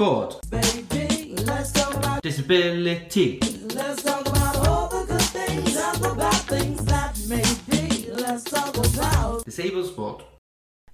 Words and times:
Sport. 0.00 0.40
Baby, 0.48 1.34
let's 1.44 1.72
talk 1.72 1.92
about, 1.92 2.22
Disability. 2.22 3.40
let's 3.74 4.00
talk 4.04 4.28
about 4.28 4.68
all 4.68 4.86
the 4.86 5.04
good 5.04 5.20
things 5.20 5.76
and 5.76 5.96
the 5.96 6.14
bad 6.16 6.40
things 6.42 6.84
that 6.84 7.18
may 7.28 7.42
be. 7.68 8.08
Let's 8.12 8.44
talk 8.44 8.76
about. 8.76 9.44
Disabled 9.44 9.86
sport. 9.86 10.22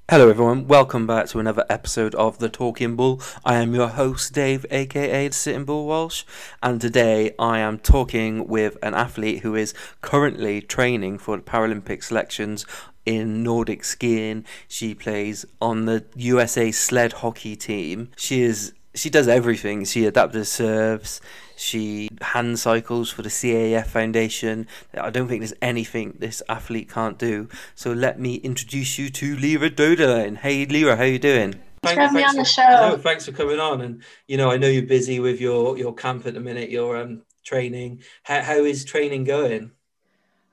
Hello, 0.09 0.31
everyone. 0.31 0.67
Welcome 0.67 1.07
back 1.07 1.27
to 1.27 1.39
another 1.39 1.67
episode 1.69 2.15
of 2.15 2.39
The 2.39 2.49
Talking 2.49 2.97
Bull. 2.97 3.21
I 3.45 3.57
am 3.57 3.75
your 3.75 3.89
host, 3.89 4.33
Dave, 4.33 4.65
aka 4.71 5.29
the 5.29 5.35
Sitting 5.35 5.67
Bull 5.67 5.85
Walsh, 5.85 6.25
and 6.63 6.81
today 6.81 7.35
I 7.39 7.59
am 7.59 7.81
talking 7.81 8.49
with 8.49 8.79
an 8.83 8.95
athlete 8.95 9.41
who 9.41 9.55
is 9.55 9.75
currently 10.01 10.63
training 10.63 11.19
for 11.19 11.37
the 11.37 11.43
Paralympic 11.43 12.03
selections 12.03 12.65
in 13.05 13.43
Nordic 13.43 13.85
skiing. 13.85 14.47
She 14.67 14.95
plays 14.95 15.45
on 15.61 15.85
the 15.85 16.07
USA 16.17 16.73
sled 16.73 17.13
hockey 17.13 17.55
team. 17.55 18.09
She 18.17 18.41
is 18.41 18.73
she 18.95 19.11
does 19.11 19.29
everything. 19.29 19.85
She 19.85 20.07
adaptive 20.07 20.47
serves. 20.47 21.21
She 21.57 22.09
hand 22.21 22.59
cycles 22.59 23.11
for 23.11 23.23
the 23.23 23.29
CAF 23.29 23.87
Foundation. 23.87 24.67
I 24.99 25.11
don't 25.11 25.29
think 25.29 25.41
there's 25.41 25.55
anything 25.63 26.17
this 26.19 26.43
athlete 26.49 26.91
can't 26.91 27.19
do. 27.19 27.49
So 27.75 27.93
let 27.93 28.19
me 28.19 28.37
introduce 28.37 28.99
you 28.99 29.09
to 29.11 29.37
Lera 29.37 29.71
Doederlein. 29.71 30.39
Hey, 30.39 30.67
Lera, 30.67 30.97
how 30.97 31.03
are 31.03 31.07
you 31.07 31.19
doing? 31.19 31.55
Thanks 31.83 31.95
for 31.95 32.01
having 32.01 32.17
me 32.17 32.25
on 32.25 32.37
the 32.37 32.45
show. 32.45 32.63
No, 32.63 32.97
thanks 32.97 33.27
for 33.27 33.33
coming 33.33 33.61
on. 33.61 33.83
And 33.83 34.03
you 34.27 34.37
know, 34.37 34.51
I 34.51 34.57
know 34.57 34.69
you're 34.69 34.87
busy 34.87 35.21
with 35.21 35.41
your 35.41 35.77
your 35.77 35.95
camp 35.95 36.27
at 36.27 36.35
the 36.35 36.41
minute. 36.41 36.71
Your 36.71 36.97
um 36.97 37.23
training. 37.45 38.03
How 38.23 38.43
how 38.43 38.57
is 38.65 38.85
training 38.85 39.25
going? 39.25 39.71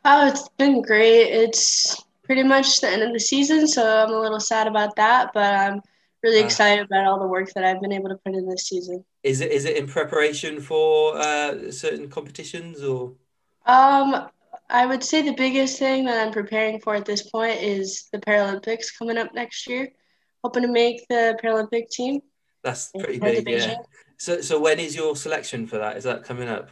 Oh, 0.04 0.28
it's 0.28 0.50
been 0.58 0.82
great. 0.82 1.30
It's 1.30 2.04
pretty 2.24 2.44
much 2.44 2.82
the 2.82 2.90
end 2.90 3.04
of 3.04 3.14
the 3.14 3.20
season, 3.20 3.68
so 3.68 3.86
I'm 3.86 4.12
a 4.12 4.20
little 4.20 4.40
sad 4.40 4.68
about 4.68 4.96
that, 4.96 5.32
but 5.34 5.54
I'm 5.54 5.82
really 6.24 6.42
Ah. 6.42 6.46
excited 6.46 6.86
about 6.86 7.06
all 7.06 7.20
the 7.20 7.28
work 7.28 7.52
that 7.54 7.64
I've 7.64 7.82
been 7.82 7.92
able 7.92 8.10
to 8.10 8.16
put 8.24 8.36
in 8.36 8.48
this 8.48 8.68
season. 8.68 9.04
Is 9.24 9.42
it 9.42 9.52
is 9.52 9.66
it 9.66 9.78
in 9.78 9.88
preparation 9.88 10.62
for 10.62 11.18
uh, 11.18 11.72
certain 11.72 12.10
competitions 12.10 12.84
or? 12.84 13.14
Um, 13.66 14.28
I 14.70 14.86
would 14.86 15.04
say 15.04 15.22
the 15.22 15.34
biggest 15.34 15.78
thing 15.80 16.06
that 16.06 16.26
I'm 16.26 16.34
preparing 16.34 16.80
for 16.80 16.96
at 16.96 17.06
this 17.06 17.30
point 17.30 17.62
is 17.62 18.08
the 18.12 18.20
Paralympics 18.20 18.88
coming 18.98 19.18
up 19.18 19.34
next 19.34 19.68
year. 19.68 19.90
Hoping 20.44 20.64
to 20.64 20.70
make 20.70 21.08
the 21.08 21.38
Paralympic 21.44 21.90
team. 21.90 22.22
That's 22.64 22.90
pretty 22.98 23.20
big, 23.20 23.48
yeah. 23.48 23.76
So 24.18 24.42
so 24.42 24.60
when 24.60 24.80
is 24.80 24.96
your 24.96 25.16
selection 25.16 25.68
for 25.68 25.78
that? 25.78 25.98
Is 25.98 26.04
that 26.06 26.24
coming 26.24 26.48
up? 26.48 26.70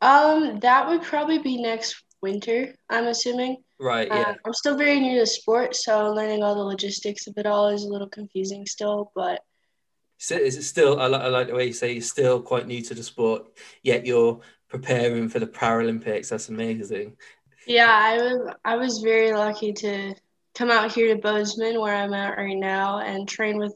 Um, 0.00 0.60
that 0.60 0.88
would 0.88 1.02
probably 1.02 1.38
be 1.38 1.60
next 1.62 2.02
winter, 2.24 2.74
I'm 2.90 3.06
assuming. 3.06 3.58
Right, 3.78 4.10
Uh, 4.10 4.16
yeah. 4.20 4.34
I'm 4.44 4.54
still 4.54 4.76
very 4.76 5.00
new 5.00 5.20
to 5.20 5.26
sport, 5.26 5.76
so 5.76 6.12
learning 6.12 6.42
all 6.42 6.56
the 6.56 6.64
logistics 6.64 7.28
of 7.28 7.38
it 7.38 7.46
all 7.46 7.68
is 7.68 7.84
a 7.84 7.88
little 7.88 8.08
confusing 8.08 8.66
still, 8.66 9.12
but 9.14 9.42
So 10.18 10.36
is 10.36 10.56
it 10.56 10.62
still? 10.62 11.00
I 11.00 11.06
like, 11.06 11.20
I 11.22 11.28
like 11.28 11.48
the 11.48 11.54
way 11.54 11.66
you 11.66 11.72
say 11.72 11.92
you're 11.92 12.02
still 12.02 12.42
quite 12.42 12.66
new 12.66 12.82
to 12.82 12.94
the 12.94 13.02
sport, 13.02 13.46
yet 13.82 14.06
you're 14.06 14.40
preparing 14.68 15.28
for 15.28 15.38
the 15.38 15.46
Paralympics. 15.46 16.28
That's 16.30 16.48
amazing. 16.48 17.16
Yeah, 17.66 17.90
I 17.90 18.16
was 18.18 18.54
I 18.64 18.76
was 18.76 18.98
very 19.00 19.32
lucky 19.32 19.72
to 19.74 20.14
come 20.54 20.70
out 20.70 20.92
here 20.92 21.14
to 21.14 21.20
Bozeman 21.20 21.80
where 21.80 21.94
I'm 21.94 22.14
at 22.14 22.36
right 22.36 22.56
now 22.56 22.98
and 23.00 23.28
train 23.28 23.58
with 23.58 23.74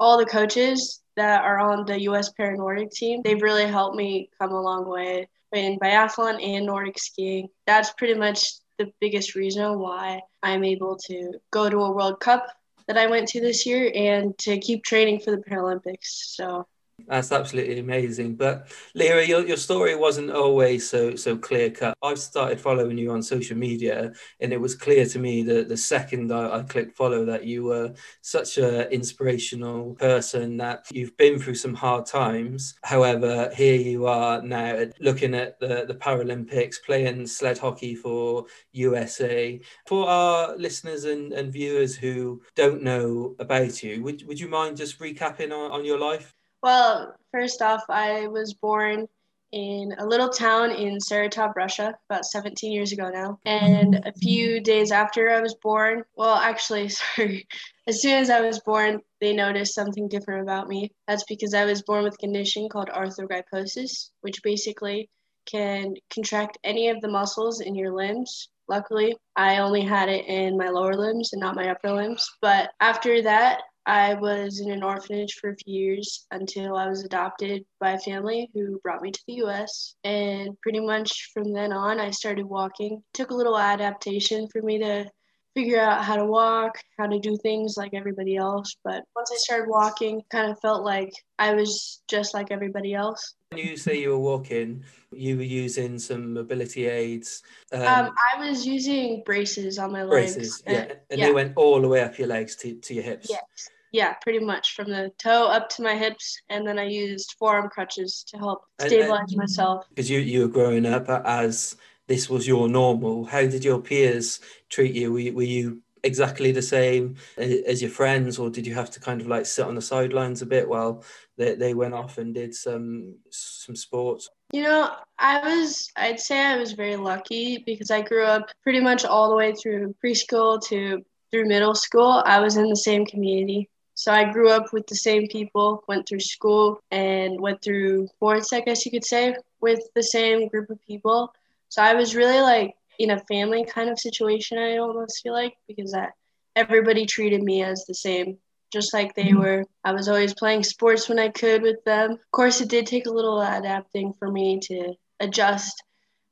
all 0.00 0.18
the 0.18 0.26
coaches 0.26 1.02
that 1.16 1.42
are 1.44 1.58
on 1.60 1.86
the 1.86 2.00
US 2.02 2.30
Para 2.32 2.56
Nordic 2.56 2.90
team. 2.92 3.22
They've 3.22 3.42
really 3.42 3.66
helped 3.66 3.96
me 3.96 4.30
come 4.40 4.52
a 4.52 4.60
long 4.62 4.88
way 4.88 5.28
in 5.52 5.78
biathlon 5.78 6.42
and 6.42 6.66
Nordic 6.66 6.98
skiing. 6.98 7.48
That's 7.66 7.92
pretty 7.92 8.14
much 8.14 8.52
the 8.78 8.92
biggest 9.00 9.34
reason 9.34 9.78
why 9.78 10.20
I'm 10.42 10.64
able 10.64 10.96
to 11.06 11.32
go 11.50 11.68
to 11.68 11.78
a 11.78 11.92
World 11.92 12.20
Cup 12.20 12.46
that 12.88 12.98
I 12.98 13.06
went 13.06 13.28
to 13.28 13.40
this 13.40 13.66
year 13.66 13.90
and 13.94 14.36
to 14.38 14.58
keep 14.58 14.84
training 14.84 15.20
for 15.20 15.30
the 15.30 15.38
Paralympics. 15.38 16.34
So 16.34 16.66
That's 17.08 17.30
absolutely 17.30 17.78
amazing. 17.78 18.36
But 18.36 18.68
Lera, 18.94 19.24
your, 19.24 19.46
your 19.46 19.58
story 19.58 19.94
wasn't 19.94 20.30
always 20.32 20.88
so 20.88 21.14
so 21.14 21.36
clear 21.36 21.70
cut. 21.70 21.96
I've 22.02 22.18
started 22.18 22.60
following 22.60 22.96
you 22.98 23.12
on 23.12 23.22
social 23.22 23.56
media, 23.56 24.12
and 24.40 24.52
it 24.52 24.60
was 24.60 24.74
clear 24.74 25.04
to 25.06 25.18
me 25.18 25.42
that 25.44 25.68
the 25.68 25.76
second 25.76 26.32
I, 26.32 26.58
I 26.58 26.62
clicked 26.62 26.96
follow 26.96 27.24
that 27.26 27.44
you 27.44 27.64
were 27.64 27.92
such 28.22 28.58
an 28.58 28.90
inspirational 28.90 29.94
person 29.96 30.56
that 30.56 30.86
you've 30.90 31.16
been 31.16 31.38
through 31.38 31.54
some 31.56 31.74
hard 31.74 32.06
times. 32.06 32.74
However, 32.82 33.50
here 33.54 33.76
you 33.80 34.06
are 34.06 34.42
now 34.42 34.86
looking 35.00 35.34
at 35.34 35.60
the, 35.60 35.84
the 35.86 35.94
Paralympics, 35.94 36.76
playing 36.84 37.26
sled 37.26 37.58
hockey 37.58 37.94
for 37.94 38.46
USA. 38.72 39.60
For 39.86 40.08
our 40.08 40.56
listeners 40.56 41.04
and, 41.04 41.32
and 41.34 41.52
viewers 41.52 41.94
who 41.94 42.42
don't 42.56 42.82
know 42.82 43.36
about 43.38 43.82
you, 43.82 44.02
would, 44.02 44.26
would 44.26 44.40
you 44.40 44.48
mind 44.48 44.76
just 44.78 44.98
recapping 44.98 45.52
on, 45.52 45.70
on 45.70 45.84
your 45.84 45.98
life? 46.00 46.35
Well, 46.66 47.14
first 47.30 47.62
off, 47.62 47.84
I 47.88 48.26
was 48.26 48.54
born 48.54 49.06
in 49.52 49.94
a 49.98 50.04
little 50.04 50.28
town 50.28 50.72
in 50.72 50.98
Saratov, 50.98 51.54
Russia, 51.54 51.96
about 52.10 52.24
17 52.24 52.72
years 52.72 52.90
ago 52.90 53.08
now. 53.08 53.38
And 53.46 54.02
a 54.04 54.10
few 54.10 54.58
days 54.58 54.90
after 54.90 55.30
I 55.30 55.40
was 55.40 55.54
born, 55.54 56.02
well, 56.16 56.34
actually, 56.34 56.88
sorry, 57.14 57.46
as 57.86 58.02
soon 58.02 58.14
as 58.14 58.30
I 58.30 58.40
was 58.40 58.58
born, 58.58 59.00
they 59.20 59.32
noticed 59.32 59.76
something 59.76 60.08
different 60.08 60.42
about 60.42 60.66
me. 60.66 60.90
That's 61.06 61.22
because 61.28 61.54
I 61.54 61.64
was 61.66 61.82
born 61.82 62.02
with 62.02 62.14
a 62.14 62.16
condition 62.26 62.68
called 62.68 62.88
arthrogryposis, 62.88 64.10
which 64.22 64.42
basically 64.42 65.08
can 65.48 65.94
contract 66.12 66.58
any 66.64 66.88
of 66.88 67.00
the 67.00 67.06
muscles 67.06 67.60
in 67.60 67.76
your 67.76 67.94
limbs. 67.94 68.48
Luckily, 68.68 69.16
I 69.36 69.58
only 69.58 69.82
had 69.82 70.08
it 70.08 70.26
in 70.26 70.58
my 70.58 70.70
lower 70.70 70.96
limbs 70.96 71.32
and 71.32 71.38
not 71.38 71.54
my 71.54 71.70
upper 71.70 71.92
limbs. 71.92 72.28
But 72.42 72.72
after 72.80 73.22
that, 73.22 73.60
I 73.86 74.14
was 74.14 74.60
in 74.60 74.72
an 74.72 74.82
orphanage 74.82 75.34
for 75.34 75.50
a 75.50 75.56
few 75.56 75.72
years 75.80 76.26
until 76.32 76.76
I 76.76 76.88
was 76.88 77.04
adopted 77.04 77.64
by 77.78 77.92
a 77.92 77.98
family 78.00 78.50
who 78.52 78.80
brought 78.80 79.00
me 79.00 79.12
to 79.12 79.20
the 79.28 79.34
US. 79.44 79.94
And 80.02 80.60
pretty 80.60 80.80
much 80.80 81.30
from 81.32 81.52
then 81.52 81.72
on, 81.72 82.00
I 82.00 82.10
started 82.10 82.46
walking. 82.46 83.02
took 83.14 83.30
a 83.30 83.34
little 83.34 83.56
adaptation 83.56 84.48
for 84.48 84.60
me 84.60 84.78
to 84.78 85.08
figure 85.54 85.80
out 85.80 86.04
how 86.04 86.16
to 86.16 86.24
walk, 86.24 86.74
how 86.98 87.06
to 87.06 87.18
do 87.20 87.36
things 87.36 87.76
like 87.76 87.94
everybody 87.94 88.36
else. 88.36 88.76
But 88.84 89.04
once 89.14 89.30
I 89.32 89.36
started 89.36 89.68
walking, 89.68 90.20
kind 90.30 90.50
of 90.50 90.58
felt 90.60 90.84
like 90.84 91.12
I 91.38 91.54
was 91.54 92.02
just 92.08 92.34
like 92.34 92.50
everybody 92.50 92.92
else. 92.92 93.34
When 93.52 93.64
you 93.64 93.76
say 93.76 94.00
you 94.00 94.10
were 94.10 94.18
walking, 94.18 94.84
you 95.12 95.36
were 95.36 95.42
using 95.44 96.00
some 96.00 96.34
mobility 96.34 96.86
aids, 96.86 97.42
um, 97.72 97.82
Um, 97.82 98.14
I 98.34 98.48
was 98.48 98.66
using 98.66 99.22
braces 99.24 99.78
on 99.78 99.92
my 99.92 100.02
legs. 100.02 100.34
braces, 100.34 100.62
and- 100.66 100.74
yeah, 100.74 100.94
and 101.08 101.20
yeah. 101.20 101.26
they 101.26 101.32
went 101.32 101.52
all 101.56 101.80
the 101.80 101.88
way 101.88 102.02
up 102.02 102.18
your 102.18 102.26
legs 102.28 102.56
to, 102.56 102.74
to 102.74 102.94
your 102.94 103.04
hips. 103.04 103.30
Yes. 103.30 103.70
Yeah, 103.92 104.14
pretty 104.14 104.40
much 104.40 104.74
from 104.74 104.90
the 104.90 105.12
toe 105.18 105.46
up 105.46 105.68
to 105.70 105.82
my 105.82 105.96
hips, 105.96 106.40
and 106.48 106.66
then 106.66 106.78
I 106.78 106.84
used 106.84 107.34
forearm 107.38 107.68
crutches 107.68 108.24
to 108.28 108.38
help 108.38 108.64
And- 108.78 108.88
stabilize 108.88 109.34
myself. 109.36 109.86
Because 109.88 110.10
you, 110.10 110.20
you 110.20 110.40
were 110.42 110.48
growing 110.48 110.86
up 110.86 111.08
as 111.08 111.76
this 112.06 112.28
was 112.28 112.46
your 112.46 112.68
normal. 112.68 113.24
How 113.24 113.42
did 113.42 113.64
your 113.64 113.80
peers 113.80 114.40
treat 114.68 114.94
you? 114.94 115.12
Were 115.12 115.18
you, 115.18 115.34
were 115.34 115.42
you 115.42 115.82
exactly 116.02 116.52
the 116.52 116.62
same 116.62 117.16
as 117.36 117.82
your 117.82 117.90
friends, 117.90 118.38
or 118.38 118.50
did 118.50 118.66
you 118.66 118.74
have 118.74 118.90
to 118.92 119.00
kind 119.00 119.20
of 119.20 119.26
like 119.26 119.46
sit 119.46 119.66
on 119.66 119.74
the 119.74 119.82
sidelines 119.82 120.42
a 120.42 120.46
bit 120.46 120.68
while 120.68 121.02
they, 121.36 121.54
they 121.54 121.74
went 121.74 121.94
off 121.94 122.18
and 122.18 122.34
did 122.34 122.54
some 122.54 123.16
some 123.30 123.76
sports? 123.76 124.28
You 124.52 124.62
know, 124.62 124.94
I 125.18 125.40
was, 125.40 125.90
I'd 125.96 126.20
say 126.20 126.38
I 126.38 126.56
was 126.56 126.72
very 126.72 126.96
lucky 126.96 127.58
because 127.66 127.90
I 127.90 128.02
grew 128.02 128.24
up 128.24 128.50
pretty 128.62 128.80
much 128.80 129.04
all 129.04 129.28
the 129.28 129.36
way 129.36 129.52
through 129.52 129.94
preschool 130.04 130.62
to 130.68 131.04
through 131.30 131.46
middle 131.46 131.74
school. 131.74 132.22
I 132.24 132.40
was 132.40 132.56
in 132.56 132.68
the 132.68 132.76
same 132.76 133.04
community. 133.04 133.68
So 133.96 134.12
I 134.12 134.30
grew 134.30 134.50
up 134.50 134.74
with 134.74 134.86
the 134.86 134.94
same 134.94 135.26
people, 135.26 135.82
went 135.88 136.06
through 136.06 136.20
school 136.20 136.82
and 136.90 137.40
went 137.40 137.62
through 137.62 138.08
sports, 138.08 138.52
I 138.52 138.60
guess 138.60 138.84
you 138.84 138.92
could 138.92 139.06
say, 139.06 139.34
with 139.62 139.80
the 139.94 140.02
same 140.02 140.48
group 140.48 140.68
of 140.68 140.78
people. 140.86 141.32
So 141.70 141.82
I 141.82 141.94
was 141.94 142.14
really 142.14 142.40
like 142.40 142.74
in 142.98 143.10
a 143.10 143.20
family 143.20 143.64
kind 143.64 143.88
of 143.88 143.98
situation, 143.98 144.58
I 144.58 144.76
almost 144.76 145.22
feel 145.22 145.32
like, 145.32 145.54
because 145.66 145.94
I, 145.94 146.08
everybody 146.54 147.06
treated 147.06 147.42
me 147.42 147.62
as 147.62 147.86
the 147.86 147.94
same, 147.94 148.36
just 148.70 148.92
like 148.92 149.14
they 149.14 149.24
mm-hmm. 149.24 149.38
were. 149.38 149.64
I 149.82 149.92
was 149.92 150.08
always 150.08 150.34
playing 150.34 150.64
sports 150.64 151.08
when 151.08 151.18
I 151.18 151.30
could 151.30 151.62
with 151.62 151.82
them. 151.84 152.12
Of 152.12 152.30
course, 152.32 152.60
it 152.60 152.68
did 152.68 152.86
take 152.86 153.06
a 153.06 153.12
little 153.12 153.40
adapting 153.40 154.12
for 154.18 154.30
me 154.30 154.60
to 154.64 154.92
adjust 155.20 155.82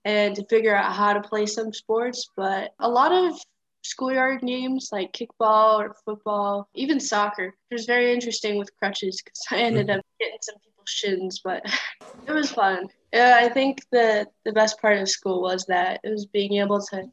and 0.04 0.36
to 0.36 0.44
figure 0.50 0.76
out 0.76 0.92
how 0.92 1.14
to 1.14 1.26
play 1.26 1.46
some 1.46 1.72
sports, 1.72 2.28
but 2.36 2.74
a 2.78 2.90
lot 2.90 3.10
of 3.10 3.40
schoolyard 3.84 4.40
games 4.40 4.88
like 4.90 5.12
kickball 5.12 5.78
or 5.78 5.94
football, 6.04 6.68
even 6.74 6.98
soccer. 6.98 7.54
It 7.70 7.74
was 7.74 7.86
very 7.86 8.12
interesting 8.12 8.58
with 8.58 8.74
crutches 8.76 9.22
because 9.22 9.40
I 9.50 9.58
ended 9.58 9.90
up 9.90 10.04
getting 10.18 10.38
some 10.40 10.56
people's 10.56 10.88
shins, 10.88 11.40
but 11.44 11.64
it 12.26 12.32
was 12.32 12.50
fun. 12.50 12.88
Yeah, 13.12 13.38
I 13.40 13.48
think 13.48 13.82
the 13.92 14.26
the 14.44 14.52
best 14.52 14.80
part 14.80 14.98
of 14.98 15.08
school 15.08 15.42
was 15.42 15.64
that 15.66 16.00
it 16.02 16.10
was 16.10 16.26
being 16.26 16.54
able 16.54 16.80
to 16.80 17.04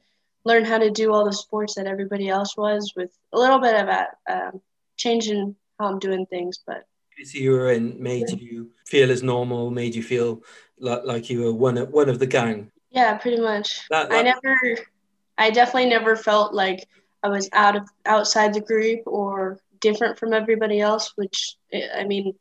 learn 0.43 0.65
how 0.65 0.79
to 0.79 0.89
do 0.89 1.13
all 1.13 1.25
the 1.25 1.33
sports 1.33 1.75
that 1.75 1.85
everybody 1.85 2.27
else 2.27 2.57
was 2.57 2.93
with 2.95 3.15
a 3.33 3.37
little 3.37 3.59
bit 3.59 3.75
of 3.75 3.87
a 3.87 4.07
um, 4.27 4.61
changing 4.97 5.55
how 5.79 5.87
I'm 5.87 5.99
doing 5.99 6.25
things, 6.25 6.59
but 6.65 6.85
you 7.33 7.51
were 7.51 7.71
in 7.71 8.01
made 8.01 8.29
you 8.41 8.71
feel 8.87 9.11
as 9.11 9.21
normal, 9.21 9.69
made 9.69 9.93
you 9.93 10.01
feel 10.01 10.43
like, 10.79 11.03
like 11.05 11.29
you 11.29 11.43
were 11.43 11.53
one 11.53 11.77
of, 11.77 11.89
one 11.89 12.09
of 12.09 12.17
the 12.17 12.25
gang. 12.25 12.71
yeah, 12.89 13.15
pretty 13.17 13.39
much. 13.39 13.87
That, 13.89 14.11
I 14.11 14.23
never, 14.23 14.77
I 15.37 15.51
definitely 15.51 15.89
never 15.89 16.15
felt 16.15 16.53
like 16.53 16.87
I 17.23 17.29
was 17.29 17.49
out 17.53 17.75
of 17.75 17.89
outside 18.05 18.53
the 18.53 18.61
group 18.61 19.01
or 19.05 19.59
different 19.79 20.17
from 20.17 20.33
everybody 20.33 20.79
else. 20.79 21.13
Which 21.15 21.55
eh, 21.71 21.87
I 21.95 22.03
mean, 22.03 22.33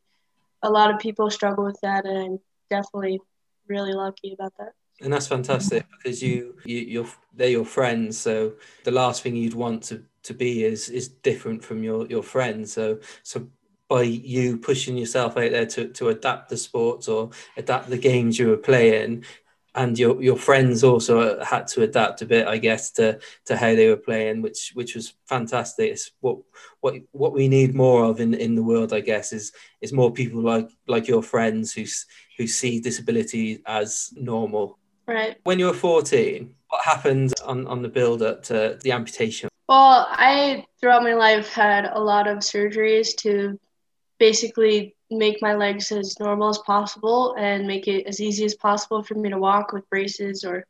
a 0.63 0.71
lot 0.71 0.93
of 0.93 1.01
people 1.01 1.31
struggle 1.31 1.65
with 1.65 1.79
that, 1.83 2.05
and 2.07 2.19
I'm 2.19 2.41
definitely 2.69 3.21
really 3.69 3.93
lucky 3.93 4.33
about 4.33 4.53
that. 4.59 4.73
And 5.03 5.13
that's 5.13 5.27
fantastic 5.27 5.87
because 5.91 6.23
you, 6.23 6.57
you 6.65 6.79
you're 6.79 7.09
they're 7.35 7.49
your 7.49 7.65
friends. 7.65 8.19
So 8.19 8.53
the 8.85 8.91
last 8.91 9.23
thing 9.23 9.35
you'd 9.35 9.55
want 9.55 9.83
to, 9.85 10.05
to 10.25 10.35
be 10.35 10.65
is 10.65 10.89
is 10.89 11.09
different 11.09 11.65
from 11.65 11.83
your 11.83 12.07
your 12.07 12.23
friends. 12.23 12.73
So 12.73 12.99
so 13.23 13.49
by 13.89 14.03
you 14.03 14.57
pushing 14.57 14.97
yourself 14.97 15.37
out 15.37 15.51
there 15.51 15.67
to, 15.67 15.89
to 15.89 16.11
adapt 16.11 16.49
the 16.49 16.57
sports 16.57 17.09
or 17.09 17.31
adapt 17.57 17.91
the 17.91 17.99
games 17.99 18.39
you 18.39 18.49
were 18.49 18.57
playing, 18.57 19.25
and 19.75 19.99
your 19.99 20.21
your 20.23 20.37
friends 20.37 20.83
also 20.83 21.43
had 21.43 21.67
to 21.69 21.83
adapt 21.83 22.23
a 22.23 22.27
bit, 22.27 22.47
I 22.47 22.59
guess, 22.59 22.91
to 22.93 23.21
to 23.47 23.57
how 23.57 23.75
they 23.75 23.89
were 23.89 23.97
playing, 23.97 24.43
which 24.43 24.73
which 24.75 24.95
was 24.95 25.15
fantastic. 25.27 25.93
It's 25.93 26.11
what 26.21 26.39
what 26.81 26.95
what 27.13 27.33
we 27.33 27.49
need 27.49 27.75
more 27.75 28.05
of 28.05 28.21
in, 28.21 28.35
in 28.35 28.55
the 28.55 28.63
world, 28.63 28.93
I 28.93 29.01
guess, 29.01 29.33
is 29.33 29.53
is 29.81 29.93
more 29.93 30.13
people 30.13 30.43
like 30.43 30.69
like 30.89 31.07
your 31.07 31.23
friends 31.23 31.73
who 31.73 31.85
who 32.37 32.47
see 32.47 32.81
disability 32.81 33.63
as 33.67 34.13
normal. 34.17 34.79
Right. 35.07 35.37
When 35.45 35.59
you 35.59 35.67
were 35.67 35.75
fourteen, 35.75 36.55
what 36.69 36.85
happened 36.85 37.33
on 37.45 37.67
on 37.67 37.83
the 37.83 37.89
build 37.89 38.23
up 38.23 38.43
to 38.45 38.79
the 38.83 38.93
amputation? 38.93 39.49
Well, 39.69 40.09
I 40.11 40.65
throughout 40.81 41.05
my 41.05 41.15
life 41.15 41.53
had 41.53 41.85
a 41.93 42.01
lot 42.01 42.27
of 42.27 42.39
surgeries 42.39 43.15
to 43.19 43.59
basically 44.19 44.97
make 45.11 45.43
my 45.43 45.55
legs 45.55 45.91
as 45.93 46.19
normal 46.21 46.49
as 46.49 46.59
possible 46.59 47.35
and 47.39 47.67
make 47.67 47.89
it 47.89 48.07
as 48.07 48.21
easy 48.21 48.45
as 48.45 48.55
possible 48.55 49.03
for 49.03 49.15
me 49.15 49.31
to 49.31 49.39
walk 49.39 49.73
with 49.73 49.89
braces 49.91 50.45
or 50.45 50.65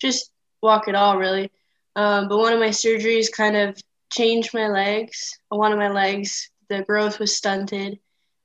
just 0.00 0.30
walk 0.62 0.88
at 0.88 0.94
all, 0.94 1.18
really. 1.18 1.50
Um, 1.94 2.28
but 2.28 2.38
one 2.38 2.52
of 2.52 2.60
my 2.60 2.68
surgeries 2.68 3.30
kind 3.30 3.56
of 3.56 3.80
changed 4.10 4.54
my 4.54 4.68
legs. 4.68 5.38
One 5.48 5.72
of 5.72 5.78
my 5.78 5.90
legs, 5.90 6.50
the 6.68 6.82
growth 6.82 7.18
was 7.18 7.36
stunted. 7.36 7.98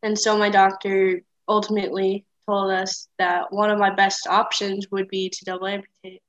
And 0.04 0.18
so 0.18 0.38
my 0.38 0.50
doctor 0.50 1.22
ultimately 1.48 2.26
told 2.46 2.72
us 2.72 3.08
that 3.18 3.52
one 3.52 3.70
of 3.70 3.80
my 3.80 3.94
best 3.94 4.28
options 4.28 4.92
would 4.92 5.08
be 5.08 5.30
to 5.30 5.46
double 5.46 5.68
amputate. 5.68 6.22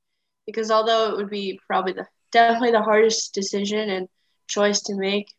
Because 0.47 0.70
although 0.70 1.11
it 1.11 1.17
would 1.17 1.31
be 1.31 1.61
probably 1.67 1.93
the 1.93 2.06
definitely 2.31 2.73
the 2.73 2.82
hardest 2.82 3.35
decision 3.35 3.91
and 3.91 4.09
choice 4.47 4.82
to 4.82 4.94
make, 4.94 5.32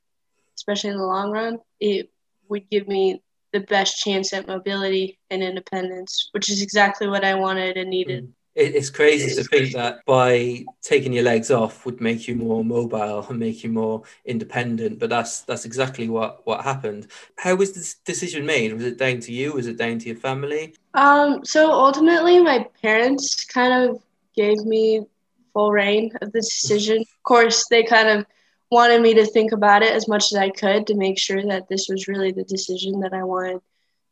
especially 0.55 0.91
in 0.91 0.97
the 0.97 1.03
long 1.03 1.31
run, 1.31 1.59
it 1.79 2.09
would 2.47 2.69
give 2.69 2.87
me 2.87 3.21
the 3.51 3.61
best 3.61 3.99
chance 3.99 4.33
at 4.33 4.47
mobility 4.47 5.17
and 5.29 5.43
independence, 5.43 6.29
which 6.31 6.49
is 6.49 6.61
exactly 6.61 7.07
what 7.07 7.23
I 7.23 7.35
wanted 7.35 7.77
and 7.77 7.89
needed. 7.89 8.25
Mm. 8.25 8.33
It's 8.55 8.89
crazy 8.89 9.33
to 9.35 9.47
think 9.47 9.73
that 9.73 10.03
by 10.05 10.65
taking 10.81 11.13
your 11.13 11.23
legs 11.23 11.49
off 11.49 11.85
would 11.85 12.01
make 12.01 12.27
you 12.27 12.35
more 12.35 12.65
mobile 12.65 13.25
and 13.29 13.39
make 13.39 13.63
you 13.63 13.69
more 13.69 14.03
independent. 14.25 14.99
But 14.99 15.09
that's 15.09 15.41
that's 15.41 15.63
exactly 15.63 16.09
what 16.09 16.45
what 16.45 16.65
happened. 16.65 17.07
How 17.37 17.55
was 17.55 17.71
this 17.71 17.93
decision 17.93 18.45
made? 18.45 18.73
Was 18.73 18.83
it 18.83 18.97
down 18.97 19.21
to 19.21 19.31
you? 19.31 19.53
Was 19.53 19.67
it 19.67 19.77
down 19.77 19.99
to 19.99 20.07
your 20.07 20.17
family? 20.17 20.75
Um, 20.93 21.45
so 21.45 21.71
ultimately, 21.71 22.41
my 22.43 22.67
parents 22.81 23.45
kind 23.45 23.89
of 23.89 24.01
gave 24.35 24.65
me 24.65 25.05
full 25.53 25.71
rein 25.71 26.11
of 26.21 26.33
the 26.33 26.41
decision. 26.41 27.01
Of 27.01 27.23
course, 27.23 27.65
they 27.69 27.83
kind 27.83 28.09
of 28.09 28.25
wanted 28.71 29.01
me 29.01 29.15
to 29.15 29.25
think 29.25 29.51
about 29.51 29.83
it 29.83 29.93
as 29.93 30.07
much 30.07 30.31
as 30.31 30.37
I 30.37 30.49
could 30.49 30.87
to 30.87 30.95
make 30.95 31.17
sure 31.17 31.41
that 31.43 31.67
this 31.69 31.87
was 31.89 32.07
really 32.07 32.31
the 32.31 32.43
decision 32.43 32.99
that 33.01 33.13
I 33.13 33.23
wanted 33.23 33.61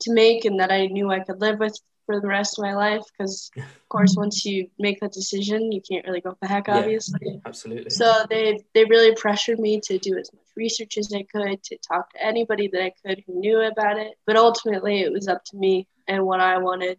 to 0.02 0.14
make 0.14 0.46
and 0.46 0.60
that 0.60 0.72
I 0.72 0.88
knew 0.88 1.12
I 1.12 1.20
could 1.20 1.42
live 1.42 1.60
with 1.60 1.78
for 2.06 2.22
the 2.22 2.28
rest 2.28 2.58
of 2.58 2.64
my 2.64 2.74
life. 2.74 3.04
Because, 3.12 3.52
of 3.56 3.90
course, 3.90 4.12
mm-hmm. 4.12 4.22
once 4.22 4.46
you 4.46 4.70
make 4.80 5.00
that 5.02 5.12
decision, 5.12 5.72
you 5.72 5.82
can't 5.82 6.06
really 6.06 6.22
go 6.22 6.36
back, 6.42 6.70
obviously. 6.70 7.20
Yeah, 7.22 7.38
absolutely. 7.46 7.90
So 7.92 8.26
they 8.30 8.64
they 8.74 8.86
really 8.86 9.14
pressured 9.16 9.60
me 9.60 9.80
to 9.82 10.00
do 10.00 10.18
as 10.18 10.32
much 10.34 10.44
research 10.56 10.98
as 10.98 11.14
I 11.14 11.24
could, 11.24 11.62
to 11.64 11.78
talk 11.78 12.12
to 12.14 12.26
anybody 12.26 12.68
that 12.70 12.82
I 12.82 12.94
could 13.06 13.24
who 13.28 13.40
knew 13.40 13.62
about 13.62 14.00
it. 14.00 14.14
But 14.26 14.38
ultimately, 14.38 15.02
it 15.02 15.12
was 15.12 15.28
up 15.28 15.44
to 15.46 15.58
me 15.58 15.88
and 16.08 16.26
what 16.26 16.40
I 16.40 16.58
wanted. 16.58 16.98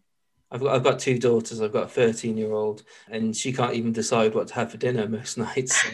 I've 0.51 0.61
got, 0.61 0.75
I've 0.75 0.85
got 0.85 0.99
two 0.99 1.19
daughters. 1.19 1.61
I've 1.61 1.73
got 1.73 1.85
a 1.85 1.89
13 1.89 2.37
year 2.37 2.53
old, 2.53 2.83
and 3.11 3.37
she 3.37 3.53
can't 3.53 3.75
even 3.75 3.93
decide 3.93 4.35
what 4.35 4.49
to 4.49 4.55
have 4.55 4.71
for 4.71 4.77
dinner 4.77 5.09
most 5.09 5.37
nights 5.39 5.85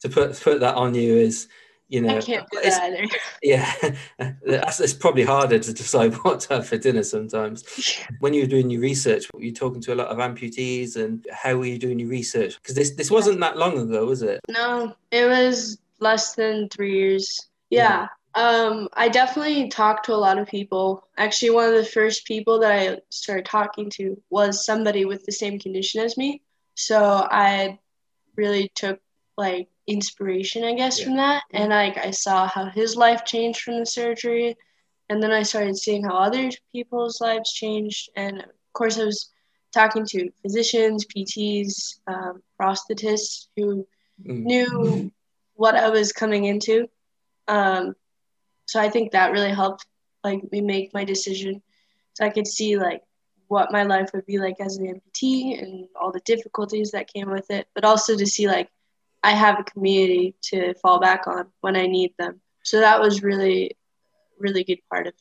to 0.00 0.08
put 0.08 0.40
put 0.40 0.60
that 0.60 0.74
on 0.74 0.94
you 0.94 1.16
is 1.16 1.48
you 1.88 2.00
know 2.00 2.16
I 2.16 2.20
can't 2.20 2.46
do 2.50 2.60
that 2.62 2.92
either. 2.92 3.08
yeah 3.42 3.72
that's, 4.44 4.78
it's 4.80 4.94
probably 4.94 5.24
harder 5.24 5.58
to 5.58 5.72
decide 5.72 6.14
what 6.22 6.40
to 6.40 6.54
have 6.54 6.68
for 6.68 6.78
dinner 6.78 7.02
sometimes 7.02 7.64
when 8.20 8.32
you 8.32 8.42
were 8.42 8.48
doing 8.48 8.70
your 8.70 8.80
research 8.80 9.26
were 9.34 9.42
you 9.42 9.52
talking 9.52 9.80
to 9.82 9.94
a 9.94 9.96
lot 9.96 10.06
of 10.06 10.18
amputees 10.18 10.96
and 10.96 11.26
how 11.32 11.56
were 11.56 11.66
you 11.66 11.78
doing 11.78 11.98
your 11.98 12.08
research 12.08 12.56
because 12.62 12.76
this 12.76 12.90
this 12.92 13.10
wasn't 13.10 13.40
that 13.40 13.56
long 13.56 13.76
ago 13.76 14.06
was 14.06 14.22
it 14.22 14.40
No, 14.48 14.94
it 15.10 15.26
was 15.26 15.78
less 16.00 16.34
than 16.34 16.68
three 16.68 16.94
years. 16.94 17.48
Yeah. 17.68 18.08
Um, 18.34 18.88
I 18.94 19.08
definitely 19.08 19.68
talked 19.68 20.06
to 20.06 20.14
a 20.14 20.16
lot 20.16 20.38
of 20.38 20.48
people. 20.48 21.06
Actually, 21.16 21.50
one 21.50 21.68
of 21.68 21.74
the 21.74 21.84
first 21.84 22.26
people 22.26 22.60
that 22.60 22.72
I 22.72 22.98
started 23.10 23.44
talking 23.44 23.90
to 23.90 24.20
was 24.30 24.64
somebody 24.64 25.04
with 25.04 25.24
the 25.26 25.32
same 25.32 25.58
condition 25.58 26.00
as 26.00 26.16
me. 26.16 26.42
So 26.74 27.26
I 27.30 27.78
really 28.36 28.70
took 28.74 29.00
like 29.36 29.68
inspiration, 29.90 30.64
I 30.64 30.74
guess, 30.74 30.98
Yeah. 30.98 31.04
from 31.06 31.16
that. 31.16 31.42
And 31.52 31.70
like 31.70 31.98
I 31.98 32.10
saw 32.12 32.46
how 32.46 32.66
his 32.66 32.96
life 32.96 33.24
changed 33.24 33.60
from 33.62 33.78
the 33.80 33.86
surgery. 33.86 34.56
And 35.08 35.22
then 35.22 35.32
I 35.32 35.42
started 35.42 35.76
seeing 35.76 36.04
how 36.04 36.16
other 36.16 36.50
people's 36.72 37.20
lives 37.20 37.52
changed. 37.52 38.10
And 38.16 38.40
of 38.40 38.72
course, 38.72 38.98
I 38.98 39.04
was 39.04 39.30
talking 39.72 40.06
to 40.06 40.30
physicians, 40.42 41.06
PTs, 41.06 42.00
um, 42.06 42.42
prosthetists 42.60 43.48
who 43.56 43.86
Mm. 44.26 44.44
knew 44.44 45.12
what 45.54 45.74
I 45.74 45.88
was 45.90 46.12
coming 46.12 46.44
into. 46.44 46.88
Um, 47.48 47.94
so 48.66 48.80
I 48.80 48.88
think 48.90 49.12
that 49.12 49.32
really 49.32 49.50
helped 49.50 49.86
like 50.24 50.40
me 50.52 50.60
make 50.60 50.94
my 50.94 51.04
decision. 51.04 51.62
So 52.14 52.24
I 52.24 52.30
could 52.30 52.46
see 52.46 52.76
like 52.76 53.02
what 53.48 53.72
my 53.72 53.82
life 53.84 54.10
would 54.14 54.26
be 54.26 54.38
like 54.38 54.56
as 54.60 54.76
an 54.76 54.86
amputee 54.86 55.60
and 55.60 55.88
all 56.00 56.12
the 56.12 56.20
difficulties 56.20 56.90
that 56.92 57.12
came 57.12 57.30
with 57.30 57.50
it, 57.50 57.66
but 57.74 57.84
also 57.84 58.16
to 58.16 58.26
see 58.26 58.46
like 58.46 58.70
I 59.22 59.32
have 59.32 59.58
a 59.60 59.64
community 59.64 60.34
to 60.50 60.74
fall 60.74 60.98
back 61.00 61.26
on 61.26 61.46
when 61.60 61.76
I 61.76 61.86
need 61.86 62.12
them. 62.18 62.40
So 62.62 62.80
that 62.80 63.00
was 63.00 63.22
really, 63.22 63.76
really 64.38 64.64
good 64.64 64.80
part 64.90 65.06
of 65.06 65.14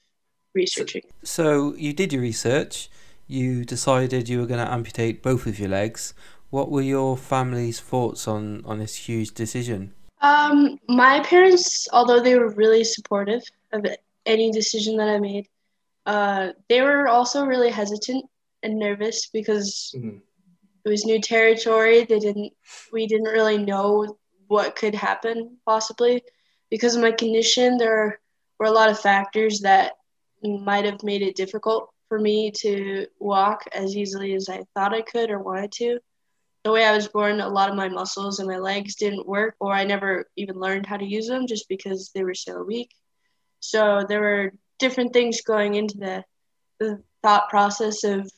researching. 0.55 1.03
so 1.23 1.75
you 1.75 1.93
did 1.93 2.11
your 2.11 2.21
research 2.23 2.89
you 3.27 3.63
decided 3.63 4.27
you 4.27 4.39
were 4.39 4.47
going 4.47 4.59
to 4.65 4.71
amputate 4.71 5.21
both 5.21 5.45
of 5.45 5.59
your 5.59 5.69
legs 5.69 6.15
what 6.49 6.71
were 6.71 6.81
your 6.81 7.15
family's 7.15 7.79
thoughts 7.79 8.27
on 8.27 8.65
on 8.65 8.79
this 8.79 8.95
huge 8.95 9.31
decision 9.35 9.93
Um, 10.21 10.79
my 10.87 11.19
parents, 11.21 11.87
although 11.93 12.19
they 12.19 12.35
were 12.39 12.49
really 12.63 12.83
supportive 12.83 13.43
of 13.71 13.85
any 14.25 14.51
decision 14.51 14.97
that 14.97 15.07
I 15.07 15.19
made, 15.19 15.47
uh, 16.07 16.53
they 16.67 16.81
were 16.81 17.07
also 17.07 17.45
really 17.45 17.69
hesitant 17.69 18.25
and 18.63 18.79
nervous 18.79 19.27
because 19.31 19.93
Mhm. 19.95 20.21
It 20.85 20.89
was 20.89 21.05
new 21.05 21.19
territory. 21.19 22.05
They 22.05 22.19
didn't, 22.19 22.53
we 22.91 23.07
didn't 23.07 23.25
really 23.25 23.57
know 23.57 24.17
what 24.47 24.75
could 24.75 24.95
happen 24.95 25.57
possibly 25.65 26.23
because 26.69 26.95
of 26.95 27.01
my 27.01 27.11
condition. 27.11 27.77
There 27.77 28.19
were 28.59 28.65
a 28.65 28.71
lot 28.71 28.89
of 28.89 28.99
factors 28.99 29.61
that 29.61 29.93
might 30.43 30.85
have 30.85 31.03
made 31.03 31.21
it 31.21 31.35
difficult 31.35 31.89
for 32.07 32.19
me 32.19 32.51
to 32.61 33.05
walk 33.19 33.65
as 33.73 33.95
easily 33.95 34.33
as 34.33 34.49
I 34.49 34.63
thought 34.73 34.93
I 34.93 35.01
could 35.01 35.29
or 35.29 35.39
wanted 35.39 35.71
to 35.73 35.99
the 36.63 36.71
way 36.71 36.85
I 36.85 36.95
was 36.95 37.07
born, 37.07 37.39
a 37.39 37.47
lot 37.47 37.69
of 37.69 37.75
my 37.75 37.87
muscles 37.87 38.39
and 38.39 38.47
my 38.47 38.57
legs 38.57 38.95
didn't 38.95 39.27
work, 39.27 39.55
or 39.59 39.73
I 39.73 39.85
never 39.85 40.29
even 40.35 40.59
learned 40.59 40.85
how 40.85 40.97
to 40.97 41.05
use 41.05 41.27
them 41.27 41.47
just 41.47 41.69
because 41.69 42.11
they 42.13 42.23
were 42.23 42.33
so 42.33 42.63
weak. 42.63 42.91
So 43.61 44.05
there 44.07 44.21
were 44.21 44.53
different 44.77 45.13
things 45.13 45.41
going 45.41 45.75
into 45.75 45.97
the, 45.97 46.23
the 46.79 47.01
thought 47.23 47.49
process 47.49 48.03
of 48.03 48.29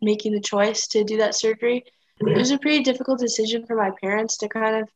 making 0.00 0.32
the 0.32 0.40
choice 0.40 0.86
to 0.88 1.04
do 1.04 1.18
that 1.18 1.34
surgery. 1.34 1.84
It 2.20 2.36
was 2.36 2.50
a 2.50 2.58
pretty 2.58 2.82
difficult 2.82 3.18
decision 3.18 3.66
for 3.66 3.76
my 3.76 3.90
parents 4.00 4.38
to 4.38 4.48
kind 4.48 4.76
of 4.76 4.88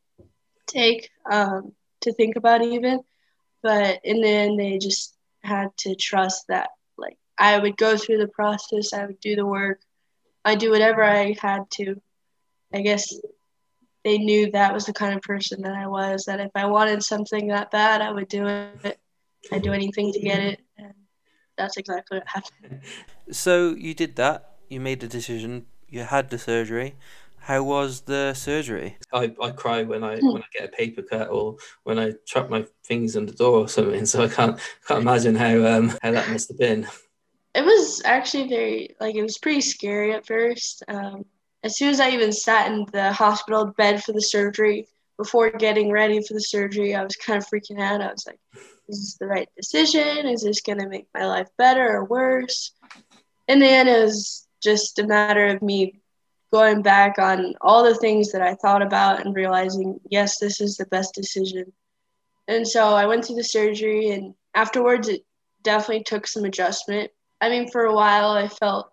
take, 0.66 1.10
um, 1.30 1.72
to 2.02 2.12
think 2.12 2.36
about 2.36 2.62
even. 2.62 3.00
But 3.62 4.00
in 4.04 4.22
the 4.22 4.28
end, 4.28 4.58
they 4.58 4.78
just 4.78 5.14
had 5.42 5.68
to 5.78 5.94
trust 5.94 6.46
that, 6.48 6.70
like, 6.96 7.18
I 7.36 7.58
would 7.58 7.76
go 7.76 7.96
through 7.96 8.18
the 8.18 8.28
process, 8.28 8.92
I 8.92 9.04
would 9.04 9.20
do 9.20 9.36
the 9.36 9.46
work, 9.46 9.80
I 10.44 10.54
do 10.54 10.70
whatever 10.70 11.02
I 11.02 11.36
had 11.40 11.70
to. 11.72 12.00
I 12.72 12.80
guess 12.80 13.14
they 14.04 14.18
knew 14.18 14.50
that 14.52 14.72
was 14.72 14.86
the 14.86 14.92
kind 14.92 15.14
of 15.14 15.22
person 15.22 15.62
that 15.62 15.74
I 15.74 15.86
was. 15.86 16.24
That 16.24 16.40
if 16.40 16.50
I 16.54 16.66
wanted 16.66 17.02
something 17.02 17.48
that 17.48 17.70
bad, 17.70 18.00
I 18.00 18.10
would 18.10 18.28
do 18.28 18.46
it. 18.46 18.98
I'd 19.52 19.62
do 19.62 19.72
anything 19.72 20.12
to 20.12 20.20
get 20.20 20.40
it, 20.40 20.60
and 20.78 20.94
that's 21.56 21.76
exactly 21.76 22.18
what 22.18 22.28
happened. 22.28 22.82
so 23.30 23.74
you 23.74 23.94
did 23.94 24.16
that 24.16 24.49
you 24.70 24.80
made 24.80 25.00
the 25.00 25.08
decision 25.08 25.66
you 25.88 26.00
had 26.00 26.30
the 26.30 26.38
surgery 26.38 26.94
how 27.48 27.62
was 27.62 28.02
the 28.02 28.32
surgery 28.34 28.96
i, 29.12 29.32
I 29.42 29.50
cry 29.50 29.82
when 29.82 30.02
i 30.04 30.16
when 30.20 30.42
i 30.42 30.46
get 30.52 30.68
a 30.68 30.76
paper 30.80 31.02
cut 31.02 31.28
or 31.28 31.56
when 31.84 31.98
i 31.98 32.12
trap 32.26 32.48
my 32.48 32.64
fingers 32.84 33.16
on 33.16 33.26
the 33.26 33.32
door 33.32 33.58
or 33.64 33.68
something 33.68 34.06
so 34.06 34.22
i 34.24 34.28
can't 34.28 34.58
can't 34.86 35.02
imagine 35.02 35.34
how 35.34 35.54
um 35.66 35.98
how 36.02 36.12
that 36.12 36.30
must 36.30 36.48
have 36.48 36.58
been 36.58 36.86
It 37.54 37.64
was 37.64 38.00
actually 38.04 38.48
very 38.48 38.96
like 39.00 39.16
it 39.16 39.22
was 39.22 39.38
pretty 39.38 39.60
scary 39.60 40.14
at 40.14 40.24
first. 40.24 40.84
Um, 40.86 41.24
as 41.64 41.76
soon 41.76 41.90
as 41.90 41.98
I 41.98 42.10
even 42.10 42.32
sat 42.32 42.70
in 42.70 42.86
the 42.92 43.12
hospital 43.12 43.74
bed 43.76 44.04
for 44.04 44.12
the 44.12 44.22
surgery 44.22 44.86
before 45.18 45.50
getting 45.50 45.90
ready 45.90 46.22
for 46.22 46.34
the 46.34 46.40
surgery, 46.40 46.94
I 46.94 47.02
was 47.02 47.16
kind 47.16 47.38
of 47.42 47.48
freaking 47.48 47.80
out. 47.80 48.00
I 48.00 48.12
was 48.12 48.24
like, 48.26 48.38
is 48.88 48.98
this 49.00 49.16
the 49.18 49.26
right 49.26 49.48
decision? 49.56 50.28
Is 50.28 50.42
this 50.44 50.60
going 50.62 50.78
to 50.78 50.88
make 50.88 51.08
my 51.12 51.26
life 51.26 51.48
better 51.58 51.86
or 51.96 52.04
worse? 52.04 52.72
In 53.48 53.58
the 53.58 53.68
end, 53.68 53.88
it 53.88 54.00
was 54.00 54.46
just 54.62 54.98
a 54.98 55.06
matter 55.06 55.46
of 55.46 55.62
me 55.62 56.00
going 56.52 56.82
back 56.82 57.18
on 57.18 57.54
all 57.60 57.84
the 57.84 57.94
things 57.94 58.32
that 58.32 58.42
I 58.42 58.54
thought 58.54 58.82
about 58.82 59.24
and 59.24 59.34
realizing, 59.34 60.00
yes, 60.10 60.38
this 60.38 60.60
is 60.60 60.76
the 60.76 60.86
best 60.86 61.14
decision. 61.14 61.72
And 62.48 62.66
so 62.66 62.94
I 62.94 63.06
went 63.06 63.24
through 63.24 63.36
the 63.36 63.44
surgery, 63.44 64.10
and 64.10 64.34
afterwards, 64.54 65.08
it 65.08 65.24
definitely 65.62 66.04
took 66.04 66.26
some 66.26 66.44
adjustment. 66.44 67.10
I 67.40 67.48
mean, 67.48 67.70
for 67.70 67.84
a 67.84 67.94
while, 67.94 68.30
I 68.30 68.48
felt 68.48 68.90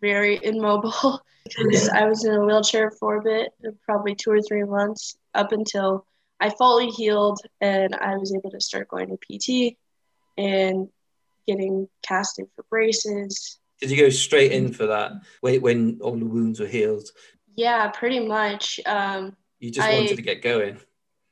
very 0.00 0.40
immobile 0.42 1.20
because 1.44 1.88
I 1.88 2.06
was 2.06 2.24
in 2.24 2.34
a 2.34 2.44
wheelchair 2.44 2.90
for 2.90 3.16
a 3.16 3.22
bit, 3.22 3.52
probably 3.84 4.14
two 4.16 4.32
or 4.32 4.42
three 4.42 4.64
months, 4.64 5.16
up 5.34 5.52
until 5.52 6.04
I 6.40 6.50
fully 6.50 6.88
healed 6.88 7.40
and 7.60 7.94
I 7.94 8.16
was 8.16 8.34
able 8.34 8.50
to 8.50 8.60
start 8.60 8.88
going 8.88 9.08
to 9.08 9.16
PT 9.16 9.76
and 10.36 10.88
getting 11.46 11.88
casted 12.02 12.46
for 12.54 12.64
braces. 12.68 13.58
Did 13.80 13.90
you 13.90 13.96
go 13.98 14.08
straight 14.10 14.52
in 14.52 14.72
for 14.72 14.86
that 14.86 15.12
when, 15.40 15.60
when 15.60 15.98
all 16.02 16.16
the 16.16 16.24
wounds 16.26 16.60
were 16.60 16.66
healed? 16.66 17.08
Yeah, 17.56 17.88
pretty 17.88 18.20
much. 18.20 18.80
Um, 18.86 19.36
You 19.60 19.70
just 19.70 19.86
I- 19.88 19.94
wanted 19.94 20.16
to 20.16 20.22
get 20.22 20.42
going. 20.42 20.78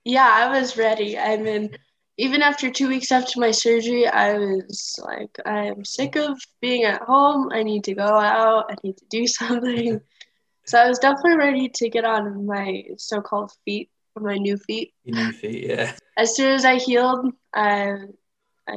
yeah, 0.04 0.28
I 0.30 0.58
was 0.58 0.76
ready. 0.76 1.18
I 1.18 1.36
mean, 1.36 1.76
even 2.18 2.42
after 2.42 2.70
two 2.70 2.88
weeks 2.88 3.10
after 3.10 3.40
my 3.40 3.50
surgery, 3.50 4.06
I 4.06 4.38
was 4.38 4.98
like, 5.04 5.36
I 5.44 5.66
am 5.66 5.84
sick 5.84 6.16
of 6.16 6.38
being 6.60 6.84
at 6.84 7.02
home. 7.02 7.50
I 7.52 7.62
need 7.62 7.84
to 7.84 7.94
go 7.94 8.04
out. 8.04 8.66
I 8.70 8.76
need 8.84 8.96
to 8.98 9.04
do 9.10 9.26
something. 9.40 10.00
so 10.66 10.78
I 10.78 10.88
was 10.88 10.98
definitely 10.98 11.36
ready 11.36 11.68
to 11.68 11.88
get 11.88 12.04
on 12.04 12.46
my 12.46 12.84
so 12.98 13.20
called 13.20 13.52
feet, 13.64 13.90
my 14.16 14.36
new 14.36 14.56
feet. 14.56 14.94
Your 15.04 15.16
new 15.26 15.32
feet, 15.32 15.66
yeah. 15.68 15.92
as 16.16 16.36
soon 16.36 16.52
as 16.54 16.64
I 16.64 16.76
healed, 16.76 17.32
I 17.54 17.94
I 18.68 18.76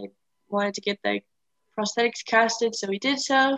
wanted 0.50 0.74
to 0.76 0.82
get 0.82 1.00
the 1.04 1.22
prosthetics 1.78 2.26
casted, 2.26 2.76
so 2.76 2.88
we 2.88 3.00
did 3.00 3.20
so. 3.20 3.58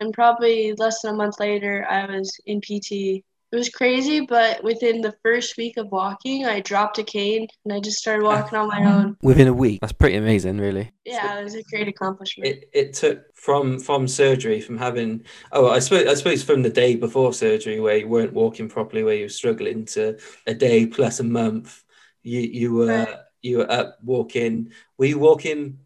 And 0.00 0.12
probably 0.14 0.72
less 0.74 1.02
than 1.02 1.14
a 1.14 1.16
month 1.16 1.38
later, 1.38 1.86
I 1.88 2.06
was 2.06 2.38
in 2.46 2.60
PT. 2.60 3.22
It 3.52 3.56
was 3.56 3.68
crazy, 3.68 4.20
but 4.20 4.62
within 4.62 5.00
the 5.00 5.14
first 5.24 5.56
week 5.56 5.76
of 5.76 5.90
walking, 5.90 6.46
I 6.46 6.60
dropped 6.60 6.98
a 6.98 7.02
cane 7.02 7.48
and 7.64 7.74
I 7.74 7.80
just 7.80 7.98
started 7.98 8.22
walking 8.24 8.56
on 8.56 8.68
my 8.68 8.84
own. 8.84 9.16
Within 9.22 9.48
a 9.48 9.52
week. 9.52 9.80
That's 9.80 9.92
pretty 9.92 10.14
amazing, 10.14 10.58
really. 10.58 10.92
Yeah, 11.04 11.40
it 11.40 11.42
was 11.44 11.56
a 11.56 11.62
great 11.64 11.88
accomplishment. 11.88 12.48
It, 12.48 12.70
it 12.72 12.94
took 12.94 13.24
from 13.34 13.80
from 13.80 14.06
surgery 14.06 14.60
from 14.60 14.78
having 14.78 15.24
oh 15.50 15.68
I 15.68 15.80
suppose 15.80 16.06
I 16.06 16.14
suppose 16.14 16.44
from 16.44 16.62
the 16.62 16.70
day 16.70 16.94
before 16.94 17.32
surgery 17.32 17.80
where 17.80 17.96
you 17.96 18.06
weren't 18.08 18.32
walking 18.32 18.68
properly 18.68 19.02
where 19.02 19.14
you 19.16 19.24
were 19.24 19.28
struggling 19.28 19.84
to 19.86 20.18
a 20.46 20.54
day 20.54 20.86
plus 20.86 21.18
a 21.18 21.24
month 21.24 21.82
you 22.22 22.40
you 22.40 22.72
were 22.72 22.86
Right. 22.86 23.16
you 23.42 23.58
were 23.58 23.70
up 23.70 23.98
walking 24.04 24.72
were 24.96 25.06
you 25.06 25.18
walking 25.18 25.80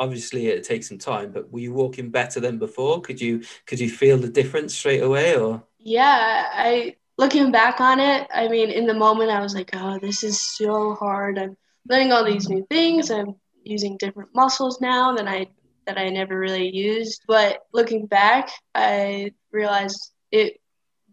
obviously 0.00 0.48
it 0.48 0.64
takes 0.64 0.88
some 0.88 0.98
time 0.98 1.30
but 1.30 1.52
were 1.52 1.60
you 1.60 1.72
walking 1.72 2.10
better 2.10 2.40
than 2.40 2.58
before 2.58 3.00
could 3.00 3.20
you 3.20 3.40
could 3.66 3.78
you 3.78 3.88
feel 3.88 4.18
the 4.18 4.28
difference 4.28 4.74
straight 4.74 5.02
away 5.02 5.36
or 5.36 5.62
Yeah, 5.78 6.48
I 6.52 6.96
looking 7.18 7.52
back 7.52 7.80
on 7.80 8.00
it, 8.00 8.26
I 8.34 8.48
mean, 8.48 8.70
in 8.70 8.86
the 8.86 8.94
moment 8.94 9.30
I 9.30 9.40
was 9.40 9.54
like, 9.54 9.70
oh, 9.74 9.98
this 9.98 10.24
is 10.24 10.40
so 10.40 10.94
hard. 10.94 11.38
I'm 11.38 11.56
learning 11.88 12.12
all 12.12 12.24
these 12.24 12.48
new 12.48 12.66
things. 12.70 13.10
I'm 13.10 13.36
using 13.64 13.96
different 13.98 14.34
muscles 14.34 14.80
now 14.80 15.14
than 15.14 15.28
I 15.28 15.48
that 15.86 15.98
I 15.98 16.08
never 16.08 16.38
really 16.38 16.74
used. 16.74 17.22
But 17.26 17.60
looking 17.72 18.06
back, 18.06 18.50
I 18.74 19.32
realized 19.52 20.12
it 20.32 20.60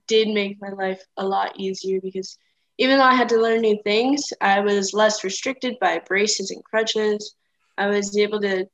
did 0.08 0.30
make 0.30 0.62
my 0.62 0.70
life 0.70 1.02
a 1.18 1.26
lot 1.26 1.60
easier 1.60 2.00
because 2.02 2.38
even 2.78 2.98
though 2.98 3.04
I 3.04 3.16
had 3.16 3.30
to 3.30 3.42
learn 3.42 3.62
new 3.62 3.80
things, 3.84 4.32
I 4.40 4.62
was 4.62 4.94
less 4.94 5.24
restricted 5.24 5.78
by 5.82 6.00
braces 6.00 6.52
and 6.52 6.64
crutches. 6.64 7.36
I 7.78 7.88
was 7.88 8.18
able 8.18 8.40
to 8.42 8.68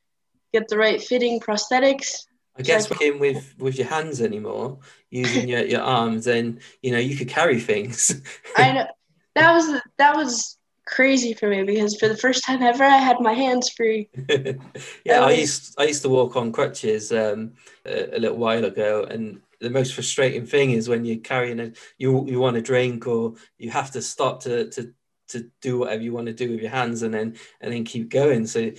get 0.54 0.68
the 0.68 0.78
right 0.78 1.02
fitting 1.02 1.40
prosthetics. 1.40 2.26
I 2.56 2.62
guess 2.62 2.88
with 2.90 3.56
with 3.58 3.78
your 3.80 3.88
hands 3.88 4.22
anymore 4.22 4.78
using 5.10 5.50
your, 5.50 5.66
your 5.66 5.82
arms 5.82 6.26
then 6.26 6.60
you 6.84 6.92
know 6.92 7.00
you 7.00 7.18
could 7.18 7.28
carry 7.28 7.60
things 7.60 8.22
I 8.56 8.74
know 8.74 8.88
that 9.34 9.54
was 9.54 9.82
that 9.98 10.16
was 10.16 10.60
crazy 10.86 11.34
for 11.34 11.50
me 11.50 11.64
because 11.64 11.98
for 11.98 12.08
the 12.08 12.18
first 12.18 12.46
time 12.46 12.62
ever, 12.62 12.84
I 12.84 12.98
had 12.98 13.20
my 13.20 13.34
hands 13.34 13.70
free. 13.70 14.10
yeah, 15.06 15.22
I 15.22 15.32
used 15.32 15.76
I 15.80 15.84
used 15.84 16.02
to 16.04 16.10
walk 16.10 16.36
on 16.36 16.52
crutches 16.52 17.12
um, 17.12 17.54
a, 17.86 18.18
a 18.18 18.20
little 18.20 18.38
while 18.38 18.66
ago, 18.66 19.06
and 19.10 19.42
the 19.60 19.70
most 19.70 19.94
frustrating 19.94 20.46
thing 20.46 20.72
is 20.72 20.90
when 20.90 21.06
you're 21.06 21.18
carrying 21.18 21.60
a 21.60 21.72
you 21.98 22.26
you 22.28 22.40
want 22.40 22.58
a 22.58 22.62
drink 22.62 23.08
or 23.08 23.36
you 23.58 23.72
have 23.72 23.92
to 23.92 24.02
stop 24.02 24.42
to 24.44 24.70
to 24.72 24.94
to 25.30 25.50
do 25.62 25.80
whatever 25.80 26.04
you 26.04 26.14
want 26.14 26.28
to 26.28 26.34
do 26.34 26.52
with 26.52 26.62
your 26.62 26.72
hands, 26.72 27.02
and 27.02 27.14
then 27.14 27.38
and 27.62 27.74
then 27.74 27.84
keep 27.84 28.10
going. 28.10 28.46
So 28.46 28.72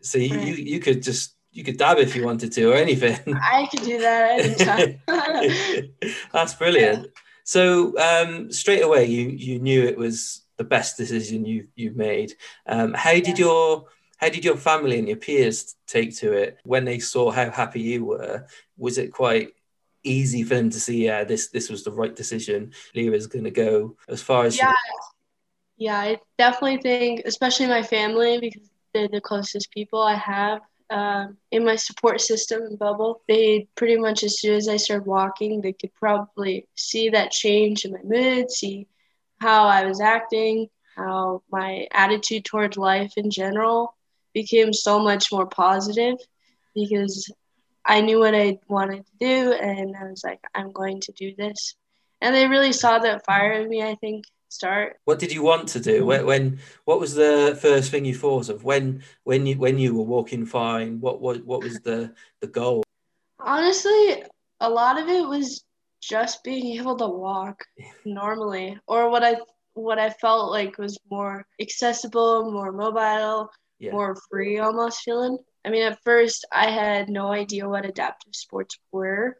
so 0.00 0.18
you 0.18 0.36
Right. 0.36 0.46
you, 0.46 0.54
you 0.54 0.80
could 0.80 1.02
just 1.02 1.34
you 1.52 1.62
could 1.62 1.76
dab 1.78 1.98
if 1.98 2.16
you 2.16 2.24
wanted 2.24 2.52
to 2.52 2.72
or 2.72 2.74
anything. 2.74 3.18
I 3.42 3.66
could 3.70 3.84
do 3.84 3.98
that 4.00 4.40
anytime. 4.40 5.00
That's 6.32 6.54
brilliant. 6.54 7.08
So 7.44 7.96
um, 7.98 8.50
straight 8.50 8.82
away, 8.82 9.06
you 9.06 9.28
you 9.28 9.58
knew 9.58 9.84
it 9.84 9.96
was 9.98 10.42
the 10.56 10.64
best 10.64 10.96
decision 10.96 11.44
you 11.44 11.68
you've 11.74 11.96
made. 11.96 12.32
Um, 12.66 12.94
how 12.94 13.12
did 13.14 13.38
Yeah. 13.38 13.46
your 13.46 13.84
how 14.16 14.28
did 14.30 14.44
your 14.44 14.56
family 14.56 14.98
and 14.98 15.08
your 15.08 15.16
peers 15.16 15.74
take 15.86 16.16
to 16.16 16.32
it 16.32 16.58
when 16.64 16.84
they 16.84 16.98
saw 16.98 17.30
how 17.30 17.50
happy 17.50 17.80
you 17.80 18.04
were? 18.04 18.46
Was 18.78 18.98
it 18.98 19.12
quite 19.12 19.50
easy 20.02 20.42
for 20.42 20.54
them 20.54 20.70
to 20.70 20.80
see? 20.80 21.04
Yeah, 21.04 21.24
this 21.24 21.48
this 21.48 21.68
was 21.68 21.84
the 21.84 21.92
right 21.92 22.14
decision. 22.14 22.72
Lera's 22.94 23.26
going 23.26 23.44
to 23.44 23.50
go 23.50 23.96
as 24.08 24.22
far 24.22 24.44
as 24.44 24.54
she 24.54 24.60
yeah, 24.64 24.72
yeah, 25.76 25.98
I 25.98 26.18
definitely 26.38 26.78
think, 26.78 27.22
especially 27.26 27.66
my 27.66 27.82
family, 27.82 28.38
because 28.40 28.70
they're 28.94 29.08
the 29.08 29.20
closest 29.20 29.70
people 29.72 30.00
I 30.00 30.14
have 30.14 30.62
um, 30.90 31.36
in 31.50 31.64
my 31.64 31.76
support 31.76 32.20
system 32.20 32.62
and 32.62 32.78
bubble. 32.78 33.22
They 33.28 33.68
pretty 33.74 33.96
much, 33.96 34.22
as 34.22 34.40
soon 34.40 34.54
as 34.54 34.68
I 34.68 34.76
started 34.76 35.06
walking, 35.06 35.60
they 35.60 35.72
could 35.72 35.92
probably 35.94 36.68
see 36.76 37.10
that 37.10 37.32
change 37.32 37.84
in 37.84 37.92
my 37.92 38.02
mood, 38.04 38.50
see 38.50 38.86
how 39.40 39.66
I 39.66 39.84
was 39.84 40.00
acting, 40.00 40.68
how 40.96 41.42
my 41.50 41.88
attitude 41.92 42.44
towards 42.44 42.76
life 42.76 43.12
in 43.16 43.30
general 43.30 43.94
became 44.32 44.72
so 44.72 44.98
much 45.00 45.30
more 45.32 45.46
positive 45.46 46.16
because 46.74 47.30
I 47.84 48.00
knew 48.00 48.20
what 48.20 48.34
I 48.34 48.58
wanted 48.68 49.04
to 49.06 49.12
do 49.20 49.52
and 49.52 49.94
I 49.96 50.04
was 50.08 50.24
like, 50.24 50.40
I'm 50.54 50.72
going 50.72 51.00
to 51.02 51.12
do 51.12 51.34
this. 51.36 51.74
And 52.20 52.34
they 52.34 52.46
really 52.46 52.72
saw 52.72 52.98
that 53.00 53.24
fire 53.24 53.52
in 53.52 53.68
me, 53.68 53.82
I 53.82 53.96
think, 53.96 54.24
start. 54.54 54.96
What 55.04 55.18
did 55.18 55.32
you 55.32 55.42
want 55.42 55.68
to 55.70 55.80
do? 55.80 56.06
When, 56.06 56.24
when 56.26 56.58
what 56.84 57.00
was 57.00 57.14
the 57.14 57.58
first 57.60 57.90
thing 57.90 58.04
you 58.04 58.14
thought 58.14 58.48
of 58.48 58.64
when 58.64 59.02
when 59.24 59.46
you 59.46 59.56
when 59.58 59.78
you 59.78 59.94
were 59.94 60.04
walking 60.04 60.46
fine? 60.46 61.00
What 61.00 61.20
what 61.20 61.44
what 61.44 61.62
was 61.62 61.80
the 61.80 62.14
the 62.40 62.46
goal? 62.46 62.82
Honestly, 63.40 64.22
a 64.60 64.70
lot 64.70 65.00
of 65.00 65.08
it 65.08 65.26
was 65.26 65.64
just 66.00 66.44
being 66.44 66.78
able 66.78 66.96
to 66.96 67.08
walk 67.08 67.64
normally 68.04 68.78
or 68.86 69.10
what 69.10 69.24
I 69.24 69.36
what 69.74 69.98
I 69.98 70.10
felt 70.10 70.50
like 70.50 70.78
was 70.78 70.96
more 71.10 71.44
accessible, 71.60 72.52
more 72.52 72.70
mobile, 72.72 73.50
Yeah. 73.78 73.92
more 73.92 74.16
free 74.30 74.58
almost 74.58 75.02
feeling. 75.02 75.36
I 75.64 75.70
mean, 75.70 75.82
at 75.82 75.98
first 76.04 76.46
I 76.52 76.70
had 76.70 77.08
no 77.08 77.32
idea 77.32 77.68
what 77.68 77.84
adaptive 77.84 78.34
sports 78.34 78.78
were. 78.92 79.36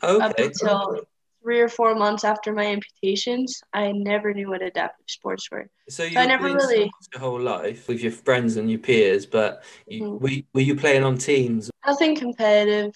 Up 0.00 0.32
Okay. 0.32 0.44
until 0.44 1.06
three 1.42 1.60
or 1.60 1.68
four 1.68 1.94
months 1.94 2.24
after 2.24 2.52
my 2.52 2.64
amputations, 2.64 3.60
I 3.72 3.92
never 3.92 4.32
knew 4.34 4.48
what 4.50 4.62
adaptive 4.62 5.06
sports 5.08 5.50
were. 5.50 5.68
So 5.88 6.02
you 6.04 6.18
I 6.18 6.22
were 6.22 6.28
never 6.28 6.44
really- 6.46 6.88
sports 6.88 7.08
your 7.14 7.20
whole 7.20 7.40
life 7.40 7.88
with 7.88 8.00
your 8.02 8.12
friends 8.12 8.56
and 8.56 8.70
your 8.70 8.80
peers, 8.80 9.26
but 9.26 9.62
you, 9.86 10.02
Mhm. 10.02 10.20
were, 10.20 10.30
you- 10.30 10.44
were 10.54 10.60
you 10.60 10.76
playing 10.76 11.04
on 11.04 11.16
teams? 11.18 11.70
Nothing 11.86 12.16
competitive. 12.16 12.94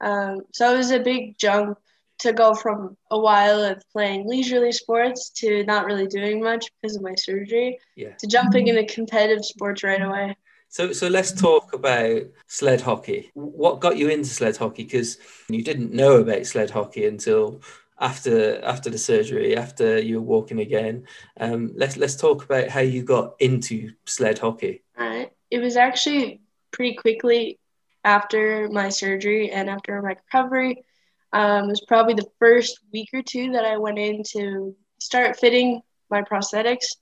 Um, 0.00 0.42
so 0.52 0.74
it 0.74 0.78
was 0.78 0.90
a 0.90 1.00
big 1.00 1.38
jump 1.38 1.78
to 2.20 2.32
go 2.32 2.54
from 2.54 2.96
a 3.10 3.18
while 3.18 3.62
of 3.64 3.82
playing 3.92 4.28
leisurely 4.28 4.70
sports 4.72 5.30
to 5.30 5.64
not 5.64 5.86
really 5.86 6.06
doing 6.06 6.40
much 6.40 6.70
because 6.80 6.96
of 6.96 7.02
my 7.02 7.14
surgery 7.16 7.78
Yeah. 7.96 8.14
to 8.18 8.26
jumping 8.26 8.68
into 8.68 8.84
competitive 8.84 9.44
sports 9.44 9.82
right 9.82 10.00
away. 10.00 10.36
So 10.72 10.90
so 10.94 11.06
let's 11.08 11.32
talk 11.32 11.74
about 11.74 12.22
sled 12.46 12.80
hockey. 12.80 13.30
What 13.34 13.80
got 13.80 13.98
you 13.98 14.08
into 14.08 14.30
sled 14.30 14.56
hockey? 14.56 14.84
Because 14.84 15.18
you 15.50 15.62
didn't 15.62 15.92
know 15.92 16.16
about 16.16 16.46
sled 16.46 16.70
hockey 16.70 17.04
until 17.04 17.60
after 18.00 18.58
after 18.64 18.88
the 18.88 18.96
surgery, 18.96 19.54
after 19.54 19.98
you 19.98 20.16
were 20.16 20.26
walking 20.26 20.60
again. 20.60 21.04
Um, 21.38 21.72
let's 21.76 21.98
let's 21.98 22.16
talk 22.16 22.46
about 22.46 22.70
how 22.70 22.80
you 22.80 23.02
got 23.02 23.34
into 23.38 23.92
sled 24.06 24.38
hockey. 24.38 24.82
Uh, 24.96 25.26
it 25.50 25.58
was 25.58 25.76
actually 25.76 26.40
pretty 26.70 26.94
quickly 26.94 27.58
after 28.02 28.70
my 28.70 28.88
surgery 28.88 29.50
and 29.50 29.68
after 29.68 30.00
my 30.00 30.16
recovery. 30.16 30.86
Um, 31.34 31.66
it 31.66 31.68
was 31.68 31.84
probably 31.86 32.14
the 32.14 32.30
first 32.38 32.80
week 32.94 33.10
or 33.12 33.20
two 33.20 33.52
that 33.52 33.66
I 33.66 33.76
went 33.76 33.98
in 33.98 34.22
to 34.32 34.74
start 34.98 35.38
fitting 35.38 35.82
my 36.08 36.22
prosthetics. 36.22 36.96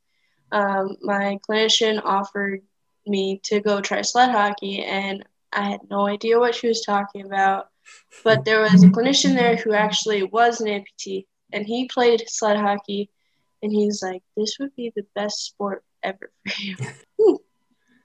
Um, 0.51 0.97
my 1.03 1.39
clinician 1.49 2.01
offered 2.05 2.63
me 3.11 3.41
to 3.45 3.61
go 3.61 3.81
try 3.81 4.03
sled 4.03 4.31
hockey, 4.31 4.83
and 4.85 5.25
I 5.53 5.71
had 5.71 5.81
no 5.91 6.07
idea 6.07 6.39
what 6.39 6.55
she 6.55 6.69
was 6.69 6.83
talking 6.83 7.27
about. 7.27 7.69
But 8.25 8.45
there 8.45 8.61
was 8.63 8.83
a 8.85 8.89
clinician 8.89 9.35
there 9.35 9.57
who 9.57 9.73
actually 9.75 10.23
was 10.23 10.61
an 10.61 10.69
amputee, 10.69 11.27
and 11.53 11.67
he 11.67 11.89
played 11.89 12.25
sled 12.29 12.57
hockey. 12.59 13.11
and 13.63 13.73
he's 13.73 14.03
like, 14.03 14.23
"This 14.37 14.57
would 14.61 14.75
be 14.77 14.93
the 14.97 15.07
best 15.15 15.45
sport 15.45 15.85
ever 16.03 16.31
for 16.49 16.63
you." 16.63 16.77
Hmm, 17.21 17.37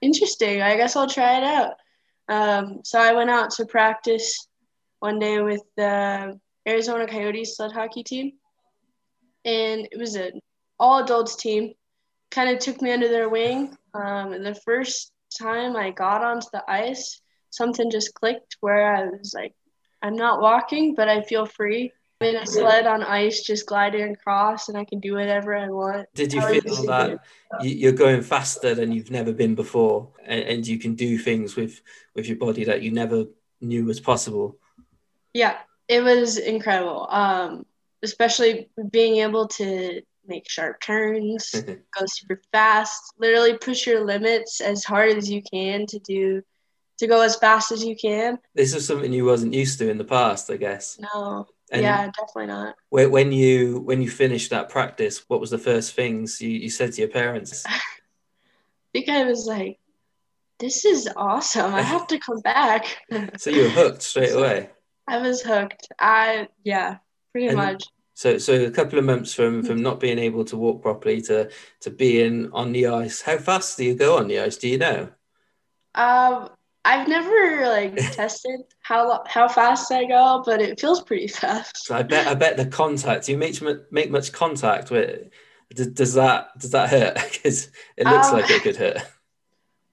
Interesting. 0.02 0.62
I 0.62 0.76
guess 0.78 0.96
I'll 0.96 1.08
try 1.10 1.38
it 1.38 1.44
out. 1.44 1.74
Um, 2.28 2.82
so 2.84 3.00
I 3.00 3.14
went 3.14 3.30
out 3.30 3.52
to 3.52 3.66
practice 3.66 4.48
one 5.00 5.20
day 5.20 5.40
with 5.42 5.62
the 5.78 6.40
Arizona 6.68 7.08
Coyotes 7.08 7.56
sled 7.56 7.72
hockey 7.72 8.04
team, 8.04 8.34
and 9.46 9.88
it 9.92 9.98
was 9.98 10.16
an 10.16 10.40
all 10.80 11.04
adults 11.04 11.36
team. 11.36 11.74
Kind 12.32 12.50
of 12.50 12.60
took 12.60 12.82
me 12.82 12.92
under 12.92 13.08
their 13.08 13.30
wing. 13.30 13.78
Um, 13.96 14.44
the 14.44 14.56
first 14.56 15.12
time 15.40 15.76
I 15.76 15.92
got 15.92 16.22
onto 16.24 16.48
the 16.52 16.64
ice, 16.70 17.22
something 17.50 17.90
just 17.90 18.14
clicked 18.14 18.58
where 18.60 18.96
I 18.96 19.06
was 19.06 19.34
like, 19.34 19.54
I'm 20.02 20.16
not 20.16 20.42
walking, 20.42 20.96
but 20.96 21.08
I 21.08 21.22
feel 21.22 21.46
free. 21.46 21.92
I'm 22.22 22.28
in 22.28 22.36
a 22.36 22.46
sled 22.46 22.88
on 22.88 23.04
ice, 23.04 23.42
just 23.44 23.66
gliding 23.66 24.14
across, 24.14 24.70
and 24.70 24.78
I 24.78 24.86
can 24.86 25.00
do 25.00 25.14
whatever 25.16 25.56
I 25.56 25.70
want. 25.70 26.08
Did 26.14 26.34
you 26.34 26.42
feel 26.42 26.86
that 26.86 27.20
you- 27.62 27.76
you're 27.76 27.92
going 27.92 28.22
faster 28.22 28.76
than 28.76 28.92
you've 28.92 29.12
never 29.12 29.32
been 29.32 29.56
before, 29.56 30.12
and, 30.24 30.44
and 30.44 30.68
you 30.68 30.78
can 30.78 30.96
do 30.96 31.18
things 31.18 31.56
with 31.56 31.82
with 32.14 32.28
your 32.28 32.38
body 32.38 32.64
that 32.66 32.82
you 32.82 32.92
never 32.92 33.26
knew 33.62 33.86
was 33.86 34.00
possible? 34.00 34.58
Yeah, 35.34 35.58
it 35.88 36.02
was 36.02 36.38
incredible. 36.38 37.08
Um, 37.10 37.66
especially 38.04 38.70
being 38.92 39.18
able 39.18 39.48
to 39.48 40.02
make 40.28 40.50
sharp 40.50 40.82
turns, 40.82 41.52
go 41.98 42.06
super 42.08 42.42
fast, 42.52 43.14
literally 43.20 43.58
push 43.58 43.86
your 43.88 44.04
limits 44.06 44.62
as 44.62 44.84
hard 44.84 45.12
as 45.18 45.30
you 45.30 45.42
can 45.42 45.86
to 45.88 46.00
do 46.00 46.42
to 46.98 47.08
go 47.08 47.22
as 47.22 47.36
fast 47.36 47.72
as 47.72 47.84
you 47.84 47.96
can. 47.96 48.40
This 48.54 48.74
is 48.74 48.88
something 48.88 49.12
you 49.12 49.26
wasn't 49.26 49.54
used 49.54 49.80
to 49.80 49.90
in 49.90 49.98
the 49.98 50.06
past, 50.06 50.50
I 50.50 50.56
guess. 50.56 50.98
No, 51.00 51.46
And 51.72 51.82
yeah, 51.82 52.06
definitely 52.12 52.48
not. 52.48 52.76
when 52.90 53.32
you 53.34 53.80
when 53.80 54.02
you 54.02 54.10
finished 54.10 54.52
that 54.52 54.70
practice, 54.70 55.24
what 55.28 55.42
was 55.42 55.50
the 55.50 55.58
first 55.58 55.94
things 55.94 56.42
you, 56.42 56.50
you 56.50 56.70
said 56.70 56.94
to 56.94 57.02
your 57.02 57.10
parents? 57.10 57.64
I 57.68 57.80
think 58.94 59.10
I 59.10 59.24
was 59.26 59.46
like, 59.46 59.78
this 60.60 60.86
is 60.86 61.10
awesome. 61.18 61.76
I 61.76 61.82
have 61.82 62.08
to 62.08 62.18
come 62.20 62.40
back. 62.40 62.86
So 63.38 63.50
you 63.50 63.64
were 63.64 63.70
hooked 63.70 64.02
straight 64.02 64.32
away. 64.32 64.70
I 65.08 65.18
was 65.18 65.42
hooked. 65.42 65.88
I 66.00 66.48
yeah, 66.64 66.98
pretty 67.34 67.48
And- 67.48 67.58
much. 67.58 67.84
So 68.16 68.38
so 68.40 68.54
a 68.66 68.72
couple 68.72 68.98
of 69.00 69.06
months 69.06 69.34
from 69.34 69.64
from 69.64 69.82
not 69.84 70.00
being 70.00 70.18
able 70.20 70.44
to 70.46 70.58
walk 70.58 70.82
properly 70.82 71.22
to 71.24 71.52
to 71.82 71.92
being 71.92 72.52
on 72.54 72.72
the 72.72 72.88
ice. 72.88 73.22
How 73.22 73.38
fast 73.38 73.78
do 73.78 73.86
you 73.86 73.96
go 73.96 74.18
on 74.18 74.28
the 74.28 74.40
ice? 74.40 74.58
Do 74.58 74.68
you 74.70 74.78
know? 74.80 75.12
Um, 75.96 76.50
I've 76.84 77.08
never 77.08 77.68
like 77.68 78.06
tested 78.12 78.62
how 78.82 79.24
how 79.28 79.48
fast 79.48 79.92
I 79.92 80.06
go, 80.06 80.44
but 80.46 80.62
it 80.62 80.80
feels 80.80 81.02
pretty 81.04 81.28
fast. 81.28 81.86
So 81.86 81.96
I 81.96 82.04
bet 82.04 82.28
I 82.28 82.34
bet 82.36 82.58
the 82.58 82.66
contact. 82.66 83.26
Do 83.26 83.32
you 83.32 83.38
make 83.38 83.62
make 83.92 84.10
much 84.12 84.32
contact 84.32 84.92
with? 84.92 85.30
Does, 85.74 85.88
does 85.88 86.14
that 86.16 86.50
does 86.60 86.72
that 86.72 86.90
hurt? 86.90 87.16
Because 87.34 87.70
it 87.98 88.08
looks 88.08 88.32
Um, 88.32 88.34
like 88.34 88.50
it 88.50 88.64
could 88.64 88.78
hurt. 88.78 89.00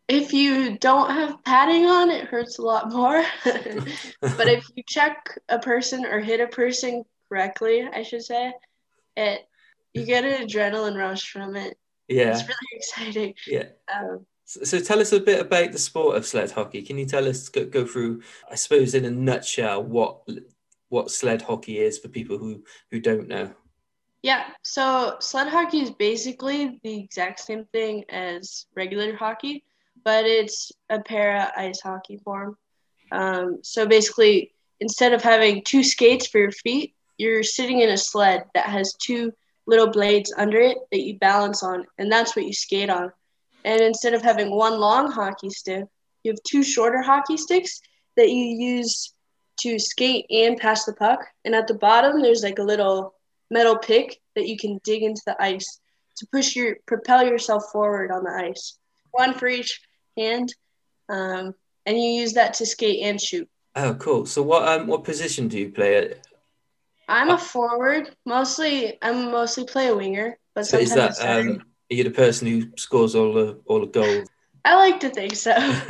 If 0.08 0.32
you 0.32 0.78
don't 0.78 1.10
have 1.10 1.42
padding 1.44 1.86
on, 1.86 2.10
it 2.10 2.26
hurts 2.26 2.58
a 2.58 2.62
lot 2.62 2.90
more. 2.92 3.24
but 3.44 4.48
if 4.48 4.64
you 4.74 4.82
check 4.86 5.38
a 5.48 5.58
person 5.58 6.04
or 6.04 6.20
hit 6.20 6.40
a 6.40 6.48
person 6.48 7.04
correctly, 7.32 7.88
I 7.90 8.02
should 8.02 8.22
say, 8.22 8.52
it 9.16 9.40
you 9.94 10.04
get 10.06 10.24
an 10.24 10.46
adrenaline 10.46 10.96
rush 10.96 11.30
from 11.30 11.56
it. 11.56 11.78
yeah, 12.08 12.30
It's 12.30 12.42
really 12.42 12.56
exciting. 12.72 13.34
yeah. 13.46 13.64
Um, 13.94 14.26
So, 14.44 14.64
so 14.64 14.80
tell 14.80 15.00
us 15.00 15.12
a 15.12 15.20
bit 15.20 15.40
about 15.40 15.72
the 15.72 15.78
sport 15.78 16.16
of 16.16 16.26
sled 16.26 16.50
hockey. 16.50 16.82
Can 16.82 16.98
you 16.98 17.06
tell 17.06 17.26
us 17.28 17.48
go, 17.48 17.64
go 17.64 17.86
through, 17.86 18.22
I 18.50 18.54
suppose, 18.56 18.94
in 18.94 19.04
a 19.04 19.10
nutshell, 19.10 19.82
what 19.82 20.20
what 20.88 21.10
sled 21.10 21.40
hockey 21.42 21.78
is 21.78 21.98
for 21.98 22.08
people 22.08 22.36
who 22.38 22.64
who 22.90 23.00
don't 23.00 23.28
know? 23.28 23.50
yeah, 24.22 24.44
so 24.62 25.16
sled 25.20 25.48
hockey 25.48 25.80
is 25.80 25.90
basically 25.90 26.78
the 26.84 27.00
exact 27.00 27.40
same 27.40 27.64
thing 27.72 28.04
as 28.08 28.66
regular 28.76 29.16
hockey, 29.16 29.64
but 30.04 30.24
it's 30.26 30.70
a 30.90 31.00
para 31.00 31.50
ice 31.56 31.80
hockey 31.80 32.18
form. 32.24 32.56
Um, 33.10 33.58
so 33.62 33.84
basically, 33.86 34.52
instead 34.80 35.12
of 35.12 35.22
having 35.22 35.62
two 35.64 35.82
skates 35.82 36.26
for 36.28 36.38
your 36.38 36.52
feet, 36.52 36.94
you're 37.22 37.42
sitting 37.44 37.80
in 37.80 37.90
a 37.90 37.96
sled 37.96 38.44
that 38.54 38.66
has 38.66 38.94
two 38.94 39.32
little 39.66 39.90
blades 39.90 40.34
under 40.36 40.58
it 40.58 40.76
that 40.90 41.02
you 41.02 41.18
balance 41.18 41.62
on, 41.62 41.86
and 41.98 42.10
that's 42.10 42.34
what 42.34 42.44
you 42.44 42.52
skate 42.52 42.90
on. 42.90 43.12
And 43.64 43.80
instead 43.80 44.12
of 44.12 44.22
having 44.22 44.50
one 44.50 44.80
long 44.80 45.10
hockey 45.10 45.50
stick, 45.50 45.84
you 46.24 46.32
have 46.32 46.42
two 46.42 46.64
shorter 46.64 47.00
hockey 47.00 47.36
sticks 47.36 47.80
that 48.16 48.28
you 48.28 48.44
use 48.44 49.14
to 49.60 49.78
skate 49.78 50.26
and 50.30 50.56
pass 50.56 50.84
the 50.84 50.94
puck. 50.94 51.20
And 51.44 51.54
at 51.54 51.68
the 51.68 51.74
bottom, 51.74 52.20
there's 52.20 52.42
like 52.42 52.58
a 52.58 52.64
little 52.64 53.14
metal 53.50 53.78
pick 53.78 54.20
that 54.34 54.48
you 54.48 54.56
can 54.56 54.80
dig 54.82 55.02
into 55.02 55.22
the 55.26 55.40
ice 55.40 55.78
to 56.16 56.26
push 56.32 56.56
your 56.56 56.76
propel 56.86 57.24
yourself 57.24 57.64
forward 57.72 58.10
on 58.10 58.24
the 58.24 58.30
ice. 58.30 58.78
One 59.12 59.34
for 59.34 59.46
each 59.46 59.80
hand, 60.16 60.52
um, 61.08 61.54
and 61.86 61.96
you 61.96 62.20
use 62.20 62.32
that 62.32 62.54
to 62.54 62.66
skate 62.66 63.02
and 63.02 63.20
shoot. 63.20 63.48
Oh, 63.76 63.94
cool. 63.94 64.26
So 64.26 64.42
what 64.42 64.66
um 64.66 64.86
what 64.88 65.04
position 65.04 65.48
do 65.48 65.58
you 65.58 65.70
play? 65.70 66.14
I'm 67.12 67.30
a 67.30 67.38
forward. 67.38 68.14
Mostly, 68.26 68.98
I'm 69.02 69.30
mostly 69.30 69.64
play 69.64 69.88
a 69.88 69.96
winger, 69.96 70.38
but 70.54 70.66
So 70.66 70.78
is 70.78 70.94
that 70.94 71.20
I 71.20 71.40
um 71.40 71.62
are 71.90 71.94
you 71.94 72.04
the 72.04 72.10
person 72.10 72.48
who 72.48 72.72
scores 72.76 73.14
all 73.14 73.34
the 73.34 73.60
all 73.66 73.80
the 73.80 73.86
goals? 73.86 74.28
I 74.64 74.76
like 74.76 75.00
to 75.00 75.10
think 75.10 75.34
so. 75.36 75.50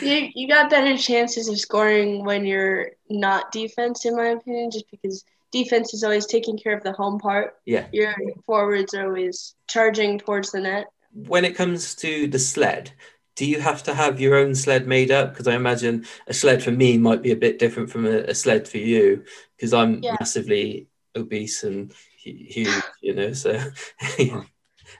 you 0.00 0.30
you 0.34 0.48
got 0.48 0.70
better 0.70 0.96
chances 0.96 1.48
of 1.48 1.58
scoring 1.58 2.24
when 2.24 2.46
you're 2.46 2.92
not 3.10 3.50
defense, 3.52 4.04
in 4.06 4.16
my 4.16 4.28
opinion, 4.28 4.70
just 4.70 4.90
because 4.90 5.24
defense 5.50 5.92
is 5.92 6.04
always 6.04 6.26
taking 6.26 6.56
care 6.56 6.76
of 6.76 6.82
the 6.84 6.92
home 6.92 7.18
part. 7.18 7.56
Yeah. 7.66 7.86
Your 7.92 8.14
forwards 8.46 8.94
are 8.94 9.06
always 9.06 9.54
charging 9.68 10.18
towards 10.18 10.52
the 10.52 10.60
net. 10.60 10.86
when 11.12 11.44
it 11.44 11.54
comes 11.56 11.94
to 11.96 12.26
the 12.28 12.38
sled, 12.38 12.92
do 13.34 13.46
you 13.46 13.60
have 13.60 13.82
to 13.84 13.94
have 13.94 14.20
your 14.20 14.36
own 14.36 14.54
sled 14.54 14.86
made 14.86 15.10
up? 15.10 15.30
Because 15.32 15.48
I 15.48 15.54
imagine 15.54 16.06
a 16.26 16.34
sled 16.34 16.62
for 16.62 16.70
me 16.70 16.98
might 16.98 17.22
be 17.22 17.32
a 17.32 17.36
bit 17.36 17.58
different 17.58 17.90
from 17.90 18.04
a, 18.06 18.18
a 18.24 18.34
sled 18.34 18.68
for 18.68 18.78
you, 18.78 19.24
because 19.56 19.72
I'm 19.72 20.00
Yeah. 20.00 20.16
massively 20.20 20.88
obese 21.16 21.64
and 21.64 21.92
huge, 22.22 22.82
you 23.00 23.14
know. 23.14 23.32
So, 23.32 23.58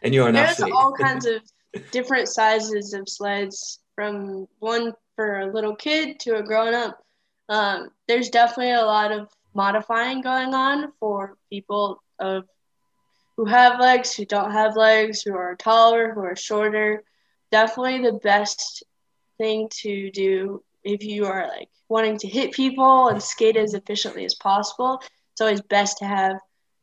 and 0.03 0.15
you're 0.15 0.29
an 0.29 0.35
There's 0.37 0.61
athlete. 0.61 0.73
all 0.73 0.93
kinds 0.99 1.27
of 1.27 1.43
different 1.91 2.29
sizes 2.29 2.95
of 2.95 3.09
sleds, 3.09 3.81
from 3.95 4.47
one 4.59 4.95
for 5.17 5.41
a 5.41 5.53
little 5.53 5.77
kid 5.77 6.19
to 6.21 6.37
a 6.37 6.43
grown 6.43 6.75
up. 6.75 6.99
Um, 7.49 7.91
there's 8.09 8.31
definitely 8.31 8.73
a 8.73 8.85
lot 8.85 9.13
of 9.13 9.29
modifying 9.55 10.23
going 10.23 10.55
on 10.55 10.93
for 10.99 11.37
people 11.51 12.03
of 12.19 12.45
who 13.37 13.45
have 13.45 13.81
legs, 13.81 14.15
who 14.15 14.25
don't 14.25 14.53
have 14.53 14.77
legs, 14.77 15.23
who 15.23 15.35
are 15.35 15.55
taller, 15.57 16.13
who 16.15 16.21
are 16.21 16.37
shorter. 16.37 17.05
Definitely 17.53 18.03
the 18.03 18.19
best 18.19 18.83
thing 19.39 19.69
to 19.83 20.11
do 20.11 20.65
if 20.83 21.05
you 21.05 21.27
are 21.27 21.47
like 21.47 21.69
wanting 21.89 22.17
to 22.19 22.27
hit 22.27 22.53
people 22.53 23.09
and 23.09 23.23
skate 23.23 23.57
as 23.57 23.75
efficiently 23.75 24.25
as 24.25 24.35
possible. 24.35 25.01
It's 25.33 25.41
always 25.41 25.61
best 25.61 25.99
to 25.99 26.07
have 26.07 26.39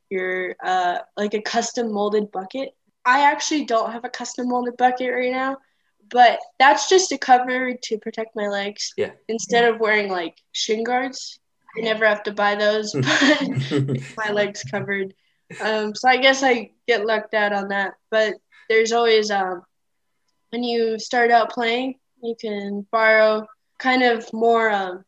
your 0.09 0.55
uh, 0.63 0.99
like 1.17 1.33
a 1.33 1.41
custom 1.41 1.91
molded 1.91 2.31
bucket. 2.31 2.69
I 3.05 3.21
actually 3.21 3.65
don't 3.65 3.91
have 3.91 4.05
a 4.05 4.09
custom 4.09 4.49
molded 4.49 4.77
bucket 4.77 5.13
right 5.13 5.31
now, 5.31 5.57
but 6.09 6.39
that's 6.59 6.89
just 6.89 7.11
a 7.11 7.17
cover 7.17 7.73
to 7.73 7.97
protect 7.97 8.35
my 8.35 8.47
legs. 8.47 8.93
Yeah. 8.97 9.11
Instead 9.27 9.65
of 9.65 9.79
wearing 9.79 10.09
like 10.09 10.37
shin 10.51 10.83
guards, 10.83 11.39
I 11.77 11.81
never 11.81 12.05
have 12.05 12.23
to 12.23 12.31
buy 12.31 12.55
those, 12.55 12.93
but 12.93 13.97
my 14.17 14.31
legs 14.31 14.63
covered. 14.63 15.13
Um, 15.61 15.95
so 15.95 16.07
I 16.07 16.17
guess 16.17 16.43
I 16.43 16.71
get 16.87 17.05
lucked 17.05 17.33
out 17.33 17.53
on 17.53 17.69
that. 17.69 17.93
But 18.11 18.35
there's 18.69 18.91
always 18.91 19.31
um, 19.31 19.63
when 20.51 20.63
you 20.63 20.99
start 20.99 21.31
out 21.31 21.51
playing, 21.51 21.95
you 22.21 22.35
can 22.39 22.85
borrow 22.91 23.47
kind 23.77 24.03
of 24.03 24.31
more 24.33 24.69
um, 24.69 25.03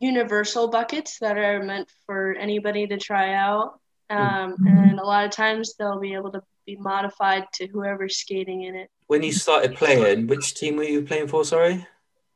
universal 0.00 0.68
buckets 0.68 1.18
that 1.20 1.36
are 1.36 1.62
meant 1.62 1.88
for 2.06 2.34
anybody 2.34 2.86
to 2.86 2.96
try 2.96 3.34
out. 3.34 3.80
Um, 4.10 4.56
and 4.66 5.00
a 5.00 5.04
lot 5.04 5.24
of 5.24 5.30
times 5.30 5.74
they'll 5.76 5.98
be 5.98 6.14
able 6.14 6.30
to 6.32 6.42
be 6.66 6.76
modified 6.76 7.44
to 7.54 7.66
whoever's 7.66 8.16
skating 8.16 8.62
in 8.62 8.74
it. 8.74 8.88
when 9.06 9.22
you 9.22 9.32
started 9.32 9.74
playing, 9.74 10.26
which 10.26 10.54
team 10.54 10.76
were 10.76 10.84
you 10.84 11.02
playing 11.02 11.28
for? 11.28 11.44
Sorry. 11.44 11.86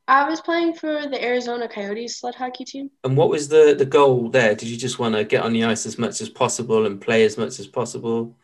I 0.09 0.29
was 0.29 0.41
playing 0.41 0.75
for 0.75 1.07
the 1.07 1.23
Arizona 1.23 1.69
Coyotes 1.69 2.19
sled 2.19 2.35
hockey 2.35 2.65
team. 2.65 2.91
And 3.05 3.17
what 3.17 3.29
was 3.29 3.49
the 3.49 3.75
the 3.79 3.85
goal 3.85 4.31
there? 4.31 4.55
Did 4.55 4.69
you 4.69 4.77
just 4.79 4.99
want 4.99 5.15
to 5.15 5.25
get 5.25 5.45
on 5.45 5.53
the 5.53 5.65
ice 5.65 5.85
as 5.85 5.99
much 5.99 6.23
as 6.23 6.31
possible 6.31 6.87
and 6.87 7.01
play 7.01 7.25
as 7.25 7.37
much 7.37 7.61
as 7.61 7.67
possible? 7.67 8.35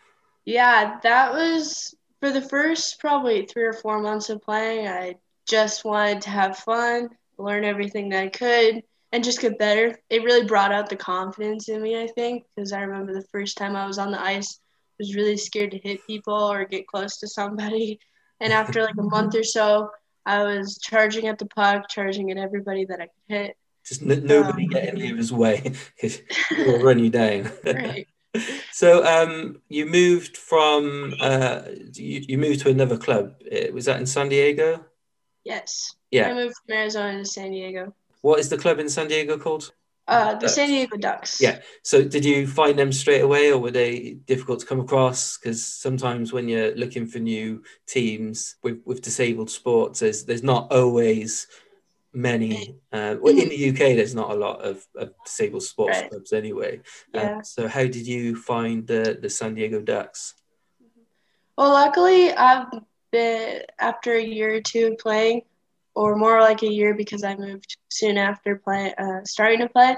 Yeah, 0.44 0.98
that 1.03 1.33
was 1.33 1.94
for 2.24 2.32
the 2.32 2.40
first 2.40 3.00
probably 3.00 3.44
three 3.44 3.64
or 3.64 3.74
four 3.74 4.00
months 4.00 4.30
of 4.30 4.40
playing. 4.40 4.88
I 4.88 5.16
just 5.46 5.84
wanted 5.84 6.22
to 6.22 6.30
have 6.30 6.56
fun, 6.56 7.10
learn 7.37 7.66
everything 7.66 8.08
that 8.08 8.22
I 8.22 8.28
could, 8.28 8.82
and 9.12 9.22
just 9.22 9.42
get 9.42 9.58
better. 9.58 9.98
It 10.08 10.24
really 10.24 10.46
brought 10.46 10.72
out 10.72 10.88
the 10.88 10.96
confidence 10.96 11.68
in 11.68 11.82
me, 11.82 12.02
I 12.02 12.06
think, 12.06 12.46
because 12.56 12.72
I 12.72 12.80
remember 12.80 13.12
the 13.12 13.28
first 13.30 13.58
time 13.58 13.76
I 13.76 13.87
was 13.87 13.98
on 13.98 14.10
the 14.10 14.22
ice, 14.22 14.58
I 14.58 14.94
was 15.00 15.14
really 15.14 15.37
scared 15.37 15.72
to 15.72 15.78
hit 15.78 16.06
people 16.06 16.32
or 16.32 16.64
get 16.64 16.87
close 16.87 17.18
to 17.18 17.28
somebody. 17.28 18.00
And 18.40 18.52
after 18.52 18.82
like 18.82 18.96
a 18.98 19.02
month 19.02 19.37
or 19.37 19.44
so, 19.44 19.90
I 20.26 20.42
was 20.42 20.78
charging 20.78 21.28
at 21.28 21.38
the 21.38 21.46
puck, 21.46 21.88
charging 21.88 22.32
at 22.32 22.37
everybody 22.37 22.84
that 22.87 23.00
I 23.00 23.04
could 23.06 23.12
hit. 23.28 23.56
Just 23.87 24.02
n- 24.02 24.26
nobody 24.26 24.64
um, 24.64 24.70
get 24.70 24.92
in 24.92 25.12
other's 25.12 25.32
way 25.32 25.62
because 25.94 26.20
will 26.50 26.82
run 26.82 26.98
you 26.98 27.10
down. 27.10 27.50
Right. 27.64 28.08
So 28.72 29.04
um, 29.04 29.60
you 29.68 29.86
moved 29.86 30.36
from 30.36 31.14
uh, 31.20 31.62
you, 31.94 32.24
you 32.28 32.38
moved 32.38 32.60
to 32.60 32.70
another 32.70 32.96
club. 32.96 33.34
Was 33.72 33.84
that 33.86 34.00
in 34.00 34.06
San 34.06 34.28
Diego? 34.28 34.84
Yes. 35.44 35.94
Yeah. 36.10 36.30
I 36.30 36.34
moved 36.34 36.54
from 36.66 36.76
Arizona 36.76 37.18
to 37.18 37.24
San 37.24 37.50
Diego. 37.50 37.94
What 38.22 38.40
is 38.40 38.48
the 38.48 38.56
club 38.58 38.78
in 38.78 38.88
San 38.88 39.08
Diego 39.08 39.38
called? 39.38 39.72
Uh, 40.06 40.34
the 40.34 40.48
San. 40.48 40.68
Diego 40.68 40.96
Ducks. 40.96 41.40
Yeah. 41.40 41.60
So 41.82 42.04
did 42.04 42.24
you 42.24 42.46
find 42.46 42.78
them 42.78 42.92
straight 42.92 43.22
away, 43.22 43.52
or 43.52 43.58
were 43.58 43.70
they 43.70 44.18
difficult 44.26 44.60
to 44.60 44.66
come 44.66 44.80
across? 44.80 45.38
Because 45.38 45.64
sometimes 45.64 46.32
when 46.32 46.46
you're 46.46 46.74
looking 46.74 47.06
for 47.06 47.20
new 47.20 47.62
teams 47.86 48.56
with, 48.62 48.80
with 48.84 49.00
disabled 49.00 49.50
sports, 49.50 50.00
there's 50.00 50.24
there's 50.24 50.42
not 50.42 50.70
always 50.72 51.46
many. 52.14 52.77
Uh, 52.92 53.16
well, 53.20 53.37
in 53.37 53.48
the 53.48 53.68
UK, 53.70 53.96
there's 53.96 54.14
not 54.14 54.31
a 54.31 54.35
lot 54.35 54.61
of, 54.62 54.87
of 54.96 55.12
disabled 55.24 55.62
sports 55.62 55.98
Right. 55.98 56.11
clubs 56.11 56.33
anyway. 56.33 56.81
Uh, 57.14 57.20
Yeah. 57.20 57.42
so 57.42 57.68
how 57.68 57.83
did 57.83 58.07
you 58.07 58.37
find 58.37 58.87
the 58.87 59.18
the 59.20 59.29
San 59.31 59.55
Diego 59.55 59.81
Ducks? 59.81 60.35
Well, 61.57 61.72
luckily, 61.72 62.33
I've 62.33 62.66
been 63.12 63.62
after 63.79 64.14
a 64.14 64.22
year 64.22 64.55
or 64.57 64.61
two 64.61 64.88
of 64.92 64.98
playing, 64.98 65.42
or 65.94 66.16
more 66.16 66.40
like 66.40 66.62
a 66.62 66.72
year 66.72 66.94
because 66.94 67.22
I 67.22 67.37
moved 67.37 67.77
soon 67.88 68.18
after 68.18 68.57
play, 68.57 68.92
uh, 68.98 69.20
starting 69.24 69.61
to 69.61 69.68
play. 69.68 69.96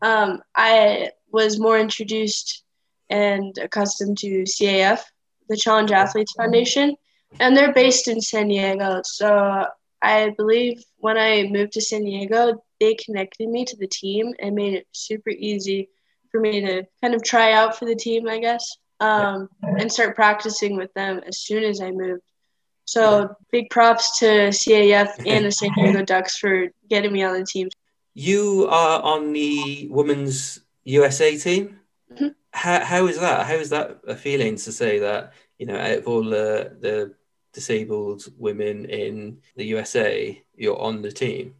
Um, 0.00 0.42
I 0.54 1.10
was 1.30 1.58
more 1.58 1.78
introduced 1.78 2.62
and 3.10 3.56
accustomed 3.58 4.18
to 4.18 4.44
CAF, 4.44 5.00
the 5.48 5.56
Challenged 5.56 5.92
Athletes 5.92 6.32
Foundation, 6.32 6.96
and 7.40 7.54
they're 7.56 7.72
based 7.74 8.08
in 8.08 8.20
San 8.20 8.48
Diego. 8.48 9.02
So 9.04 9.66
I 10.04 10.30
believe 10.36 10.84
when 10.98 11.16
I 11.16 11.48
moved 11.50 11.72
to 11.72 11.80
San 11.80 12.04
Diego, 12.04 12.62
they 12.78 12.94
connected 12.94 13.48
me 13.48 13.64
to 13.64 13.76
the 13.76 13.86
team 13.86 14.34
and 14.38 14.54
made 14.54 14.74
it 14.74 14.86
super 14.92 15.30
easy 15.30 15.88
for 16.30 16.40
me 16.40 16.60
to 16.60 16.84
kind 17.02 17.14
of 17.14 17.22
try 17.22 17.52
out 17.52 17.78
for 17.78 17.86
the 17.86 17.94
team, 17.94 18.28
I 18.28 18.38
guess, 18.38 18.76
um, 19.00 19.48
and 19.62 19.90
start 19.90 20.14
practicing 20.14 20.76
with 20.76 20.92
them 20.94 21.20
as 21.26 21.38
soon 21.38 21.64
as 21.64 21.80
I 21.80 21.90
moved. 21.90 22.22
So 22.84 23.34
big 23.50 23.70
props 23.70 24.18
to 24.18 24.50
CAF 24.50 25.08
and 25.26 25.46
the 25.46 25.50
San 25.50 25.72
Diego 25.74 26.04
Ducks 26.04 26.36
for 26.36 26.68
getting 26.90 27.12
me 27.12 27.22
on 27.22 27.38
the 27.38 27.46
team. 27.46 27.68
You 28.12 28.68
are 28.70 29.00
on 29.02 29.32
the 29.32 29.88
women's 29.90 30.60
USA 30.84 31.38
team. 31.38 31.80
Mhm. 32.12 32.34
How, 32.52 32.84
how 32.84 33.06
is 33.06 33.18
that? 33.18 33.46
How 33.46 33.54
is 33.54 33.70
that 33.70 34.00
a 34.06 34.14
feeling 34.14 34.56
to 34.56 34.70
say 34.70 34.98
that 34.98 35.32
you 35.58 35.66
know 35.66 35.76
out 35.76 35.98
of 35.98 36.06
all 36.08 36.22
the 36.22 36.76
the 36.78 37.14
disabled 37.54 38.24
women 38.36 38.84
in 38.84 39.38
the 39.56 39.64
USA, 39.66 40.42
you're 40.54 40.80
on 40.80 41.00
the 41.00 41.12
team? 41.12 41.54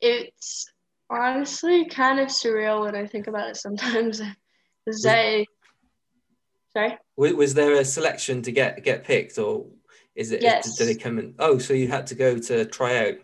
It's 0.00 0.70
honestly 1.10 1.86
kind 1.86 2.20
of 2.20 2.28
surreal 2.28 2.84
when 2.84 2.94
I 2.94 3.06
think 3.06 3.26
about 3.26 3.50
it 3.50 3.56
sometimes. 3.56 4.22
Because 4.86 5.04
I, 5.04 5.44
sorry. 6.72 6.98
Was, 7.14 7.34
was 7.34 7.54
there 7.54 7.74
a 7.74 7.84
selection 7.84 8.40
to 8.42 8.50
get 8.50 8.82
get 8.82 9.04
picked, 9.04 9.36
or 9.36 9.66
is 10.14 10.32
it? 10.32 10.42
Yes. 10.42 10.74
Did 10.74 10.88
they 10.88 10.94
come 10.94 11.18
in? 11.18 11.34
Oh, 11.38 11.58
so 11.58 11.74
you 11.74 11.86
had 11.86 12.06
to 12.06 12.14
go 12.14 12.38
to 12.38 12.64
try 12.64 13.08
out. 13.08 13.14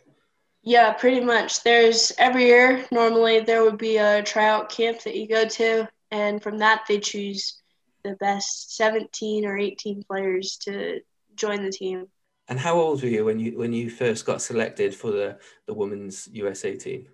Yeah, 0.63 0.93
pretty 0.93 1.21
much. 1.21 1.63
There's 1.63 2.13
every 2.19 2.45
year, 2.45 2.85
normally 2.93 3.41
there 3.41 3.63
would 3.63 3.79
be 3.79 3.97
a 3.97 4.23
tryout 4.23 4.69
camp 4.69 5.01
that 5.05 5.17
you 5.17 5.27
go 5.27 5.47
to, 5.49 5.89
and 6.11 6.43
from 6.43 6.59
that 6.59 6.85
they 6.87 7.01
choose 7.01 7.63
the 8.05 8.17
best 8.17 8.77
17 8.77 9.47
or 9.47 9.57
18 9.57 10.03
players 10.05 10.59
to 10.65 11.01
join 11.35 11.65
the 11.65 11.71
team. 11.71 12.07
And 12.49 12.59
how 12.61 12.79
old 12.79 13.03
were 13.03 13.09
you 13.09 13.25
when 13.25 13.41
you 13.41 13.59
when 13.59 13.73
you 13.73 13.91
first 13.91 14.25
got 14.25 14.41
selected 14.43 14.95
for 14.95 15.11
the 15.11 15.39
the 15.67 15.75
women's 15.75 16.29
USA 16.33 16.77
team? 16.77 17.09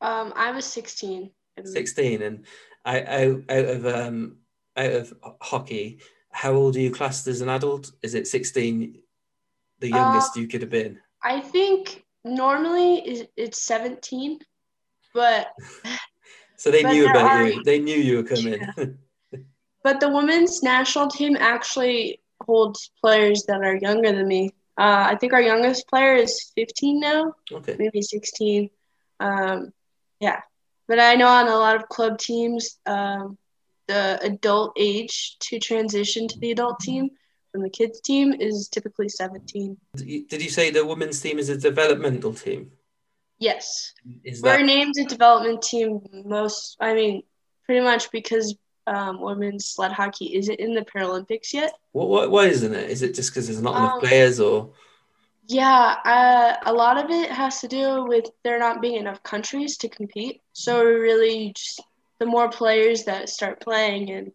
Um, 0.00 0.32
I 0.34 0.50
was 0.50 0.64
16. 0.64 1.30
16 1.64 2.22
and 2.22 2.44
I, 2.84 3.02
out, 3.02 3.42
out 3.50 3.64
of 3.66 3.86
um 3.86 4.38
out 4.76 4.92
of 4.92 5.14
hockey 5.40 6.00
how 6.30 6.52
old 6.52 6.74
are 6.76 6.80
you 6.80 6.90
classed 6.90 7.26
as 7.28 7.40
an 7.42 7.50
adult 7.50 7.92
is 8.02 8.14
it 8.14 8.26
16 8.26 8.98
the 9.78 9.88
youngest 9.88 10.36
you 10.36 10.48
could 10.48 10.62
have 10.62 10.70
been 10.70 10.98
I 11.22 11.40
think 11.40 12.04
normally 12.24 13.28
it's 13.36 13.62
17, 13.62 14.40
but 15.14 15.48
so 16.56 16.70
they 16.70 16.82
But 16.82 16.92
knew 16.92 17.06
about 17.06 17.30
are- 17.30 17.44
you 17.44 17.62
they 17.62 17.78
knew 17.78 17.96
you 17.96 18.16
were 18.16 18.22
coming 18.24 18.66
but 19.84 20.00
the 20.00 20.08
women's 20.08 20.62
national 20.62 21.08
team 21.08 21.36
actually 21.36 22.20
holds 22.46 22.90
players 23.00 23.44
that 23.44 23.62
are 23.62 23.76
younger 23.76 24.10
than 24.10 24.26
me. 24.26 24.50
Uh, 24.78 25.06
I 25.10 25.16
think 25.16 25.32
our 25.32 25.42
youngest 25.42 25.86
player 25.88 26.14
is 26.16 26.50
15 26.54 27.00
now. 27.00 27.34
okay 27.52 27.76
maybe 27.78 28.00
16. 28.02 28.70
Um, 29.20 29.72
yeah. 30.20 30.40
But 30.88 30.98
I 30.98 31.14
know 31.14 31.28
on 31.28 31.48
a 31.48 31.56
lot 31.56 31.76
of 31.76 31.88
club 31.88 32.18
teams, 32.18 32.78
um, 32.86 33.38
the 33.86 34.18
adult 34.22 34.72
age 34.78 35.36
to 35.40 35.58
transition 35.58 36.28
to 36.28 36.38
the 36.38 36.50
adult 36.52 36.80
team 36.80 37.10
from 37.50 37.62
the 37.62 37.70
kids 37.70 38.00
team 38.00 38.32
is 38.32 38.68
typically 38.68 39.08
17. 39.08 39.76
did 39.94 40.42
you- 40.42 40.50
say 40.50 40.70
the 40.70 40.84
women's 40.86 41.20
team 41.20 41.38
is 41.38 41.48
a 41.50 41.56
developmental 41.56 42.32
team 42.32 42.72
Yes. 43.38 43.92
is 44.24 44.40
We're 44.40 44.62
named 44.62 44.94
a 44.98 45.04
development 45.04 45.62
team 45.62 46.00
most, 46.24 46.76
I 46.80 46.94
mean, 46.94 47.22
pretty 47.66 47.80
much 47.82 48.10
because 48.10 48.54
um, 48.86 49.20
women's 49.20 49.66
sled 49.66 49.92
hockey 49.92 50.34
isn't 50.36 50.54
in 50.60 50.74
the 50.74 50.82
Paralympics 50.82 51.52
yet. 51.52 51.72
what, 51.92 52.08
what 52.08 52.30
why 52.30 52.46
isn't 52.46 52.74
it 52.74 52.90
is 52.90 53.02
it 53.02 53.14
just 53.14 53.30
because 53.30 53.46
there's 53.46 53.62
not 53.62 53.76
enough 53.76 53.94
Um, 53.94 54.00
players 54.00 54.40
or 54.40 54.70
Yeah, 55.48 55.96
uh, 56.04 56.56
a 56.70 56.72
lot 56.72 57.02
of 57.02 57.10
it 57.10 57.30
has 57.30 57.60
to 57.60 57.68
do 57.68 58.04
with 58.04 58.26
there 58.44 58.58
not 58.58 58.80
being 58.80 58.96
enough 58.96 59.22
countries 59.22 59.76
to 59.78 59.88
compete. 59.88 60.40
So 60.52 60.82
really, 60.84 61.52
just 61.54 61.82
the 62.20 62.26
more 62.26 62.48
players 62.48 63.04
that 63.04 63.28
start 63.28 63.60
playing 63.60 64.10
and 64.10 64.32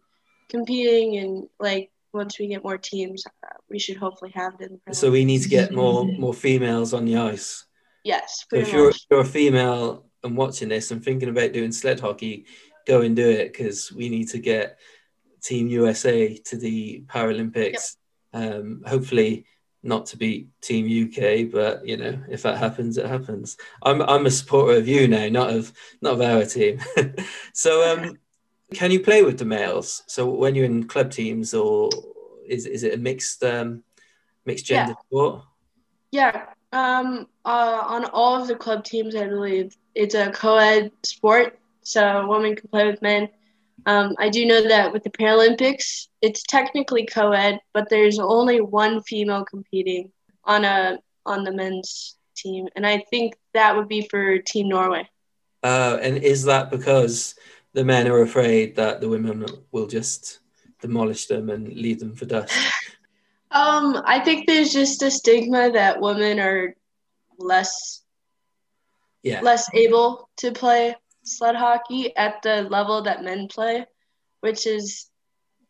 competing, 0.48 1.16
and 1.16 1.48
like 1.58 1.90
once 2.12 2.38
we 2.38 2.48
get 2.48 2.62
more 2.62 2.78
teams, 2.78 3.24
uh, 3.26 3.56
we 3.70 3.78
should 3.78 3.96
hopefully 3.96 4.32
have 4.34 4.54
it 4.60 4.70
in 4.70 4.80
the. 4.86 4.94
so 4.94 5.10
we 5.10 5.24
need 5.24 5.42
to 5.42 5.48
get 5.48 5.72
more 5.72 6.04
more 6.04 6.34
females 6.34 6.92
on 6.92 7.04
the 7.04 7.16
ice 7.16 7.64
yes, 8.04 8.44
So 8.50 8.56
if 8.56 8.72
you're, 8.72 8.86
much. 8.86 9.06
you're 9.10 9.20
a 9.20 9.24
female 9.24 10.04
and 10.24 10.36
watching 10.36 10.68
this 10.68 10.90
and 10.90 11.02
thinking 11.04 11.28
about 11.28 11.52
doing 11.52 11.72
sled 11.72 12.00
hockey, 12.00 12.46
go 12.88 13.02
and 13.02 13.14
do 13.14 13.28
it 13.28 13.52
because 13.52 13.92
we 13.92 14.08
need 14.08 14.28
to 14.28 14.38
get 14.38 14.78
Team 15.42 15.68
USA 15.68 16.36
to 16.36 16.56
the 16.56 17.04
Paralympics. 17.06 17.96
Um, 18.32 18.82
hopefully 18.86 19.46
not 19.82 20.06
to 20.06 20.16
beat 20.16 20.48
Team 20.60 20.86
UK, 20.86 21.50
but 21.50 21.86
you 21.86 21.96
know 21.96 22.18
if 22.28 22.42
that 22.42 22.58
happens, 22.58 22.98
it 22.98 23.06
happens. 23.06 23.56
I'm 23.82 24.02
I'm 24.02 24.26
a 24.26 24.30
supporter 24.30 24.78
of 24.78 24.88
you 24.88 25.06
now, 25.06 25.28
not 25.28 25.50
of 25.50 25.72
not 26.02 26.14
of 26.14 26.20
our 26.20 26.44
team. 26.44 26.80
so 27.52 27.92
um, 27.92 28.18
can 28.74 28.90
you 28.90 29.00
play 29.00 29.22
with 29.22 29.38
the 29.38 29.44
males? 29.44 30.02
So 30.06 30.28
when 30.28 30.54
you're 30.54 30.64
in 30.64 30.88
club 30.88 31.10
teams, 31.10 31.54
or 31.54 31.90
is 32.46 32.66
is 32.66 32.82
it 32.82 32.94
a 32.94 32.98
mixed 32.98 33.44
um, 33.44 33.84
mixed 34.44 34.66
gender 34.66 34.94
sport? 35.06 35.42
Yeah. 36.10 36.46
Um. 36.72 37.28
Uh. 37.44 37.84
On 37.86 38.04
all 38.06 38.40
of 38.40 38.48
the 38.48 38.56
club 38.56 38.84
teams, 38.84 39.14
I 39.14 39.26
believe 39.26 39.76
it's 39.94 40.14
a 40.14 40.30
co-ed 40.32 40.90
sport, 41.04 41.58
so 41.88 42.26
women 42.28 42.54
can 42.54 42.68
play 42.68 42.86
with 42.86 43.00
men. 43.02 43.28
Um, 43.86 44.14
I 44.18 44.28
do 44.28 44.44
know 44.44 44.68
that 44.68 44.92
with 44.92 45.02
the 45.04 45.10
Paralympics, 45.10 46.08
it's 46.20 46.42
technically 46.42 47.06
co-ed, 47.06 47.60
but 47.72 47.88
there's 47.88 48.18
only 48.18 48.60
one 48.60 49.00
female 49.02 49.44
competing 49.44 50.12
on 50.44 50.64
a 50.64 50.98
on 51.24 51.44
the 51.44 51.52
men's 51.52 52.16
team, 52.36 52.68
and 52.76 52.86
I 52.86 53.04
think 53.10 53.34
that 53.54 53.76
would 53.76 53.88
be 53.88 54.06
for 54.10 54.38
Team 54.38 54.68
Norway. 54.68 55.08
Uh, 55.62 55.98
and 56.02 56.18
is 56.18 56.44
that 56.44 56.70
because 56.70 57.34
the 57.72 57.84
men 57.84 58.06
are 58.08 58.22
afraid 58.22 58.76
that 58.76 59.00
the 59.00 59.08
women 59.08 59.44
will 59.72 59.86
just 59.86 60.40
demolish 60.80 61.26
them 61.26 61.48
and 61.50 61.68
leave 61.68 62.00
them 62.00 62.14
for 62.14 62.26
dust? 62.26 62.52
Um, 63.50 64.02
I 64.04 64.20
think 64.20 64.46
there's 64.46 64.74
just 64.74 65.02
a 65.02 65.10
stigma 65.10 65.72
that 65.72 66.02
women 66.02 66.38
are 66.38 66.74
less 67.38 68.02
Yeah. 69.22 69.40
less 69.40 69.68
able 69.74 70.28
to 70.38 70.52
play 70.52 70.94
sled 71.28 71.56
hockey 71.56 72.16
at 72.16 72.42
the 72.42 72.62
level 72.62 73.02
that 73.02 73.22
men 73.22 73.48
play, 73.48 73.86
which 74.40 74.66
is 74.66 75.08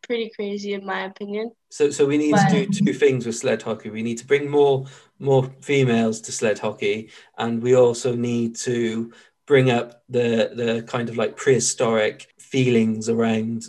pretty 0.03 0.31
crazy 0.35 0.73
in 0.75 0.85
my 0.85 1.05
opinion. 1.05 1.53
So, 1.71 1.91
so 1.91 2.07
we 2.07 2.19
need 2.19 2.35
to 2.35 2.47
do 2.51 2.67
two 2.67 2.93
things 2.93 3.27
with 3.27 3.37
sled 3.37 3.63
hockey. 3.63 3.91
We 3.91 4.03
need 4.03 4.19
to 4.19 4.27
bring 4.27 4.51
more 4.51 4.87
more 5.19 5.45
females 5.61 6.21
to 6.23 6.33
sled 6.33 6.59
hockey, 6.59 7.11
and 7.37 7.63
we 7.63 7.75
also 7.75 8.15
need 8.15 8.57
to 8.57 9.13
bring 9.47 9.71
up 9.71 10.03
the 10.09 10.53
the 10.55 10.85
kind 10.87 11.09
of 11.09 11.17
like 11.17 11.37
prehistoric 11.37 12.33
feelings 12.39 13.09
around 13.09 13.67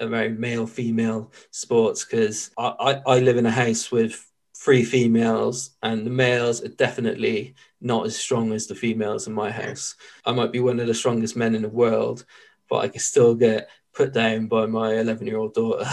around 0.00 0.38
male 0.38 0.66
female 0.66 1.32
sports. 1.50 2.04
Because 2.04 2.50
I, 2.56 2.74
I 3.06 3.14
I 3.14 3.18
live 3.20 3.36
in 3.36 3.46
a 3.46 3.50
house 3.50 3.92
with 3.92 4.30
three 4.56 4.84
females, 4.84 5.70
and 5.82 6.06
the 6.06 6.10
males 6.10 6.62
are 6.62 6.68
definitely 6.68 7.54
not 7.82 8.06
as 8.06 8.16
strong 8.16 8.52
as 8.52 8.66
the 8.66 8.74
females 8.74 9.26
in 9.26 9.32
my 9.32 9.50
house. 9.50 9.94
I 10.24 10.32
might 10.32 10.52
be 10.52 10.60
one 10.60 10.80
of 10.80 10.86
the 10.86 10.94
strongest 10.94 11.36
men 11.36 11.54
in 11.54 11.62
the 11.62 11.68
world, 11.68 12.24
but 12.68 12.78
I 12.78 12.88
can 12.88 13.00
still 13.00 13.34
get 13.34 13.68
put 13.92 14.12
down 14.12 14.46
by 14.46 14.66
my 14.66 14.94
11 14.94 15.26
year 15.26 15.36
old 15.38 15.54
daughter. 15.54 15.84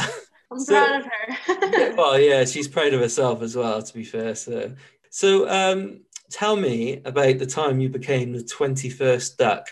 I'm 0.52 0.60
So- 0.60 0.74
proud 0.74 1.02
of 1.02 1.06
her. 1.06 1.96
well, 1.96 2.20
yeah, 2.20 2.46
she's 2.46 2.68
proud 2.68 2.94
of 2.94 3.02
herself 3.02 3.42
as 3.42 3.56
well, 3.56 3.82
to 3.82 3.94
be 3.94 4.04
fair. 4.04 4.36
So, 4.36 4.74
so 5.10 5.50
um, 5.50 6.02
tell 6.32 6.56
me 6.56 7.02
about 7.06 7.40
the 7.40 7.46
time 7.46 7.80
you 7.80 7.90
became 7.90 8.32
the 8.34 8.44
21st 8.44 9.38
duck, 9.38 9.68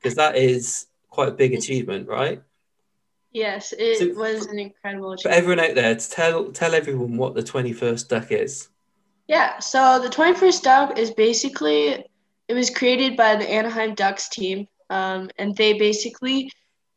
because 0.00 0.16
that 0.16 0.36
is 0.36 0.86
quite 1.08 1.28
a 1.28 1.32
big 1.32 1.54
achievement, 1.54 2.08
right? 2.08 2.42
Yes, 3.32 3.72
it 3.78 3.98
So- 3.98 4.14
was 4.20 4.46
an 4.46 4.58
incredible 4.58 5.10
For 5.10 5.14
achievement. 5.28 5.38
everyone 5.38 5.60
out 5.70 5.74
there, 5.74 5.94
tell 5.94 6.52
tell 6.52 6.74
everyone 6.74 7.16
what 7.16 7.34
the 7.34 7.42
twenty 7.42 7.72
first 7.72 8.10
duck 8.10 8.30
is. 8.30 8.68
Yeah, 9.32 9.60
so 9.60 9.98
the 9.98 10.10
21st 10.10 10.62
Duck 10.62 10.98
is 10.98 11.10
basically, 11.10 12.04
it 12.48 12.52
was 12.54 12.68
created 12.68 13.16
by 13.16 13.34
the 13.34 13.50
Anaheim 13.50 13.94
Ducks 13.94 14.28
team, 14.28 14.68
um, 14.90 15.30
and 15.38 15.56
they 15.56 15.72
basically 15.72 16.52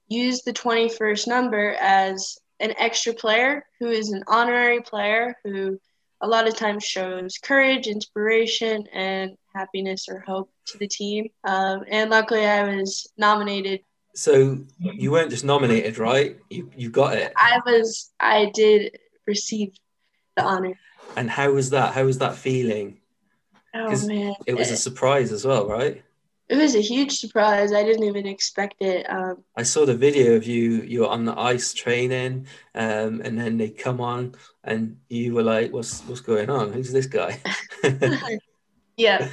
use 0.10 0.42
the 0.42 0.52
21st 0.52 1.28
number 1.28 1.78
as 1.80 2.38
an 2.60 2.74
extra 2.78 3.14
player 3.14 3.66
who 3.80 3.88
is 3.88 4.10
an 4.10 4.22
honorary 4.28 4.82
player 4.82 5.38
who 5.46 5.80
a 6.20 6.28
lot 6.28 6.46
of 6.46 6.58
times 6.58 6.84
shows 6.84 7.38
courage, 7.38 7.88
inspiration, 7.88 8.86
and 8.92 9.38
happiness 9.54 10.10
or 10.10 10.20
hope 10.20 10.52
to 10.66 10.78
the 10.78 10.90
team. 10.90 11.30
Um, 11.46 11.86
and 11.90 12.10
luckily, 12.10 12.46
I 12.46 12.64
was 12.76 13.10
nominated. 13.18 13.80
So 14.14 14.60
you 14.78 15.10
weren't 15.10 15.30
just 15.30 15.46
nominated, 15.46 15.98
right? 16.00 16.36
You 16.50 16.70
you 16.76 16.90
got 16.90 17.16
it. 17.16 17.32
I 17.38 17.62
was, 17.66 18.12
I 18.20 18.52
did 18.54 19.00
receive 19.26 19.72
the 20.36 20.44
honor. 20.44 20.78
And 21.18 21.30
how 21.30 21.52
was 21.52 21.70
that? 21.70 21.94
How 21.94 22.06
was 22.06 22.18
that 22.20 22.36
feeling? 22.36 22.98
Oh 23.74 24.08
man, 24.08 24.34
It 24.46 24.54
was 24.56 24.72
a 24.72 24.78
surprise 24.78 25.32
as 25.32 25.46
well, 25.46 25.68
right? 25.68 26.04
it 26.48 26.58
was 26.58 26.76
a 26.76 26.82
huge 26.82 27.18
surprise. 27.18 27.74
I 27.74 27.84
didn't 27.84 28.04
even 28.04 28.28
expect 28.28 28.76
it. 28.80 29.10
Um, 29.10 29.44
I 29.58 29.64
saw 29.64 29.86
the 29.86 29.96
video 29.96 30.36
of 30.36 30.46
you. 30.46 30.82
You 30.84 31.02
were 31.02 31.08
on 31.08 31.26
the 31.26 31.38
ice 31.38 31.74
training, 31.74 32.48
um, 32.76 33.22
and 33.24 33.40
then 33.40 33.58
they 33.58 33.70
come 33.70 34.00
on, 34.00 34.36
and 34.64 34.98
you 35.10 35.34
were 35.34 35.44
like, 35.44 35.74
"What's 35.74 36.02
what's 36.04 36.22
going 36.22 36.50
on? 36.50 36.72
Who's 36.72 36.92
this 36.92 37.08
guy?" 37.08 37.42
yeah, 38.98 39.30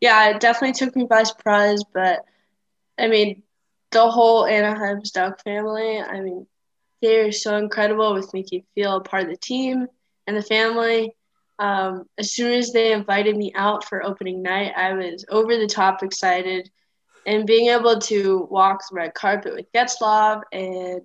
yeah, 0.00 0.30
it 0.30 0.40
definitely 0.40 0.72
took 0.72 0.96
me 0.96 1.04
by 1.04 1.22
surprise. 1.22 1.82
But 1.94 2.24
I 2.98 3.08
mean, 3.08 3.42
the 3.92 4.10
whole 4.10 4.46
Anaheim 4.46 5.00
Duck 5.14 5.42
family. 5.44 6.00
I 6.00 6.20
mean, 6.20 6.46
they're 7.00 7.32
so 7.32 7.56
incredible 7.56 8.14
with 8.14 8.34
making 8.34 8.60
you 8.60 8.82
feel 8.82 8.96
a 8.96 9.00
part 9.00 9.24
of 9.24 9.28
the 9.30 9.36
team 9.36 9.86
and 10.26 10.36
the 10.36 10.42
family. 10.42 11.14
Um, 11.58 12.06
as 12.18 12.32
soon 12.32 12.52
as 12.52 12.72
they 12.72 12.92
invited 12.92 13.36
me 13.36 13.52
out 13.54 13.84
for 13.84 14.04
opening 14.04 14.42
night, 14.42 14.72
I 14.76 14.94
was 14.94 15.24
over 15.28 15.56
the 15.56 15.66
top 15.66 16.02
excited, 16.02 16.70
and 17.26 17.46
being 17.46 17.68
able 17.68 18.00
to 18.00 18.48
walk 18.50 18.82
the 18.88 18.96
red 18.96 19.14
carpet 19.14 19.54
with 19.54 19.72
Getzlaf 19.72 20.42
and 20.52 21.02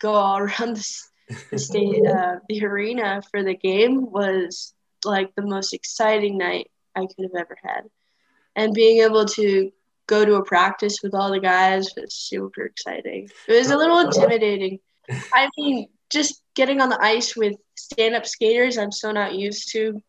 go 0.00 0.12
all 0.12 0.38
around 0.40 0.76
the, 0.76 1.04
the 1.50 1.58
state, 1.58 2.06
uh, 2.08 2.36
the 2.48 2.64
arena 2.64 3.22
for 3.30 3.42
the 3.42 3.54
game 3.54 4.10
was 4.10 4.74
like 5.04 5.34
the 5.34 5.46
most 5.46 5.72
exciting 5.72 6.36
night 6.36 6.70
I 6.94 7.06
could 7.06 7.24
have 7.24 7.36
ever 7.36 7.56
had. 7.62 7.82
And 8.56 8.74
being 8.74 9.02
able 9.02 9.26
to 9.26 9.70
go 10.06 10.24
to 10.24 10.34
a 10.34 10.44
practice 10.44 10.98
with 11.02 11.14
all 11.14 11.30
the 11.30 11.40
guys 11.40 11.88
was 11.96 12.12
super 12.12 12.62
exciting. 12.64 13.28
It 13.46 13.52
was 13.52 13.70
a 13.70 13.76
little 13.76 13.98
intimidating. 14.06 14.80
I 15.32 15.48
mean, 15.56 15.86
just 16.10 16.42
getting 16.54 16.80
on 16.80 16.88
the 16.88 17.02
ice 17.02 17.36
with 17.36 17.56
stand 17.76 18.14
up 18.14 18.26
skaters, 18.26 18.78
I'm 18.78 18.92
so 18.92 19.12
not 19.12 19.34
used 19.34 19.72
to 19.72 20.02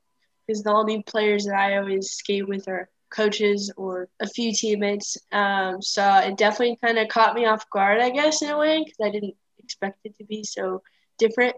because 0.46 0.64
the 0.64 0.74
only 0.74 1.04
players 1.04 1.46
that 1.46 1.56
I 1.56 1.78
always 1.78 2.12
skate 2.12 2.48
with 2.48 2.68
are 2.68 2.90
coaches 3.12 3.72
or 3.78 4.10
a 4.20 4.28
few 4.28 4.54
teammates. 4.54 5.18
Um, 5.32 5.82
so 5.82 6.18
it 6.18 6.38
definitely 6.38 6.80
kind 6.84 6.98
of 6.98 7.08
caught 7.10 7.36
me 7.36 7.46
off 7.46 7.70
guard, 7.70 8.02
I 8.02 8.10
guess, 8.10 8.42
in 8.42 8.50
a 8.50 8.58
way, 8.58 8.84
because 8.84 8.98
I 9.04 9.12
didn't 9.12 9.36
expect 9.64 10.00
it 10.04 10.18
to 10.18 10.24
be 10.24 10.44
so 10.44 10.82
different. 11.20 11.56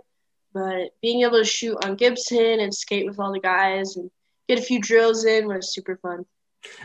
But 0.54 0.90
being 1.02 1.22
able 1.22 1.40
to 1.40 1.46
shoot 1.46 1.84
on 1.84 1.96
Gibson 1.96 2.60
and 2.60 2.74
skate 2.74 3.08
with 3.08 3.20
all 3.20 3.32
the 3.32 3.40
guys 3.40 3.96
and 3.96 4.12
get 4.48 4.60
a 4.60 4.62
few 4.62 4.80
drills 4.80 5.26
in 5.26 5.48
was 5.48 5.74
super 5.74 5.98
fun. 5.98 6.26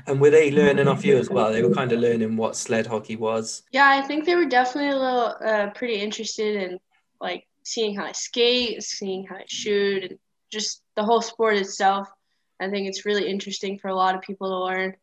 and 0.07 0.21
were 0.21 0.31
they 0.31 0.51
learning 0.51 0.89
off 0.89 1.05
you 1.05 1.19
as 1.19 1.29
well? 1.29 1.53
They 1.53 1.63
were 1.63 1.75
kind 1.75 1.93
of 1.93 2.01
learning 2.01 2.37
what 2.37 2.57
sled 2.57 2.87
hockey 2.87 3.17
was. 3.17 3.63
Yeah, 3.73 3.89
I 3.89 4.03
think 4.03 4.25
they 4.25 4.37
were 4.37 4.47
definitely 4.47 4.91
a 4.91 4.97
little 4.97 5.37
uh, 5.45 5.71
pretty 5.71 5.97
interested 5.97 6.57
in 6.63 6.79
like 7.21 7.48
seeing 7.69 7.95
how 7.95 8.05
I 8.05 8.13
skate, 8.13 8.83
seeing 8.83 9.25
how 9.25 9.37
I 9.37 9.45
shoot, 9.47 10.05
and 10.05 10.19
just 10.51 10.83
the 10.97 11.05
whole 11.05 11.23
sport 11.23 11.57
itself. 11.57 12.09
I 12.61 12.69
think 12.69 12.89
it's 12.89 13.07
really 13.07 13.29
interesting 13.29 13.79
for 13.79 13.89
a 13.89 13.95
lot 13.95 14.15
of 14.15 14.23
people 14.23 14.49
to 14.49 14.65
learn 14.65 14.97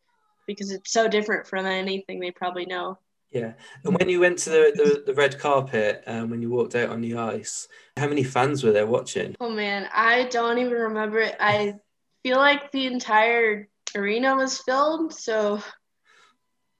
because 0.47 0.71
it's 0.71 0.91
so 0.91 1.07
different 1.07 1.47
from 1.47 1.65
anything 1.65 2.19
they 2.19 2.31
probably 2.31 2.65
know. 2.65 2.97
Yeah. 3.31 3.53
And 3.83 3.97
when 3.97 4.09
you 4.09 4.19
went 4.19 4.37
to 4.39 4.49
the, 4.49 4.71
the, 4.75 5.03
the 5.07 5.13
red 5.13 5.39
carpet, 5.39 6.03
um, 6.07 6.29
when 6.29 6.41
you 6.41 6.49
walked 6.49 6.75
out 6.75 6.89
on 6.89 7.01
the 7.01 7.15
ice, 7.15 7.67
how 7.97 8.07
many 8.07 8.23
fans 8.23 8.63
were 8.63 8.71
there 8.71 8.87
watching? 8.87 9.35
Oh 9.39 9.49
man, 9.49 9.89
I 9.93 10.23
don't 10.25 10.57
even 10.57 10.73
remember 10.73 11.19
it. 11.19 11.35
I 11.39 11.75
feel 12.23 12.37
like 12.37 12.71
the 12.71 12.87
entire 12.87 13.67
arena 13.95 14.35
was 14.35 14.59
filled, 14.59 15.13
so 15.13 15.61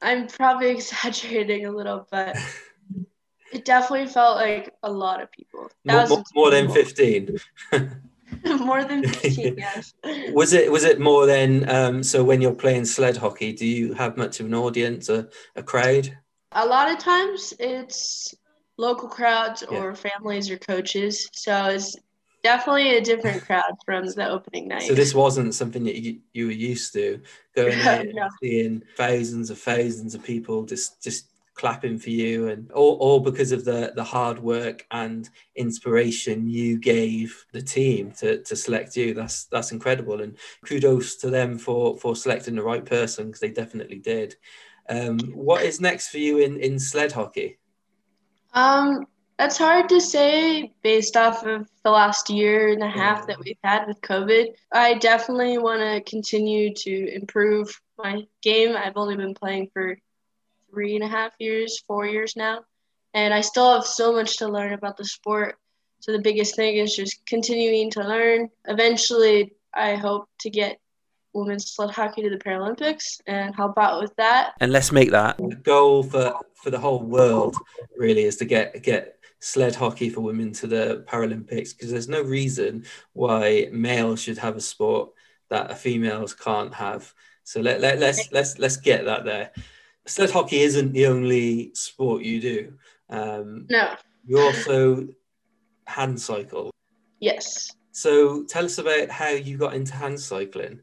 I'm 0.02 0.28
probably 0.28 0.70
exaggerating 0.72 1.66
a 1.66 1.72
little, 1.72 2.08
but 2.10 2.38
it 3.56 3.64
definitely 3.66 4.08
felt 4.08 4.36
like 4.38 4.74
a 4.84 4.92
lot 4.92 5.22
of 5.22 5.32
people. 5.32 5.72
More, 5.86 6.08
more, 6.08 6.24
more 6.36 6.52
than 6.52 6.70
15. 6.70 7.38
more 8.60 8.84
than 8.84 9.04
15 9.08 9.56
yes 9.58 9.94
Was 10.34 10.52
it 10.54 10.72
was 10.72 10.84
it 10.84 11.00
more 11.00 11.26
than 11.26 11.70
um, 11.70 12.04
so 12.04 12.24
when 12.24 12.42
you're 12.42 12.56
playing 12.56 12.86
sled 12.86 13.16
hockey, 13.18 13.54
do 13.54 13.66
you 13.66 13.94
have 13.94 14.18
much 14.18 14.40
of 14.40 14.48
an 14.48 14.56
audience, 14.56 15.10
a, 15.10 15.30
a 15.56 15.64
crowd? 15.64 16.18
a 16.52 16.66
lot 16.66 16.92
of 16.92 16.98
times 16.98 17.54
it's 17.60 18.34
local 18.78 19.08
crowds 19.10 19.64
Yeah. 19.70 19.78
or 19.78 19.96
families 19.96 20.50
or 20.50 20.58
coaches 20.58 21.30
so 21.34 21.54
it's 21.76 21.96
definitely 22.44 22.98
a 22.98 23.02
different 23.02 23.44
crowd 23.48 23.74
from 23.86 24.06
the 24.08 24.28
opening 24.28 24.68
night 24.68 24.88
So 24.90 24.96
this 24.96 25.14
wasn't 25.14 25.54
something 25.54 25.84
that 25.84 25.96
you, 26.02 26.20
you 26.34 26.48
were 26.48 26.52
used 26.72 26.94
to 26.94 27.22
going 27.56 27.80
out 27.82 28.06
and 28.06 28.20
seeing 28.42 28.82
thousands 28.98 29.50
of 29.50 29.60
thousands 29.60 30.16
of 30.16 30.24
people 30.24 30.64
just 30.64 31.02
just 31.04 31.28
clapping 31.56 31.98
for 31.98 32.10
you 32.10 32.50
and 32.50 32.72
all, 32.72 32.98
all 32.98 33.20
because 33.20 33.52
of 33.52 33.66
the 33.66 33.94
the 33.96 34.04
hard 34.04 34.40
work 34.40 34.86
and 34.92 35.30
inspiration 35.56 36.48
you 36.48 36.78
gave 36.78 37.46
the 37.54 37.62
team 37.62 38.12
to, 38.12 38.44
to 38.44 38.56
select 38.56 38.96
you. 38.96 39.14
That's 39.14 39.46
that's 39.46 39.72
incredible. 39.72 40.22
And 40.22 40.38
kudos 40.66 41.16
to 41.18 41.30
them 41.30 41.58
for 41.58 41.98
for 41.98 42.16
selecting 42.16 42.56
the 42.56 42.64
right 42.64 42.86
person 42.86 43.28
because 43.28 43.40
they 43.40 43.52
definitely 43.52 44.00
did. 44.00 44.36
Um, 44.88 45.18
what 45.34 45.64
is 45.64 45.82
next 45.82 46.10
for 46.10 46.20
you 46.20 46.40
in 46.40 46.60
in 46.60 46.78
sled 46.78 47.14
hockey? 47.14 47.58
Um 48.54 49.08
that's 49.38 49.58
hard 49.58 49.90
to 49.90 50.00
say 50.00 50.74
based 50.82 51.18
off 51.18 51.46
of 51.46 51.68
the 51.84 51.90
last 51.92 52.30
year 52.30 52.70
and 52.70 52.82
a 52.82 52.90
half 52.90 53.28
that 53.28 53.38
we've 53.40 53.58
had 53.64 53.86
with 53.86 54.00
covid. 54.00 54.54
I 54.72 54.94
definitely 54.94 55.58
want 55.58 55.82
to 55.82 56.10
continue 56.10 56.74
to 56.74 57.14
improve 57.14 57.82
my 57.98 58.26
game. 58.42 58.78
I've 58.78 58.96
only 58.96 59.18
been 59.18 59.34
playing 59.34 59.72
for 59.74 59.98
three 60.76 60.96
and 60.96 61.06
a 61.06 61.08
half 61.08 61.32
years 61.40 61.80
four 61.88 62.06
years 62.06 62.36
now. 62.36 62.60
And 63.14 63.34
i 63.34 63.42
still 63.42 63.74
have 63.74 63.86
so 63.86 64.12
much 64.12 64.38
to 64.38 64.48
learn 64.48 64.74
about 64.74 64.98
the 64.98 65.06
sport. 65.06 65.56
So 66.02 66.12
the 66.12 66.20
biggest 66.20 66.56
thing 66.56 66.76
is 66.76 66.96
just 66.96 67.26
continuing 67.26 67.90
to 67.92 68.02
learn. 68.04 68.50
Eventually 68.66 69.54
i 69.74 69.96
hope 69.96 70.28
to 70.42 70.50
get 70.50 70.80
women's 71.34 71.72
sled 71.72 71.92
hockey 71.92 72.22
to 72.24 72.30
the 72.30 72.38
paralympics. 72.38 73.22
And 73.26 73.56
help 73.56 73.78
out 73.78 74.02
with 74.02 74.14
that? 74.18 74.54
And 74.60 74.72
let's 74.72 74.92
make 74.92 75.12
that. 75.12 75.38
The 75.38 75.56
goal 75.56 76.04
for 76.04 76.36
for 76.62 76.70
the 76.70 76.80
whole 76.80 77.04
world 77.04 77.56
really 77.98 78.24
is 78.24 78.36
to 78.38 78.46
get 78.46 78.84
get 78.84 79.18
sled 79.40 79.76
hockey 79.76 80.10
for 80.10 80.22
women 80.22 80.52
to 80.54 80.68
the 80.68 81.06
paralympics 81.08 81.72
because 81.72 81.92
there's 81.92 82.10
no 82.10 82.22
reason 82.22 82.84
why 83.14 83.70
males 83.72 84.22
should 84.22 84.40
have 84.40 84.56
a 84.58 84.62
sport 84.62 85.12
that 85.50 85.78
females 85.78 86.34
can't 86.34 86.74
have. 86.74 87.14
So 87.44 87.62
let, 87.62 87.80
let, 87.80 88.00
let's 88.00 88.32
let's 88.32 88.58
let's 88.58 88.78
get 88.78 89.06
that 89.06 89.24
there 89.24 89.52
sled 90.06 90.32
hockey 90.32 90.62
isn't 90.62 90.94
the 90.94 91.08
only 91.08 91.72
sport 91.74 92.24
you 92.24 92.40
do 92.42 92.74
um, 93.10 93.66
no 93.70 93.96
you 94.26 94.40
also 94.40 95.08
hand 95.86 96.20
cycle 96.20 96.72
yes 97.20 97.72
so 97.92 98.44
tell 98.44 98.66
us 98.66 98.78
about 98.78 99.10
how 99.10 99.30
you 99.30 99.58
got 99.58 99.74
into 99.74 99.94
hand 99.94 100.20
cycling 100.20 100.82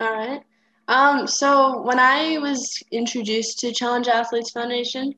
All 0.00 0.10
right. 0.10 0.42
Um, 0.88 1.26
so 1.26 1.82
when 1.82 1.98
I 2.00 2.38
was 2.38 2.82
introduced 2.90 3.58
to 3.60 3.72
Challenged 3.72 4.08
Athletes 4.08 4.50
Foundation, 4.50 5.14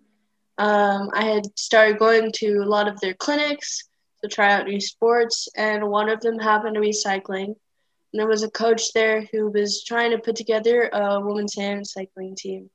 um, 0.59 1.09
I 1.15 1.25
had 1.25 1.47
started 1.59 1.99
going 1.99 2.33
to 2.33 2.59
a 2.59 2.67
lot 2.67 2.89
of 2.89 3.01
their 3.01 3.15
clinics 3.15 3.85
to 4.23 4.29
try 4.29 4.53
out 4.53 4.67
new 4.67 4.81
sports, 4.81 5.49
and 5.57 5.89
one 5.89 6.09
of 6.09 6.21
them 6.21 6.39
happened 6.39 6.75
to 6.75 6.81
be 6.81 6.93
cycling. 6.93 7.55
And 8.13 8.21
there 8.21 8.27
was 8.27 8.43
a 8.43 8.51
coach 8.51 8.93
there 8.93 9.23
who 9.33 9.51
was 9.51 9.83
trying 9.85 10.11
to 10.11 10.19
put 10.19 10.37
together 10.37 10.91
a 10.93 11.21
women's 11.21 11.55
hand 11.55 11.87
cycling 11.87 12.37
team. 12.37 12.69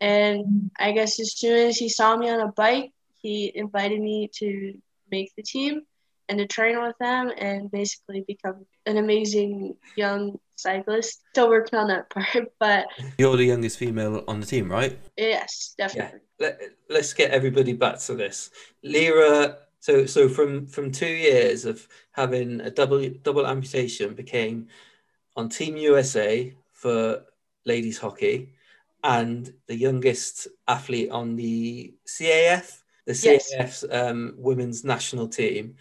And 0.00 0.70
I 0.78 0.92
guess 0.92 1.18
as 1.20 1.36
soon 1.36 1.68
as 1.68 1.76
he 1.76 1.88
saw 1.88 2.16
me 2.16 2.30
on 2.30 2.40
a 2.40 2.52
bike, 2.52 2.92
he 3.20 3.50
invited 3.54 4.00
me 4.00 4.30
to 4.34 4.74
make 5.10 5.34
the 5.36 5.42
team 5.42 5.82
and 6.28 6.38
to 6.38 6.46
train 6.46 6.80
with 6.80 6.96
them 6.98 7.32
and 7.36 7.70
basically 7.70 8.24
become 8.26 8.66
an 8.86 8.98
amazing 8.98 9.76
young 9.96 10.38
cyclist. 10.56 11.22
Still 11.30 11.48
working 11.48 11.78
on 11.78 11.88
that 11.88 12.10
part, 12.10 12.52
but 12.58 12.86
you're 13.18 13.36
the 13.36 13.44
youngest 13.44 13.78
female 13.78 14.24
on 14.28 14.40
the 14.40 14.46
team 14.46 14.70
right 14.70 14.98
yes, 15.16 15.74
definitely. 15.76 16.20
Let, 16.38 16.60
let's 16.88 17.12
get 17.12 17.30
everybody 17.30 17.72
back 17.72 17.98
to 18.00 18.14
this. 18.14 18.50
Lera, 18.82 19.58
so 19.80 20.06
so 20.06 20.28
from 20.28 20.66
from 20.66 20.92
two 20.92 21.06
years 21.06 21.64
of 21.64 21.88
having 22.12 22.60
a 22.60 22.70
double 22.70 23.08
double 23.22 23.46
amputation, 23.46 24.14
became 24.14 24.68
on 25.36 25.48
Team 25.48 25.76
USA 25.76 26.52
for 26.72 27.24
ladies 27.64 27.98
hockey, 27.98 28.52
and 29.08 29.52
the 29.66 29.74
youngest 29.74 30.46
athlete 30.68 31.10
on 31.10 31.34
the 31.34 31.94
CAF 32.06 32.82
the 33.08 33.14
Yes. 33.14 33.54
CAF's 33.54 33.84
um, 33.90 34.34
women's 34.36 34.84
national 34.84 35.28
team. 35.28 35.76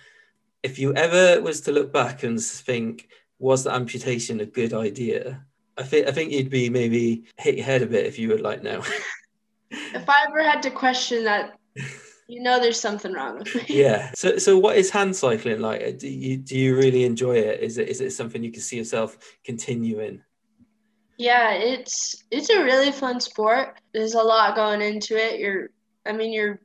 If 0.64 0.80
you 0.80 0.94
ever 0.96 1.42
was 1.42 1.60
to 1.62 1.74
look 1.74 1.92
back 1.92 2.24
and 2.24 2.42
think, 2.42 3.10
was 3.38 3.66
the 3.66 3.74
amputation 3.74 4.40
a 4.40 4.46
good 4.46 4.74
idea? 4.74 5.46
I 5.78 5.84
think 5.84 6.08
I 6.08 6.12
think 6.12 6.32
you'd 6.32 6.50
be 6.50 6.70
maybe 6.70 7.26
hit 7.38 7.56
your 7.56 7.66
head 7.66 7.82
a 7.82 7.86
bit 7.86 8.06
if 8.06 8.18
you 8.18 8.30
were 8.30 8.40
like, 8.40 8.64
no. 8.64 8.82
If 9.70 10.10
I 10.10 10.26
ever 10.28 10.42
had 10.42 10.64
to 10.64 10.72
question 10.72 11.26
that, 11.26 11.60
you 12.30 12.42
know, 12.42 12.62
there's 12.62 12.80
something 12.80 13.12
wrong 13.12 13.40
with 13.40 13.54
me. 13.54 13.66
yeah. 13.68 14.12
So 14.16 14.38
so 14.38 14.58
what 14.58 14.78
is 14.78 14.90
hand 14.90 15.14
cycling 15.14 15.60
like? 15.60 16.00
Do 16.00 16.08
you 16.08 16.38
do 16.38 16.58
you 16.58 16.78
really 16.78 17.04
enjoy 17.04 17.36
it? 17.36 17.60
Is 17.60 17.78
it 17.78 17.90
is 17.90 18.00
it 18.00 18.12
something 18.12 18.42
you 18.42 18.52
can 18.54 18.62
see 18.62 18.78
yourself 18.78 19.18
continuing? 19.44 20.24
Yeah, 21.18 21.54
it's 21.54 22.24
it's 22.30 22.50
a 22.50 22.64
really 22.64 22.92
fun 22.92 23.20
sport. 23.20 23.80
There's 23.94 24.14
a 24.14 24.22
lot 24.22 24.56
going 24.56 24.82
into 24.82 25.16
it. 25.18 25.40
You're, 25.40 25.70
I 26.06 26.12
mean, 26.14 26.32
you're 26.32 26.60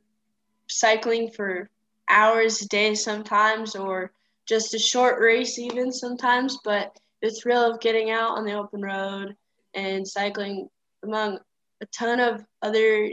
cycling 0.69 1.31
for 1.31 1.69
hours 2.09 2.61
a 2.61 2.67
day 2.67 2.93
sometimes, 2.93 3.75
or 3.75 4.11
just 4.45 4.73
a 4.75 4.79
short 4.79 5.19
race 5.19 5.57
even 5.57 5.91
sometimes. 5.91 6.59
But 6.63 6.97
the 7.21 7.31
thrill 7.31 7.71
of 7.71 7.81
getting 7.81 8.11
out 8.11 8.37
on 8.37 8.45
the 8.45 8.53
open 8.53 8.81
road 8.81 9.35
and 9.73 10.07
cycling 10.07 10.69
among 11.03 11.39
a 11.81 11.85
ton 11.87 12.19
of 12.19 12.45
other 12.61 13.11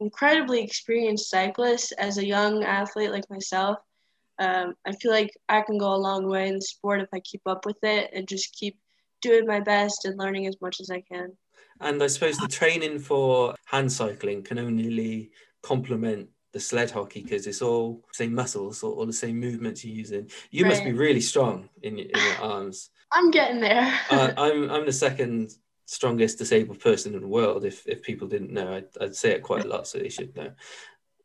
incredibly 0.00 0.62
experienced 0.62 1.30
cyclists 1.30 1.92
as 1.92 2.16
a 2.18 2.26
young 2.26 2.64
athlete 2.64 3.10
like 3.10 3.28
myself, 3.28 3.78
um, 4.38 4.74
I 4.86 4.92
feel 4.92 5.12
like 5.12 5.30
I 5.50 5.60
can 5.60 5.76
go 5.76 5.94
a 5.94 5.96
long 5.96 6.26
way 6.28 6.48
in 6.48 6.54
the 6.54 6.62
sport 6.62 7.02
if 7.02 7.08
I 7.12 7.20
keep 7.20 7.42
up 7.46 7.66
with 7.66 7.76
it 7.82 8.10
and 8.14 8.26
just 8.26 8.54
keep 8.54 8.78
doing 9.22 9.46
my 9.46 9.60
best 9.60 10.04
and 10.04 10.18
learning 10.18 10.46
as 10.46 10.56
much 10.60 10.80
as 10.80 10.90
I 10.90 11.00
can. 11.00 11.32
And 11.80 12.02
I 12.02 12.06
suppose 12.08 12.36
the 12.36 12.48
training 12.48 12.98
for 12.98 13.54
hand 13.64 13.90
cycling 13.90 14.42
can 14.42 14.58
only 14.58 15.30
complement 15.62 16.28
the 16.52 16.60
sled 16.60 16.90
hockey 16.90 17.22
because 17.22 17.46
it's 17.46 17.62
all 17.62 18.04
same 18.12 18.34
muscles 18.34 18.82
or 18.82 18.92
all 18.92 19.06
the 19.06 19.12
same 19.12 19.40
movements 19.40 19.84
you're 19.84 19.94
using. 19.96 20.30
You 20.50 20.66
must 20.66 20.84
be 20.84 20.92
really 20.92 21.20
strong 21.22 21.70
in 21.82 21.96
your, 21.96 22.08
in 22.08 22.20
your 22.20 22.36
arms. 22.42 22.90
I'm 23.10 23.30
getting 23.30 23.60
there. 23.60 23.98
uh, 24.10 24.32
I'm 24.36 24.70
I'm 24.70 24.84
the 24.86 24.92
second 24.92 25.52
strongest 25.86 26.38
disabled 26.38 26.80
person 26.80 27.14
in 27.14 27.20
the 27.22 27.26
world. 27.28 27.64
If 27.64 27.86
if 27.88 28.02
people 28.02 28.28
didn't 28.28 28.52
know, 28.52 28.74
I'd, 28.74 28.84
I'd 29.00 29.16
say 29.16 29.30
it 29.30 29.42
quite 29.42 29.64
a 29.64 29.68
lot, 29.68 29.86
so 29.88 29.98
they 29.98 30.08
should 30.10 30.36
know. 30.36 30.52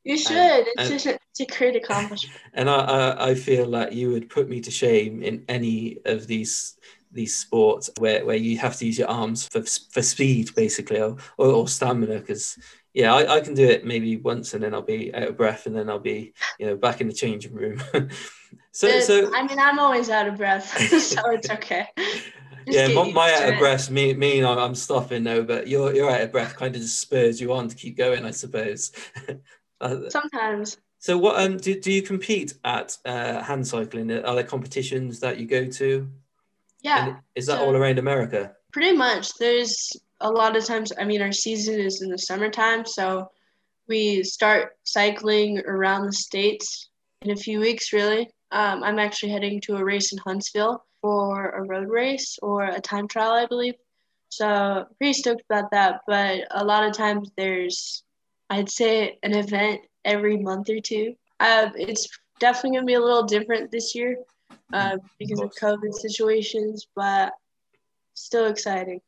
you 0.04 0.18
should. 0.18 0.32
and- 0.38 0.68
it's 0.78 0.90
just 0.90 1.06
a, 1.08 1.20
it's 1.32 1.42
a 1.42 1.58
great 1.58 1.76
accomplishment. 1.76 2.40
And 2.54 2.70
I, 2.70 2.78
I 2.78 3.30
I 3.30 3.36
feel 3.36 3.66
like 3.68 3.92
you 3.94 4.12
would 4.12 4.30
put 4.30 4.48
me 4.50 4.62
to 4.62 4.72
shame 4.72 5.22
in 5.24 5.44
any 5.50 5.98
of 6.06 6.26
these 6.26 6.78
these 7.17 7.36
sports 7.36 7.89
where, 7.99 8.25
where 8.25 8.36
you 8.38 8.58
have 8.58 8.77
to 8.77 8.86
use 8.86 8.97
your 8.97 9.10
arms 9.10 9.47
for 9.51 9.63
for 9.63 10.01
speed 10.01 10.56
basically 10.56 11.01
or 11.01 11.17
or, 11.38 11.47
or 11.47 11.67
stamina 11.67 12.19
because. 12.19 12.58
Yeah, 12.93 13.13
I, 13.13 13.36
I 13.36 13.41
can 13.41 13.53
do 13.53 13.63
it 13.63 13.86
maybe 13.86 14.17
once 14.17 14.56
and 14.56 14.63
then 14.63 14.73
I'll 14.73 14.82
be 14.82 15.13
out 15.13 15.27
of 15.27 15.38
breath 15.38 15.67
and 15.67 15.75
then 15.75 15.88
I'll 15.88 15.99
be, 15.99 16.34
you 16.58 16.65
know, 16.65 16.75
back 16.75 16.99
in 16.99 17.06
the 17.06 17.13
changing 17.13 17.53
room. 17.53 17.77
so, 18.71 18.88
But, 18.88 19.03
so 19.03 19.32
I 19.36 19.45
mean, 19.45 19.60
I'm 19.60 19.77
always 19.77 20.10
out 20.10 20.27
of 20.27 20.38
breath, 20.38 20.65
so 20.99 21.30
it's 21.30 21.47
okay. 21.47 21.89
Just 21.95 22.10
yeah, 22.65 22.88
my, 22.88 23.12
my 23.12 23.34
out 23.34 23.53
of 23.53 23.60
breath 23.60 23.91
me 23.91 24.13
mean 24.15 24.43
I'm 24.43 24.58
I'm 24.58 24.73
stopping 24.73 25.23
now, 25.23 25.41
but 25.41 25.67
your 25.67 25.93
your 25.93 26.10
out 26.10 26.21
of 26.21 26.32
breath 26.32 26.56
kind 26.56 26.75
of 26.75 26.82
just 26.82 26.99
spurs 26.99 27.39
you 27.39 27.53
on 27.53 27.69
to 27.69 27.75
keep 27.75 27.97
going, 27.97 28.25
I 28.25 28.32
suppose. 28.32 28.91
Uh, 29.80 30.10
Sometimes. 30.10 30.77
so 30.97 31.17
what 31.17 31.39
um 31.39 31.58
do, 31.58 31.80
do 31.80 31.91
you 31.91 32.01
compete 32.01 32.56
at 32.63 32.97
uh, 33.06 33.41
hand 33.43 33.67
cycling? 33.67 34.12
Are 34.12 34.36
there 34.36 34.43
competitions 34.43 35.19
that 35.19 35.39
you 35.39 35.45
go 35.45 35.65
to? 35.65 36.10
Yeah, 36.82 37.08
And 37.08 37.18
is 37.36 37.46
that 37.48 37.60
so- 37.60 37.66
all 37.66 37.76
around 37.76 38.00
America? 38.00 38.54
pretty 38.72 38.96
much. 38.96 39.34
There's 39.40 39.92
a 40.22 40.30
lot 40.30 40.56
of 40.56 40.63
times, 40.66 40.92
I 41.00 41.04
mean, 41.04 41.22
our 41.22 41.32
season 41.32 41.80
is 41.80 42.02
in 42.02 42.10
the 42.10 42.18
summertime, 42.18 42.86
so 42.86 43.32
we 43.88 44.24
start 44.24 44.78
cycling 44.84 45.60
around 45.66 46.06
the 46.06 46.13
states 46.13 46.90
in 47.24 47.32
a 47.32 47.36
few 47.36 47.60
weeks, 47.60 47.94
really. 47.94 48.30
Um, 48.52 48.84
I'm 48.84 49.00
actually 49.00 49.32
heading 49.32 49.60
to 49.62 49.78
a 49.78 49.84
race 49.84 50.12
in 50.12 50.20
Huntsville 50.20 50.84
for 51.02 51.50
a 51.52 51.63
road 51.63 51.90
race 51.90 52.38
or 52.42 52.66
a 52.66 52.80
time 52.82 53.08
trial, 53.08 53.32
I 53.32 53.46
believe. 53.46 53.76
So 54.30 54.86
pretty 54.98 55.13
stoked 55.13 55.44
about 55.50 55.72
that. 55.72 56.02
But 56.06 56.42
a 56.52 56.63
lot 56.63 56.84
of 56.84 56.94
times 56.94 57.30
there's, 57.38 58.04
I'd 58.50 58.70
say, 58.70 59.18
an 59.24 59.34
event 59.36 59.82
every 60.06 60.38
month 60.38 60.70
or 60.70 60.80
two. 60.82 61.16
Uh, 61.40 61.70
it's 61.76 62.08
definitely 62.40 62.78
gonna 62.78 62.86
be 62.86 62.94
a 62.96 63.00
little 63.00 63.24
different 63.24 63.72
this 63.72 63.96
year 63.96 64.18
uh, 64.73 64.97
because 65.19 65.39
of 65.39 65.51
COVID 65.62 65.93
situations, 65.93 66.88
but 66.95 67.34
still 68.13 68.47
exciting. 68.47 69.01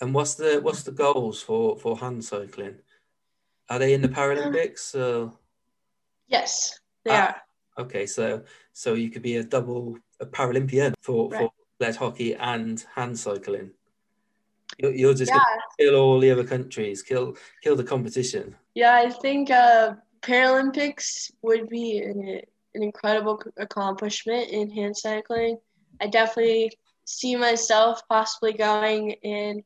And 0.00 0.14
what's 0.14 0.34
the 0.34 0.60
what's 0.60 0.82
the 0.82 0.92
goals 0.92 1.42
for 1.42 1.76
for 1.78 1.96
hand 1.98 2.24
cycling? 2.24 2.76
Are 3.68 3.78
they 3.78 3.94
in 3.94 4.02
the 4.02 4.08
Paralympics? 4.08 4.94
Uh, 4.98 5.30
Yes, 6.28 6.80
they 7.04 7.10
Ah, 7.10 7.36
are. 7.76 7.84
okay, 7.84 8.06
so 8.06 8.42
so 8.72 8.94
you 8.94 9.10
could 9.10 9.22
be 9.22 9.36
a 9.36 9.44
double 9.44 9.98
a 10.20 10.24
Paralympian 10.26 10.94
for 11.02 11.28
Right. 11.28 11.38
for 11.40 11.52
sled 11.78 11.96
hockey 11.96 12.34
and 12.34 12.84
hand 12.94 13.18
cycling. 13.18 13.72
You're, 14.78 14.94
you're 14.94 15.14
just 15.14 15.32
Yeah, 15.32 15.44
kill 15.78 15.94
all 15.96 16.18
the 16.20 16.30
other 16.30 16.44
countries, 16.44 17.02
kill 17.02 17.36
kill 17.62 17.76
the 17.76 17.84
competition. 17.84 18.56
yeah. 18.74 18.94
I 18.94 19.10
think 19.10 19.50
uh, 19.50 19.94
Paralympics 20.22 21.30
would 21.42 21.68
be 21.68 21.98
an, 21.98 22.40
an 22.74 22.82
incredible 22.82 23.42
accomplishment 23.56 24.48
in 24.48 24.70
hand 24.70 24.96
cycling. 24.96 25.58
I 26.00 26.06
definitely 26.06 26.72
see 27.04 27.36
myself 27.36 28.02
possibly 28.08 28.52
going 28.52 29.10
in, 29.22 29.62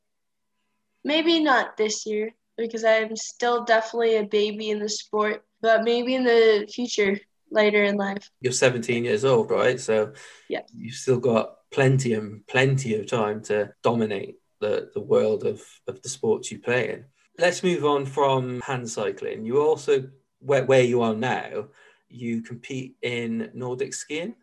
maybe 1.05 1.40
not 1.40 1.77
this 1.77 2.07
year 2.07 2.31
because 2.57 2.85
I'm 2.85 3.16
still 3.16 3.64
definitely 3.64 4.16
a 4.16 4.25
baby 4.25 4.71
in 4.71 4.79
the 4.79 4.88
sport, 4.88 5.45
but 5.61 5.85
maybe 5.85 6.14
in 6.14 6.25
the 6.25 6.69
future, 6.73 7.19
later 7.51 7.85
in 7.85 7.97
life. 7.97 8.31
You're 8.40 8.53
17 8.53 9.05
years 9.05 9.25
old, 9.25 9.51
right? 9.51 9.79
So 9.79 10.12
Yeah. 10.49 10.62
you've 10.75 10.95
still 10.95 11.21
got 11.21 11.57
plenty 11.71 12.14
and 12.14 12.47
plenty 12.47 12.95
of 12.95 13.07
time 13.07 13.42
to 13.45 13.73
dominate 13.83 14.37
the, 14.61 14.90
the 14.95 15.01
world 15.01 15.45
of, 15.45 15.62
of 15.87 16.03
the 16.03 16.09
sports 16.09 16.51
you 16.51 16.59
play 16.59 16.90
in. 16.90 17.05
Let's 17.38 17.62
move 17.62 17.85
on 17.85 18.07
from 18.07 18.61
hand 18.62 18.88
cycling. 18.88 19.45
You 19.45 19.61
also 19.61 20.09
where, 20.38 20.64
where 20.64 20.83
you 20.83 21.03
are 21.03 21.14
now, 21.14 21.69
you 22.09 22.42
compete 22.42 22.97
in 23.03 23.51
Nordic 23.55 23.95
skiing. 23.95 24.35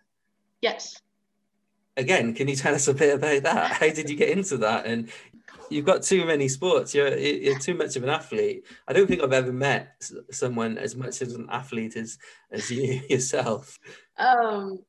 Yes. 0.61 1.01
Again, 1.95 2.33
can 2.33 2.47
you 2.47 2.55
tell 2.55 2.73
us 2.73 2.87
a 2.87 2.93
bit 2.93 3.15
about 3.15 3.43
that? 3.43 3.71
How 3.73 3.89
did 3.89 4.09
you 4.09 4.15
get 4.15 4.29
into 4.29 4.57
that? 4.57 4.85
And 4.85 5.09
you've 5.69 5.85
got 5.85 6.01
too 6.03 6.25
many 6.25 6.47
sports. 6.47 6.93
You're 6.95 7.15
you're 7.17 7.59
too 7.59 7.75
much 7.75 7.95
of 7.95 8.03
an 8.03 8.09
athlete. 8.09 8.65
I 8.87 8.93
don't 8.93 9.07
think 9.07 9.21
I've 9.21 9.33
ever 9.33 9.53
met 9.53 9.95
someone 10.31 10.77
as 10.77 10.95
much 10.95 11.21
as 11.21 11.33
an 11.33 11.47
athlete 11.51 11.95
as 11.95 12.17
as 12.51 12.71
you 12.71 13.01
yourself. 13.09 13.77
Um, 14.17 14.79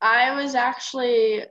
I 0.00 0.34
was 0.40 0.54
actually 0.54 1.44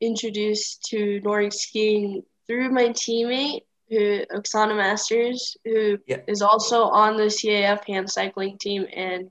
introduced 0.00 0.84
to 0.90 1.20
Nordic 1.24 1.52
skiing 1.52 2.22
through 2.46 2.70
my 2.70 2.90
teammate, 2.90 3.62
who 3.88 4.24
Oksana 4.26 4.76
Masters, 4.76 5.56
who 5.64 5.98
is 6.06 6.40
Yeah. 6.40 6.46
also 6.46 6.82
on 6.84 7.16
the 7.16 7.24
CAF 7.24 7.84
hand 7.84 8.08
cycling 8.10 8.56
team 8.58 8.86
and 8.94 9.30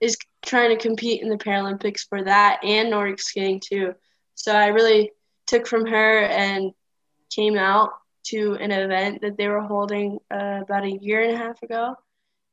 is 0.00 0.16
trying 0.44 0.70
to 0.70 0.82
compete 0.82 1.22
in 1.22 1.28
the 1.28 1.36
Paralympics 1.36 2.06
for 2.08 2.22
that 2.24 2.60
and 2.64 2.90
Nordic 2.90 3.20
skiing 3.20 3.60
too. 3.60 3.94
So 4.34 4.52
I 4.54 4.66
really 4.68 5.12
took 5.46 5.66
from 5.66 5.86
her 5.86 6.20
and 6.20 6.72
came 7.30 7.56
out 7.56 7.90
to 8.26 8.56
an 8.60 8.70
event 8.70 9.22
that 9.22 9.36
they 9.36 9.48
were 9.48 9.60
holding 9.60 10.18
uh, 10.30 10.60
about 10.62 10.84
a 10.84 10.98
year 11.00 11.22
and 11.22 11.34
a 11.34 11.38
half 11.38 11.62
ago 11.62 11.94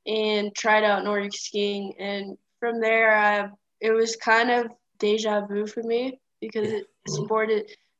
and 0.06 0.54
tried 0.56 0.84
out 0.84 1.04
Nordic 1.04 1.34
skiing. 1.34 1.94
And 2.00 2.38
from 2.60 2.80
there, 2.80 3.16
I, 3.16 3.50
it 3.82 3.92
was 3.92 4.16
kind 4.16 4.50
of 4.52 4.72
deja 5.00 5.46
vu 5.46 5.68
for 5.68 5.84
me 5.84 6.20
because 6.40 6.72
it, 6.72 6.86
sport 7.08 7.50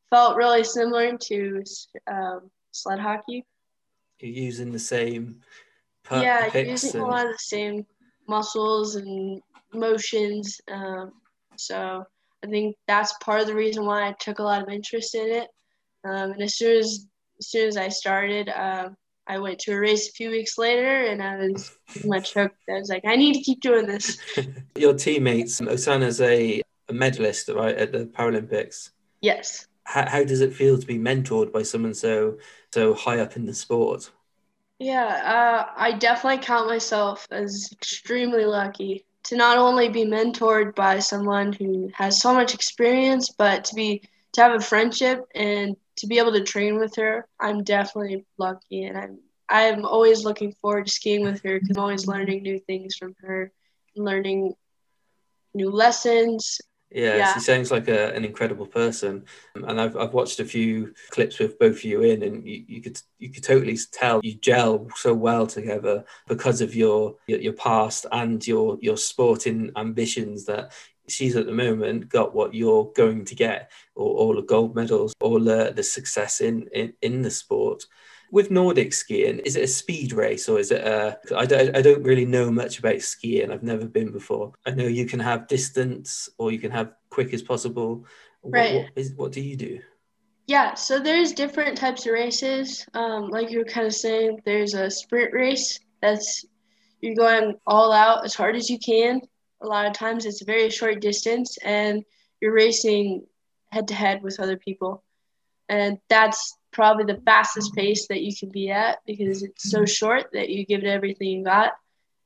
felt 0.10 0.38
really 0.38 0.64
similar 0.64 1.18
to 1.18 1.64
um, 2.08 2.50
sled 2.72 3.00
hockey. 3.00 3.46
You're 4.20 4.32
using 4.32 4.72
the 4.72 4.80
same 4.80 5.42
per- 6.04 6.22
yeah, 6.22 6.56
using 6.56 7.02
a 7.02 7.06
lot 7.06 7.26
of 7.26 7.34
the 7.34 7.38
same 7.40 7.86
muscles 8.28 8.96
and 8.96 9.42
motions. 9.74 10.60
Um, 10.72 11.14
so 11.58 12.06
I 12.44 12.48
think 12.48 12.76
that's 12.88 13.14
part 13.24 13.42
of 13.42 13.48
the 13.48 13.56
reason 13.56 13.86
why 13.86 14.08
I 14.08 14.16
took 14.20 14.40
a 14.40 14.44
lot 14.44 14.62
of 14.62 14.70
interest 14.70 15.16
in 15.16 15.30
it. 15.30 15.48
Um, 16.04 16.32
and 16.32 16.44
as 16.44 16.56
soon 16.56 16.78
as 16.78 17.08
as 17.40 17.50
soon 17.50 17.68
as 17.68 17.76
I 17.76 17.90
started, 17.90 18.50
um, 18.50 18.96
I 19.28 19.40
went 19.40 19.60
to 19.60 19.74
a 19.74 19.80
race 19.80 20.10
a 20.10 20.12
few 20.14 20.30
weeks 20.30 20.58
later, 20.58 21.06
and 21.06 21.22
I 21.22 21.38
was 21.38 21.72
pretty 21.88 22.08
much 22.08 22.34
hooked. 22.34 22.56
I 22.70 22.74
was 22.80 22.90
like, 22.90 23.04
I 23.06 23.16
need 23.16 23.34
to 23.34 23.42
keep 23.42 23.60
doing 23.60 23.88
this. 23.88 24.18
Your 24.78 24.94
teammates, 24.94 25.60
Oksana's 25.60 26.22
a, 26.22 26.62
a 26.88 26.94
medalist, 26.94 27.50
right, 27.50 27.76
at 27.76 27.92
the 27.92 28.06
Paralympics. 28.06 28.92
Yes. 29.22 29.68
How, 29.84 30.08
how 30.08 30.24
does 30.24 30.42
it 30.42 30.54
feel 30.54 30.78
to 30.78 30.86
be 30.86 30.98
mentored 31.00 31.52
by 31.52 31.64
someone 31.64 31.94
so 31.94 32.38
so 32.72 32.94
high 32.94 33.20
up 33.20 33.36
in 33.36 33.46
the 33.46 33.54
sport? 33.54 34.12
Yeah, 34.80 35.06
uh, 35.06 35.72
I 35.78 35.94
definitely 35.94 36.44
count 36.44 36.68
myself 36.68 37.28
as 37.32 37.70
extremely 37.72 38.46
lucky 38.46 39.06
to 39.24 39.36
not 39.36 39.58
only 39.58 39.90
be 39.90 40.06
mentored 40.06 40.76
by 40.76 41.00
someone 41.00 41.54
who 41.54 41.90
has 41.96 42.20
so 42.20 42.34
much 42.34 42.54
experience, 42.54 43.30
but 43.30 43.66
to 43.66 43.76
be 43.76 44.02
to 44.34 44.42
have 44.42 44.54
a 44.54 44.60
friendship 44.60 45.26
and 45.34 45.76
to 45.98 46.08
be 46.08 46.20
able 46.20 46.34
to 46.34 46.44
train 46.44 46.78
with 46.80 46.96
her. 46.98 47.26
I'm 47.40 47.64
definitely 47.64 48.26
lucky, 48.38 48.84
and 48.84 48.98
I'm 48.98 49.20
I'm 49.50 49.86
always 49.86 50.26
looking 50.26 50.54
forward 50.62 50.86
to 50.88 50.92
skiing 50.92 51.24
with 51.24 51.42
her 51.44 51.60
because 51.60 51.78
I'm 51.78 51.82
always 51.84 52.08
learning 52.08 52.44
new 52.44 52.60
things 52.60 52.96
from 52.96 53.16
her 53.22 53.52
learning 53.96 54.54
new 55.54 55.70
lessons. 55.72 56.60
Yeah, 56.96 57.18
Yeah. 57.18 57.34
she 57.34 57.42
sounds 57.42 57.72
like 57.72 57.90
a, 57.90 58.14
an 58.16 58.24
incredible 58.24 58.66
person, 58.66 59.26
and 59.54 59.82
I've 59.82 59.98
I've 59.98 60.14
watched 60.14 60.40
a 60.40 60.46
few 60.46 60.94
clips 61.10 61.40
with 61.40 61.60
both 61.60 61.76
of 61.76 61.84
you 61.84 62.02
in, 62.04 62.24
and 62.24 62.48
you, 62.48 62.64
you 62.68 62.82
could 62.82 63.02
you 63.20 63.30
could 63.30 63.44
totally 63.44 63.78
tell 63.92 64.22
you 64.24 64.36
gel 64.36 64.88
so 64.96 65.14
well 65.14 65.46
together 65.46 66.06
because 66.26 66.62
of 66.62 66.74
your 66.74 67.16
your, 67.28 67.40
your 67.40 67.54
past 67.54 68.06
and 68.14 68.48
your 68.48 68.78
your 68.82 68.96
sporting 68.96 69.72
ambitions. 69.76 70.46
That 70.46 70.72
she's 71.10 71.36
at 71.36 71.48
the 71.48 71.52
moment 71.52 72.08
got 72.08 72.34
what 72.34 72.54
you're 72.54 72.90
going 72.96 73.26
to 73.26 73.36
get, 73.36 73.72
or 73.96 74.16
all 74.16 74.34
the 74.36 74.42
gold 74.42 74.74
medals, 74.74 75.14
all 75.20 75.40
the, 75.40 75.74
the 75.76 75.84
success 75.84 76.40
in, 76.40 76.70
in 76.74 76.94
in 77.02 77.22
the 77.24 77.32
sport. 77.32 77.84
With 78.32 78.52
Nordic 78.52 78.92
skiing, 78.92 79.40
is 79.40 79.56
it 79.56 79.64
a 79.64 79.68
speed 79.68 80.12
race 80.12 80.50
or 80.50 80.60
is 80.60 80.72
it 80.72 80.82
a? 80.82 81.18
I 81.36 81.46
don't, 81.46 81.76
I 81.76 81.82
don't 81.82 82.04
really 82.04 82.26
know 82.26 82.52
much 82.52 82.80
about 82.80 83.02
skiing. 83.02 83.52
I've 83.52 83.64
never 83.64 83.86
been 83.86 84.12
before. 84.12 84.54
I 84.66 84.72
know 84.72 84.88
you 84.88 85.06
can 85.06 85.20
have 85.20 85.48
distance 85.48 86.28
or 86.38 86.52
you 86.52 86.60
can 86.60 86.72
have 86.72 86.94
quick 87.10 87.34
as 87.34 87.42
possible. 87.42 88.06
What, 88.42 88.54
Right. 88.54 88.76
what, 88.76 88.92
is, 88.96 89.14
what 89.14 89.32
do 89.32 89.42
you 89.42 89.56
do? 89.56 89.80
Yeah, 90.48 90.76
so 90.76 91.00
there's 91.00 91.34
different 91.34 91.78
types 91.78 92.06
of 92.06 92.14
races. 92.14 92.86
Um, 92.94 93.30
like 93.30 93.50
you 93.50 93.60
were 93.60 93.66
kind 93.66 93.88
of 93.88 93.94
saying, 93.96 94.42
there's 94.46 94.74
a 94.76 94.92
sprint 94.92 95.34
race 95.34 95.80
that's 96.02 96.46
you're 97.02 97.16
going 97.16 97.56
all 97.66 97.92
out 97.92 98.26
as 98.26 98.34
hard 98.36 98.56
as 98.56 98.70
you 98.70 98.80
can. 98.80 99.22
A 99.62 99.68
lot 99.68 99.86
of 99.86 99.94
times 99.94 100.26
it's 100.26 100.42
a 100.42 100.46
very 100.46 100.70
short 100.70 101.00
distance 101.00 101.58
and 101.64 102.04
you're 102.42 102.54
racing 102.54 103.26
head 103.72 103.88
to 103.88 103.94
head 103.94 104.22
with 104.22 104.40
other 104.40 104.58
people. 104.58 105.04
And 105.70 105.98
that's 106.10 106.58
probably 106.76 107.06
the 107.06 107.22
fastest 107.22 107.74
pace 107.74 108.08
that 108.08 108.22
you 108.22 108.36
can 108.36 108.50
be 108.50 108.70
at 108.70 109.00
because 109.08 109.42
it's 109.42 109.72
so 109.72 109.86
short 109.86 110.26
that 110.34 110.50
you 110.50 110.66
give 110.66 110.84
it 110.84 110.88
everything 110.88 111.30
you 111.30 111.44
got. 111.44 111.72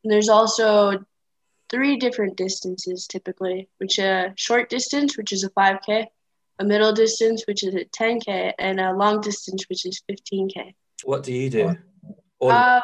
And 0.03 0.11
there's 0.11 0.27
also 0.27 1.05
three 1.69 1.97
different 1.97 2.35
distances 2.35 3.05
typically, 3.07 3.69
which 3.77 3.99
a 3.99 4.33
short 4.35 4.69
distance, 4.69 5.17
which 5.17 5.31
is 5.31 5.43
a 5.43 5.51
5K, 5.51 6.07
a 6.57 6.65
middle 6.65 6.91
distance, 6.93 7.43
which 7.47 7.63
is 7.63 7.75
a 7.75 7.85
10K, 7.85 8.53
and 8.57 8.79
a 8.79 8.91
long 8.93 9.21
distance, 9.21 9.69
which 9.69 9.85
is 9.85 10.01
15K. 10.09 10.73
What 11.03 11.23
do 11.23 11.31
you 11.31 11.49
do? 11.49 11.77
Uh, 12.41 12.81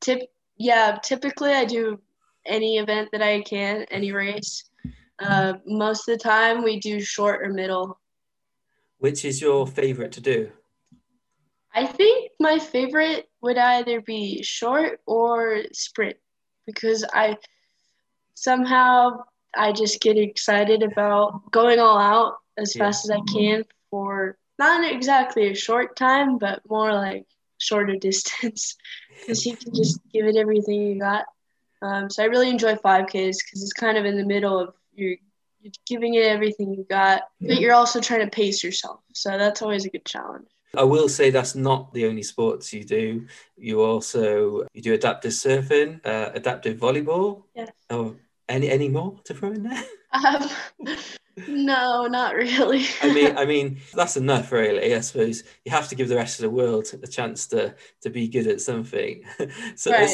tip, 0.00 0.30
yeah, 0.56 0.98
typically 1.02 1.52
I 1.52 1.64
do 1.64 1.98
any 2.46 2.78
event 2.78 3.08
that 3.10 3.22
I 3.22 3.42
can, 3.42 3.86
any 3.90 4.12
race. 4.12 4.70
Uh, 5.18 5.54
most 5.66 6.08
of 6.08 6.16
the 6.16 6.22
time 6.22 6.62
we 6.62 6.78
do 6.78 7.00
short 7.00 7.42
or 7.42 7.48
middle. 7.48 7.98
which 8.98 9.24
is 9.24 9.40
your 9.40 9.66
favorite 9.66 10.12
to 10.12 10.20
do? 10.20 10.52
I 11.74 11.86
think 11.86 12.32
my 12.38 12.58
favorite 12.58 13.28
would 13.40 13.58
either 13.58 14.00
be 14.00 14.42
short 14.42 15.00
or 15.06 15.62
sprint 15.72 16.16
because 16.66 17.04
I 17.12 17.36
somehow 18.34 19.24
I 19.56 19.72
just 19.72 20.00
get 20.00 20.16
excited 20.16 20.82
about 20.82 21.50
going 21.50 21.78
all 21.78 21.98
out 21.98 22.36
as 22.56 22.74
Yeah. 22.74 22.84
fast 22.84 23.04
as 23.04 23.10
I 23.10 23.20
can 23.32 23.64
for 23.90 24.36
not 24.58 24.90
exactly 24.90 25.48
a 25.50 25.54
short 25.54 25.96
time, 25.96 26.38
but 26.38 26.62
more 26.68 26.92
like 26.92 27.26
shorter 27.58 27.96
distance 28.00 28.76
because 29.20 29.44
you 29.46 29.56
can 29.56 29.74
just 29.74 30.00
give 30.12 30.26
it 30.26 30.36
everything 30.36 30.82
you 30.82 30.98
got. 30.98 31.26
Um, 31.82 32.10
so 32.10 32.22
I 32.22 32.26
really 32.26 32.50
enjoy 32.50 32.76
5Ks 32.76 33.38
because 33.44 33.62
it's 33.62 33.72
kind 33.72 33.98
of 33.98 34.04
in 34.04 34.16
the 34.16 34.24
middle 34.24 34.58
of 34.58 34.74
you're, 34.94 35.16
you're 35.60 35.72
giving 35.86 36.14
it 36.14 36.24
everything 36.24 36.74
you 36.74 36.84
got, 36.88 37.22
but 37.46 37.60
you're 37.60 37.74
also 37.74 38.00
trying 38.00 38.20
to 38.20 38.30
pace 38.30 38.62
yourself. 38.62 39.00
So 39.14 39.36
that's 39.36 39.62
always 39.62 39.84
a 39.84 39.90
good 39.90 40.04
challenge. 40.04 40.48
I 40.74 40.84
will 40.84 41.08
say 41.08 41.30
that's 41.30 41.54
not 41.54 41.92
the 41.92 42.06
only 42.06 42.22
sports 42.22 42.72
you 42.72 42.84
do. 42.84 43.26
You 43.58 43.82
also 43.82 44.66
you 44.72 44.80
do 44.80 44.94
adaptive 44.94 45.32
surfing, 45.32 46.00
uh, 46.06 46.30
adaptive 46.34 46.78
volleyball. 46.78 47.44
Yes. 47.54 47.72
Oh, 47.90 48.16
any 48.48 48.70
any 48.70 48.88
more 48.88 49.20
to 49.24 49.34
throw 49.34 49.52
in 49.52 49.64
there? 49.64 49.84
Um, 50.12 50.48
no, 51.48 52.06
not 52.06 52.34
really. 52.34 52.84
I 53.02 53.12
mean, 53.12 53.36
I 53.38 53.44
mean 53.44 53.80
that's 53.94 54.16
enough, 54.16 54.52
really. 54.52 54.94
I 54.94 55.00
suppose 55.00 55.44
you 55.64 55.72
have 55.72 55.88
to 55.88 55.94
give 55.94 56.08
the 56.08 56.16
rest 56.16 56.38
of 56.38 56.42
the 56.42 56.50
world 56.50 56.88
a 57.02 57.06
chance 57.06 57.46
to 57.48 57.74
to 58.02 58.10
be 58.10 58.28
good 58.28 58.46
at 58.46 58.60
something. 58.60 59.22
so, 59.76 59.90
Right. 59.90 60.10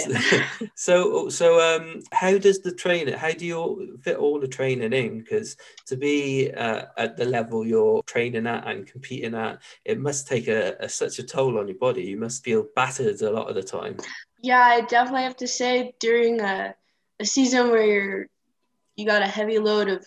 so, 0.75 1.29
so, 1.29 1.61
um, 1.61 2.03
how 2.13 2.39
does 2.39 2.61
the 2.61 2.73
training? 2.73 3.15
How 3.15 3.33
do 3.33 3.47
you 3.47 3.99
fit 4.03 4.17
all 4.17 4.41
the 4.41 4.49
training 4.49 4.93
in? 4.93 5.19
Because 5.19 5.57
to 5.87 5.97
be 5.97 6.53
uh, 6.53 6.87
at 6.97 7.17
the 7.17 7.25
level 7.25 7.67
you're 7.67 8.03
training 8.05 8.47
at 8.47 8.67
and 8.67 8.87
competing 8.87 9.35
at, 9.35 9.61
it 9.85 9.99
must 9.99 10.29
take 10.29 10.49
a, 10.49 10.77
a 10.81 10.89
such 10.89 11.19
a 11.19 11.23
toll 11.23 11.59
on 11.59 11.69
your 11.69 11.79
body. 11.79 12.03
You 12.03 12.19
must 12.19 12.45
feel 12.45 12.67
battered 12.77 13.21
a 13.23 13.31
lot 13.31 13.49
of 13.49 13.55
the 13.55 13.63
time. 13.63 13.97
yeah, 14.43 14.61
I 14.61 14.83
definitely 14.83 15.25
have 15.25 15.37
to 15.39 15.49
say 15.49 15.95
during 15.99 16.41
a, 16.41 16.75
a 17.21 17.25
season 17.25 17.71
where 17.71 17.85
you're 17.85 18.27
you 18.97 19.07
got 19.07 19.23
a 19.23 19.27
heavy 19.27 19.59
load 19.59 19.89
of 19.89 20.05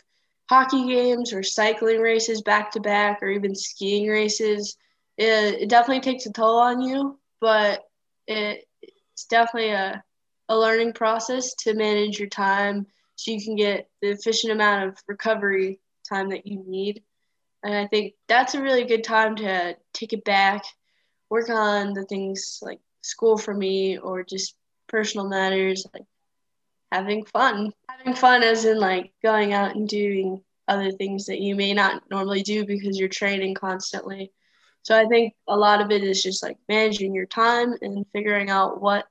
hockey 0.52 0.86
games 0.86 1.32
or 1.32 1.44
cycling 1.44 2.02
races 2.02 2.42
back 2.42 2.72
to 2.72 2.82
back 2.82 3.24
or 3.24 3.30
even 3.30 3.56
skiing 3.56 4.10
races, 4.10 4.76
it, 5.18 5.62
it 5.62 5.70
definitely 5.70 6.02
takes 6.02 6.26
a 6.26 6.34
toll 6.34 6.60
on 6.60 6.82
you. 6.82 7.18
But 7.40 7.84
it, 8.28 8.66
it's 8.82 9.26
definitely 9.26 9.72
a 9.72 10.04
a 10.50 10.60
learning 10.60 10.92
process 10.92 11.54
to 11.54 11.74
manage 11.74 12.20
your 12.20 12.28
time 12.28 12.86
so 13.16 13.32
you 13.32 13.42
can 13.42 13.56
get 13.56 13.90
the 14.02 14.10
efficient 14.10 14.52
amount 14.52 14.90
of 14.90 14.98
recovery 15.08 15.80
time 16.10 16.30
that 16.30 16.46
you 16.46 16.62
need. 16.68 17.02
And 17.64 17.74
I 17.74 17.88
think 17.88 18.16
that's 18.28 18.54
a 18.54 18.62
really 18.62 18.84
good 18.84 19.06
time 19.06 19.38
to 19.38 19.78
take 19.94 20.12
it 20.12 20.26
back, 20.26 20.66
work 21.30 21.50
on 21.50 21.94
the 21.94 22.04
things 22.04 22.60
like 22.62 22.82
school 23.02 23.38
for 23.38 23.54
me 23.54 23.98
or 23.98 24.26
just 24.26 24.56
personal 24.88 25.30
matters 25.30 25.88
like 25.94 26.04
having 26.92 27.26
fun. 27.26 27.72
Having 27.90 28.16
fun 28.16 28.44
as 28.44 28.66
in 28.66 28.80
like 28.80 29.14
going 29.24 29.54
out 29.54 29.76
and 29.76 29.88
doing 29.88 30.42
other 30.68 30.92
things 30.92 31.26
that 31.26 31.40
you 31.40 31.56
may 31.56 31.74
not 31.74 32.04
normally 32.10 32.44
do 32.44 32.66
because 32.66 33.00
you're 33.00 33.10
training 33.10 33.56
constantly. 33.56 34.32
So 34.84 34.98
I 34.98 35.06
think 35.06 35.34
a 35.48 35.56
lot 35.56 35.82
of 35.82 35.92
it 35.92 36.04
is 36.04 36.24
just 36.24 36.42
like 36.42 36.58
managing 36.68 37.14
your 37.14 37.26
time 37.26 37.76
and 37.82 38.06
figuring 38.14 38.50
out 38.50 38.82
what 38.82 39.06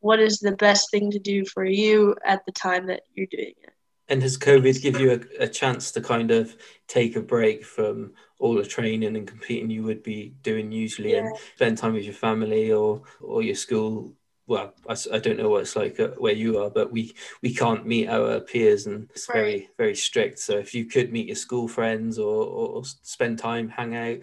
what 0.00 0.18
is 0.18 0.38
the 0.38 0.52
best 0.52 0.90
thing 0.90 1.10
to 1.10 1.18
do 1.18 1.44
for 1.44 1.64
you 1.64 2.16
at 2.24 2.44
the 2.46 2.52
time 2.52 2.86
that 2.86 3.02
you're 3.14 3.26
doing 3.26 3.52
it. 3.62 3.74
And 4.08 4.22
has 4.22 4.38
COVID 4.38 4.80
give 4.80 4.98
you 4.98 5.12
a, 5.12 5.44
a 5.44 5.48
chance 5.48 5.92
to 5.92 6.00
kind 6.00 6.30
of 6.30 6.56
take 6.88 7.16
a 7.16 7.20
break 7.20 7.64
from 7.64 8.14
all 8.38 8.54
the 8.54 8.64
training 8.64 9.16
and 9.16 9.28
competing 9.28 9.70
you 9.70 9.82
would 9.84 10.02
be 10.02 10.34
doing 10.42 10.72
usually 10.72 11.14
and 11.14 11.36
spend 11.54 11.76
time 11.76 11.92
with 11.92 12.04
your 12.04 12.14
family 12.14 12.72
or 12.72 13.02
or 13.20 13.42
your 13.42 13.54
school? 13.54 14.14
Well, 14.50 14.74
I 14.88 15.20
don't 15.20 15.38
know 15.38 15.48
what 15.48 15.60
it's 15.60 15.76
like 15.76 15.96
where 16.18 16.32
you 16.32 16.58
are, 16.58 16.70
but 16.70 16.90
we 16.90 17.14
we 17.40 17.54
can't 17.54 17.86
meet 17.86 18.08
our 18.08 18.40
peers 18.40 18.86
and 18.88 19.08
it's 19.10 19.30
very 19.30 19.68
very 19.78 19.94
strict. 19.94 20.40
So 20.40 20.58
if 20.58 20.74
you 20.74 20.86
could 20.86 21.12
meet 21.12 21.28
your 21.28 21.36
school 21.36 21.68
friends 21.68 22.18
or, 22.18 22.46
or 22.46 22.82
spend 22.84 23.38
time, 23.38 23.68
hang 23.68 23.94
out, 23.94 24.18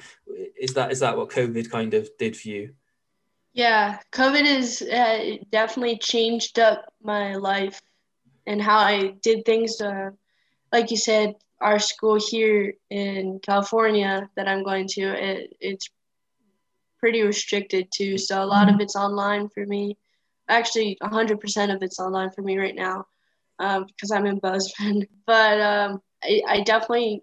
is 0.59 0.73
that 0.73 0.91
is 0.91 0.99
that 0.99 1.15
what 1.15 1.29
COVID 1.29 1.71
kind 1.71 1.93
of 1.93 2.09
did 2.19 2.35
for 2.35 2.49
you? 2.49 2.73
Yeah, 3.53 3.99
COVID 4.11 4.45
has 4.45 4.81
uh, 4.81 5.37
definitely 5.49 5.97
changed 5.97 6.59
up 6.59 6.91
my 7.01 7.35
life 7.35 7.81
and 8.45 8.61
how 8.61 8.79
I 8.79 9.15
did 9.23 9.45
things. 9.45 9.79
Uh, 9.79 10.09
like 10.73 10.91
you 10.91 10.97
said, 10.97 11.35
our 11.61 11.79
school 11.79 12.19
here 12.19 12.73
in 12.89 13.39
California 13.39 14.29
that 14.35 14.49
I'm 14.49 14.65
going 14.65 14.87
to, 14.89 15.03
it, 15.03 15.55
it's 15.61 15.89
pretty 16.99 17.21
restricted 17.21 17.87
too. 17.93 18.17
So 18.17 18.43
a 18.43 18.45
lot 18.45 18.69
of 18.69 18.81
it's 18.81 18.97
online 18.97 19.47
for 19.47 19.65
me. 19.65 19.95
Actually, 20.49 20.97
100% 21.01 21.75
of 21.75 21.83
it's 21.83 21.99
online 21.99 22.31
for 22.31 22.41
me 22.41 22.57
right 22.57 22.75
now 22.75 23.05
um, 23.59 23.85
because 23.85 24.11
I'm 24.11 24.25
in 24.25 24.39
Bozeman. 24.39 25.07
But 25.25 25.59
um, 25.59 26.01
I, 26.23 26.41
I 26.47 26.61
definitely 26.61 27.21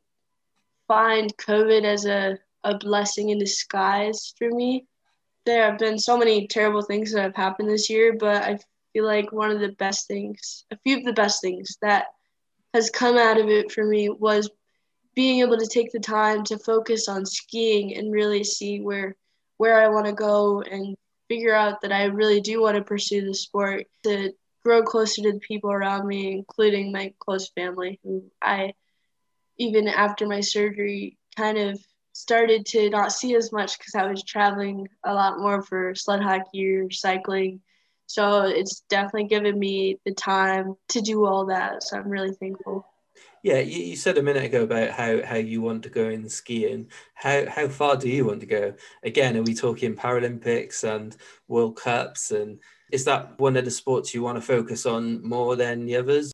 find 0.88 1.34
COVID 1.38 1.84
as 1.84 2.04
a, 2.04 2.38
a 2.64 2.76
blessing 2.78 3.30
in 3.30 3.38
disguise 3.38 4.34
for 4.38 4.50
me 4.50 4.86
there 5.44 5.70
have 5.70 5.78
been 5.78 5.98
so 5.98 6.16
many 6.16 6.46
terrible 6.46 6.82
things 6.82 7.12
that 7.12 7.22
have 7.22 7.36
happened 7.36 7.68
this 7.68 7.90
year, 7.90 8.16
but 8.18 8.42
I 8.42 8.58
feel 8.92 9.04
like 9.04 9.32
one 9.32 9.50
of 9.50 9.60
the 9.60 9.70
best 9.72 10.06
things, 10.06 10.64
a 10.70 10.78
few 10.78 10.98
of 10.98 11.04
the 11.04 11.12
best 11.12 11.40
things 11.40 11.76
that 11.82 12.06
has 12.72 12.90
come 12.90 13.16
out 13.16 13.38
of 13.38 13.48
it 13.48 13.70
for 13.70 13.84
me 13.84 14.08
was 14.08 14.50
being 15.14 15.40
able 15.40 15.58
to 15.58 15.66
take 15.66 15.92
the 15.92 16.00
time 16.00 16.42
to 16.44 16.58
focus 16.58 17.08
on 17.08 17.24
skiing 17.26 17.96
and 17.96 18.12
really 18.12 18.42
see 18.42 18.80
where 18.80 19.16
where 19.58 19.80
I 19.80 19.88
want 19.88 20.06
to 20.06 20.12
go 20.12 20.62
and 20.62 20.96
figure 21.28 21.54
out 21.54 21.80
that 21.82 21.92
I 21.92 22.04
really 22.04 22.40
do 22.40 22.60
want 22.60 22.76
to 22.76 22.82
pursue 22.82 23.24
the 23.24 23.34
sport 23.34 23.86
to 24.04 24.32
grow 24.64 24.82
closer 24.82 25.22
to 25.22 25.32
the 25.32 25.38
people 25.38 25.70
around 25.70 26.06
me, 26.06 26.32
including 26.32 26.92
my 26.92 27.12
close 27.18 27.48
family, 27.50 28.00
who 28.02 28.24
I 28.42 28.74
even 29.58 29.86
after 29.88 30.26
my 30.26 30.40
surgery 30.40 31.16
kind 31.36 31.58
of 31.58 31.80
started 32.12 32.64
to 32.66 32.90
not 32.90 33.12
see 33.12 33.34
as 33.34 33.52
much 33.52 33.78
because 33.78 33.94
I 33.94 34.06
was 34.06 34.22
traveling 34.22 34.88
a 35.04 35.12
lot 35.12 35.38
more 35.38 35.62
for 35.62 35.94
sled 35.94 36.22
hockey 36.22 36.76
or 36.76 36.90
cycling. 36.90 37.60
So 38.06 38.42
it's 38.42 38.80
definitely 38.88 39.28
given 39.28 39.58
me 39.58 39.98
the 40.04 40.12
time 40.12 40.76
to 40.90 41.00
do 41.00 41.26
all 41.26 41.46
that. 41.46 41.82
So 41.82 41.96
I'm 41.96 42.08
really 42.08 42.34
thankful. 42.34 42.86
Yeah, 43.44 43.58
you, 43.58 43.82
you 43.84 43.96
said 43.96 44.16
a 44.16 44.22
minute 44.22 44.42
ago 44.42 44.62
about 44.62 44.92
how, 44.92 45.22
how 45.22 45.36
you 45.36 45.60
want 45.60 45.82
to 45.82 45.90
go 45.90 46.08
in 46.08 46.26
skiing. 46.30 46.88
How 47.12 47.44
how 47.46 47.68
far 47.68 47.94
do 47.94 48.08
you 48.08 48.24
want 48.24 48.40
to 48.40 48.46
go? 48.46 48.72
Again, 49.02 49.36
are 49.36 49.42
we 49.42 49.52
talking 49.52 49.94
Paralympics 49.94 50.82
and 50.82 51.14
World 51.46 51.76
Cups? 51.76 52.30
And 52.30 52.58
is 52.90 53.04
that 53.04 53.38
one 53.38 53.58
of 53.58 53.66
the 53.66 53.70
sports 53.70 54.14
you 54.14 54.22
want 54.22 54.38
to 54.38 54.40
focus 54.40 54.86
on 54.86 55.22
more 55.22 55.56
than 55.56 55.84
the 55.84 55.96
others? 55.96 56.32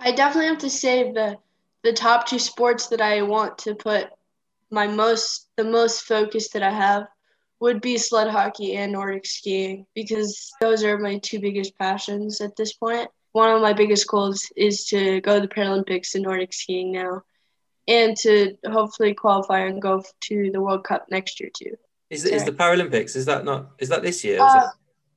I 0.00 0.10
definitely 0.10 0.48
have 0.48 0.58
to 0.58 0.70
say 0.70 1.12
the 1.12 1.38
the 1.84 1.92
top 1.92 2.26
two 2.26 2.40
sports 2.40 2.88
that 2.88 3.00
I 3.00 3.22
want 3.22 3.56
to 3.58 3.76
put 3.76 4.08
my 4.68 4.88
most 4.88 5.48
the 5.56 5.62
most 5.62 6.02
focus 6.02 6.48
that 6.48 6.64
I 6.64 6.72
have 6.72 7.06
would 7.60 7.80
be 7.80 7.96
sled 7.96 8.28
hockey 8.28 8.74
and 8.74 8.90
Nordic 8.90 9.26
skiing 9.26 9.86
because 9.94 10.50
those 10.60 10.82
are 10.82 10.98
my 10.98 11.18
two 11.18 11.38
biggest 11.38 11.78
passions 11.78 12.40
at 12.40 12.56
this 12.56 12.72
point. 12.72 13.08
One 13.32 13.50
of 13.50 13.62
my 13.62 13.72
biggest 13.72 14.06
goals 14.08 14.50
is 14.56 14.84
to 14.86 15.20
go 15.20 15.40
to 15.40 15.46
the 15.46 15.52
Paralympics 15.52 16.14
in 16.14 16.22
Nordic 16.22 16.52
skiing 16.52 16.92
now 16.92 17.22
and 17.88 18.16
to 18.18 18.56
hopefully 18.66 19.14
qualify 19.14 19.60
and 19.60 19.80
go 19.80 20.02
to 20.22 20.50
the 20.52 20.60
World 20.60 20.84
Cup 20.84 21.06
next 21.10 21.40
year 21.40 21.50
too. 21.54 21.76
Is, 22.10 22.24
is 22.26 22.44
the 22.44 22.52
Paralympics? 22.52 23.16
Is 23.16 23.24
that 23.26 23.44
not? 23.44 23.70
Is 23.78 23.88
that 23.88 24.02
this 24.02 24.22
year? 24.22 24.40
Uh, 24.40 24.68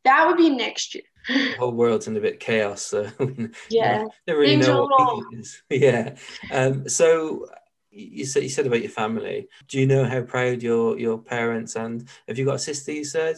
that 0.06 0.28
would 0.28 0.38
be 0.38 0.50
next 0.50 0.96
year. 0.96 1.04
the 1.28 1.56
whole 1.58 1.74
world's 1.74 2.08
in 2.08 2.16
a 2.16 2.22
bit 2.22 2.40
chaos, 2.40 2.82
so 2.82 3.04
Yeah. 3.70 4.06
don't 4.26 4.38
really 4.38 4.54
Things 4.54 4.68
know 4.68 4.84
are 4.84 4.88
what 4.88 5.34
a 5.34 5.36
is. 5.40 5.62
Yeah. 5.70 6.16
Um, 6.52 6.88
so 6.88 7.48
you 7.92 8.26
said 8.26 8.44
you 8.44 8.50
said 8.50 8.68
about 8.68 8.82
your 8.82 8.92
family. 8.92 9.48
Do 9.68 9.80
you 9.80 9.88
know 9.88 10.06
how 10.06 10.22
proud 10.22 10.62
your 10.64 10.98
your 11.00 11.18
parents 11.18 11.76
and 11.76 12.08
have 12.28 12.38
you 12.38 12.46
got 12.46 12.56
a 12.56 12.60
sister? 12.60 12.92
You 12.92 13.04
said. 13.04 13.38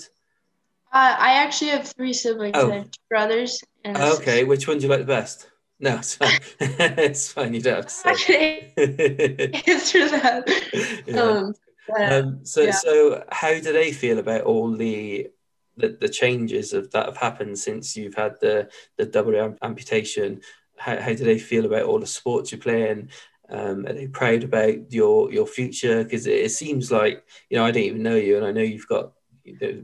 Uh, 0.94 1.16
I 1.20 1.34
actually 1.34 1.72
have 1.72 1.88
three 1.88 2.14
siblings. 2.14 2.54
Oh. 2.56 2.72
I 2.72 2.76
have 2.76 2.86
two 2.86 3.02
brothers 3.10 3.64
and 3.84 3.98
Okay, 3.98 4.44
which 4.44 4.68
one 4.68 4.78
do 4.78 4.84
you 4.84 4.90
like 4.90 5.00
the 5.00 5.06
best? 5.06 5.50
No, 5.80 5.96
it's 5.98 6.16
fine. 6.16 6.40
it's 6.60 7.32
fine. 7.32 7.54
You 7.54 7.62
don't 7.62 7.76
have 7.76 7.86
to. 7.86 8.16
Say. 8.18 8.74
answer 9.68 10.10
that. 10.10 11.04
Yeah. 11.06 11.22
Um, 11.22 11.54
but, 11.88 12.14
Um, 12.14 12.46
so, 12.46 12.62
yeah. 12.62 12.72
so 12.72 13.24
how 13.32 13.54
do 13.54 13.72
they 13.74 13.92
feel 13.92 14.20
about 14.20 14.42
all 14.42 14.72
the, 14.72 15.30
the 15.78 15.90
the 16.02 16.10
changes 16.10 16.74
of 16.74 16.92
that 16.92 17.06
have 17.06 17.18
happened 17.18 17.60
since 17.60 17.96
you've 17.96 18.16
had 18.16 18.40
the 18.42 18.70
the 18.98 19.06
double 19.06 19.56
amputation? 19.62 20.42
How, 20.78 21.00
how 21.00 21.14
do 21.14 21.24
they 21.24 21.40
feel 21.40 21.66
about 21.66 21.84
all 21.84 22.00
the 22.00 22.08
sports 22.08 22.52
you're 22.52 22.60
playing? 22.60 23.10
Um, 23.50 23.86
are 23.86 23.94
they 23.94 24.08
proud 24.08 24.44
about 24.44 24.92
your 24.92 25.32
your 25.32 25.46
future? 25.46 26.04
Because 26.04 26.28
it, 26.28 26.40
it 26.40 26.52
seems 26.52 26.92
like 26.92 27.24
you 27.50 27.58
know 27.58 27.66
I 27.66 27.72
don't 27.72 27.84
even 27.84 28.04
know 28.04 28.16
you, 28.16 28.38
and 28.38 28.46
I 28.46 28.52
know 28.52 28.62
you've 28.62 28.88
got 28.88 29.04
you 29.04 29.12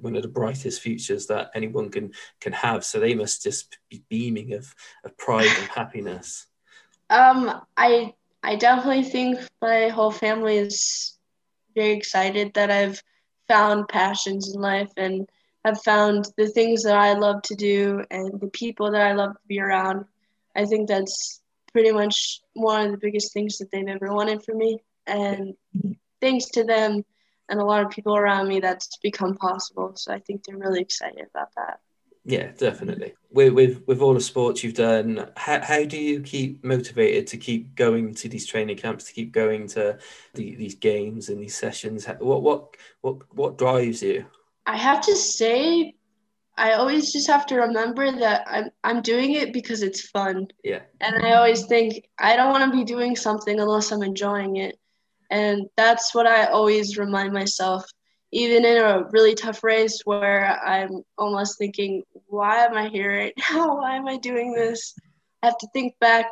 one 0.02 0.16
of 0.16 0.22
the 0.22 0.28
brightest 0.28 0.82
futures 0.82 1.28
that 1.28 1.52
anyone 1.56 1.90
can 1.90 2.12
can 2.40 2.54
have. 2.54 2.84
So 2.84 3.00
they 3.00 3.16
must 3.16 3.44
just 3.44 3.78
be 3.90 4.04
beaming 4.10 4.54
of 4.54 4.74
of 5.04 5.18
pride 5.18 5.52
and 5.58 5.68
happiness. 5.68 6.48
um, 7.10 7.62
I 7.78 8.14
I 8.44 8.56
definitely 8.56 9.04
think 9.04 9.40
my 9.62 9.88
whole 9.90 10.12
family 10.12 10.58
is 10.58 11.18
very 11.76 11.92
excited 11.92 12.54
that 12.54 12.70
I've 12.70 13.02
found 13.48 13.88
passions 13.88 14.54
in 14.54 14.62
life 14.62 14.92
and 14.98 15.30
have 15.66 15.82
found 15.82 16.28
the 16.38 16.48
things 16.48 16.84
that 16.84 16.98
I 16.98 17.14
love 17.14 17.42
to 17.44 17.56
do 17.56 18.04
and 18.12 18.40
the 18.40 18.48
people 18.48 18.92
that 18.92 19.02
I 19.02 19.14
love 19.14 19.34
to 19.34 19.48
be 19.48 19.60
around. 19.60 20.06
I 20.56 20.66
think 20.66 20.88
that's 20.88 21.42
pretty 21.72 21.92
much 21.92 22.42
one 22.54 22.86
of 22.86 22.92
the 22.92 22.98
biggest 22.98 23.34
things 23.34 23.58
that 23.58 23.72
they've 23.72 23.88
ever 23.88 24.14
wanted 24.14 24.44
for 24.44 24.54
me. 24.54 24.80
And 25.08 25.56
thanks 26.22 26.46
to 26.52 26.64
them 26.64 27.04
and 27.54 27.62
a 27.62 27.66
lot 27.66 27.86
of 27.86 27.92
people 27.92 28.18
around 28.18 28.48
me, 28.48 28.60
that's 28.60 28.98
become 28.98 29.36
possible. 29.36 29.92
So 29.96 30.12
I 30.12 30.18
think 30.18 30.44
they're 30.44 30.58
really 30.58 30.82
excited 30.82 31.28
about 31.30 31.50
that. 31.56 31.80
Yeah, 32.26 32.52
definitely. 32.58 33.14
With 33.30 33.54
with 33.54 33.84
with 33.86 34.02
all 34.02 34.16
the 34.16 34.22
sports 34.22 34.64
you've 34.64 34.74
done, 34.74 35.30
how, 35.38 35.62
how 35.62 35.84
do 35.84 36.00
you 36.00 36.22
keep 36.22 36.64
motivated 36.64 37.28
to 37.28 37.38
keep 37.38 37.76
going 37.76 38.16
to 38.16 38.28
these 38.28 38.48
training 38.48 38.78
camps, 38.78 39.04
to 39.04 39.14
keep 39.14 39.32
going 39.32 39.68
to 39.70 40.00
the, 40.34 40.56
these 40.56 40.74
games 40.74 41.30
and 41.30 41.40
these 41.40 41.56
sessions? 41.56 42.08
What 42.08 42.42
what 42.42 42.76
what 43.02 43.36
what 43.36 43.58
drives 43.60 44.02
you? 44.02 44.26
I 44.66 44.78
have 44.78 45.02
to 45.02 45.16
say, 45.16 45.94
I 46.58 46.74
always 46.74 47.14
just 47.14 47.28
have 47.28 47.46
to 47.48 47.56
remember 47.56 48.12
that 48.12 48.48
I'm 48.50 48.72
I'm 48.84 49.02
doing 49.04 49.34
it 49.36 49.54
because 49.54 49.84
it's 49.84 50.10
fun. 50.10 50.48
Yeah. 50.64 50.82
And 51.02 51.24
I 51.24 51.34
always 51.34 51.68
think 51.68 52.10
I 52.18 52.36
don't 52.36 52.52
want 52.52 52.72
to 52.72 52.76
be 52.76 52.84
doing 52.84 53.16
something 53.16 53.60
unless 53.60 53.92
I'm 53.92 54.02
enjoying 54.02 54.56
it. 54.56 54.80
And 55.34 55.68
that's 55.76 56.14
what 56.14 56.28
I 56.28 56.46
always 56.46 57.00
remind 57.00 57.34
myself, 57.34 57.84
even 58.32 58.66
in 58.66 58.78
a 58.78 59.06
really 59.10 59.34
tough 59.34 59.64
race 59.64 60.00
where 60.06 60.46
I'm 60.64 61.02
almost 61.18 61.58
thinking, 61.58 62.04
why 62.28 62.58
am 62.58 62.78
I 62.78 62.88
here 62.88 63.18
right 63.18 63.34
now? 63.52 63.78
Why 63.78 63.96
am 63.96 64.08
I 64.08 64.18
doing 64.18 64.54
this? 64.54 64.94
I 65.42 65.48
have 65.48 65.58
to 65.58 65.68
think 65.74 65.98
back 66.00 66.28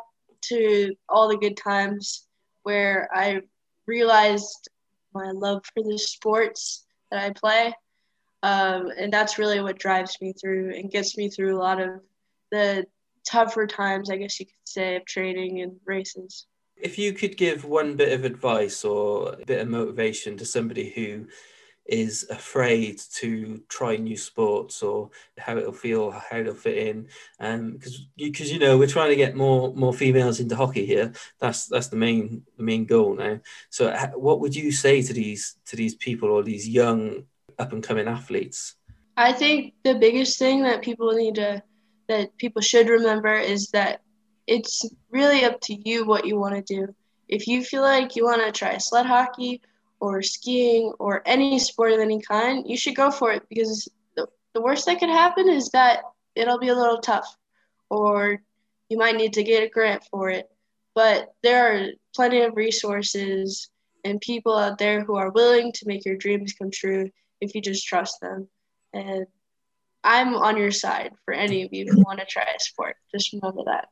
to 0.49 0.93
all 1.10 1.28
the 1.28 1.38
good 1.38 1.58
times 1.58 2.28
where 2.62 3.10
I 3.12 3.41
realized 3.88 4.70
my 5.16 5.32
love 5.32 5.66
for 5.74 5.82
the 5.82 5.97
sports 5.97 6.86
that 7.10 7.24
I 7.24 7.32
play. 7.32 7.74
Um, 8.43 8.91
and 8.95 9.12
that's 9.12 9.39
really 9.39 9.62
what 9.62 9.80
drives 9.80 10.16
me 10.22 10.34
through 10.39 10.76
and 10.76 10.91
gets 10.91 11.18
me 11.18 11.28
through 11.28 11.58
a 11.58 11.60
lot 11.60 11.82
of 11.82 12.02
the 12.52 12.86
tougher 13.28 13.66
times, 13.66 14.12
I 14.12 14.18
guess 14.18 14.39
you 14.39 14.45
could 14.45 14.54
say, 14.66 14.95
of 14.95 15.06
training 15.06 15.62
and 15.62 15.78
races. 15.86 16.45
If 16.82 16.97
you 16.97 17.13
could 17.13 17.38
give 17.38 17.65
one 17.65 17.95
bit 17.95 18.11
of 18.13 18.25
advice 18.25 18.84
or 18.84 19.34
a 19.34 19.45
bit 19.45 19.61
of 19.61 19.67
motivation 19.67 20.38
to 20.38 20.45
somebody 20.45 20.89
who 20.89 21.27
is 21.86 22.25
afraid 22.29 22.99
to 23.15 23.61
try 23.67 23.97
new 23.97 24.15
sports 24.15 24.82
or 24.82 25.09
how 25.38 25.57
it'll 25.57 25.73
feel, 25.73 26.11
how 26.11 26.38
it'll 26.38 26.53
fit 26.53 26.77
in, 26.77 27.07
um, 27.39 27.73
because 27.73 28.07
because 28.17 28.51
you 28.51 28.59
know 28.59 28.77
we're 28.77 28.88
trying 28.88 29.09
to 29.09 29.15
get 29.15 29.36
more 29.36 29.73
more 29.75 29.93
females 29.93 30.39
into 30.39 30.55
hockey 30.55 30.86
here. 30.86 31.11
That's 31.39 31.67
that's 31.67 31.88
the 31.88 31.97
main 31.97 32.43
the 32.57 32.63
main 32.63 32.86
goal 32.86 33.15
now. 33.15 33.39
So 33.69 33.93
what 34.15 34.39
would 34.39 34.55
you 34.55 34.71
say 34.71 35.01
to 35.01 35.13
these 35.13 35.57
to 35.65 35.75
these 35.75 35.95
people 35.95 36.29
or 36.29 36.43
these 36.43 36.67
young 36.67 37.25
up 37.59 37.73
and 37.73 37.84
coming 37.84 38.07
athletes? 38.07 38.75
I 39.17 39.34
think 39.34 39.73
the 39.84 39.95
biggest 39.95 40.39
thing 40.39 40.63
that 40.63 40.82
people 40.82 41.11
need 41.11 41.36
to, 41.36 41.61
that 42.07 42.36
people 42.38 42.61
should 42.61 42.89
remember 42.89 43.34
is 43.36 43.69
that 43.69 44.01
it's 44.48 44.86
really 45.10 45.46
up 45.46 45.60
to 45.62 45.89
you 45.89 46.06
what 46.06 46.26
you 46.26 46.38
want 46.38 46.56
to 46.56 46.62
do. 46.62 46.94
If 47.28 47.48
you 47.48 47.64
feel 47.64 47.82
like 47.82 48.16
you 48.16 48.26
want 48.26 48.44
to 48.44 48.52
try 48.52 48.78
sled 48.78 49.06
hockey 49.06 49.62
or 50.00 50.22
skiing 50.22 50.94
or 51.00 51.22
any 51.26 51.60
sport 51.60 51.94
of 51.94 52.00
any 52.00 52.22
kind, 52.22 52.66
you 52.68 52.76
should 52.76 52.96
go 52.96 53.12
for 53.12 53.32
it 53.32 53.44
because 53.50 53.88
the, 54.16 54.28
the 54.54 54.62
worst 54.62 54.86
that 54.86 55.00
could 55.00 55.10
happen 55.10 55.48
is 55.48 55.70
that 55.70 56.02
it'll 56.36 56.60
be 56.60 56.70
a 56.70 56.76
little 56.76 57.00
tough 57.00 57.38
or 57.89 58.42
you 58.89 58.98
might 58.98 59.16
need 59.16 59.34
to 59.34 59.44
get 59.44 59.64
a 59.64 59.70
grant 59.70 60.04
for 60.12 60.30
it. 60.30 60.50
But 60.94 61.34
there 61.44 61.74
are 61.74 61.88
plenty 62.14 62.42
of 62.42 62.58
resources 62.58 63.70
and 64.04 64.20
people 64.20 64.58
out 64.58 64.78
there 64.78 65.04
who 65.04 65.16
are 65.16 65.32
willing 65.32 65.72
to 65.74 65.88
make 65.88 66.06
your 66.06 66.18
dreams 66.18 66.54
come 66.54 66.72
true 66.72 67.10
if 67.39 67.56
you 67.56 67.62
just 67.62 67.88
trust 67.88 68.20
them. 68.22 68.50
And 68.94 69.26
I'm 70.04 70.36
on 70.36 70.58
your 70.58 70.72
side 70.72 71.14
for 71.24 71.34
any 71.34 71.64
of 71.64 71.72
you 71.72 71.86
who 71.89 72.02
want 72.02 72.20
to 72.20 72.26
try 72.26 72.44
a 72.44 72.60
sport. 72.60 72.98
Just 73.14 73.34
remember 73.34 73.62
that. 73.66 73.88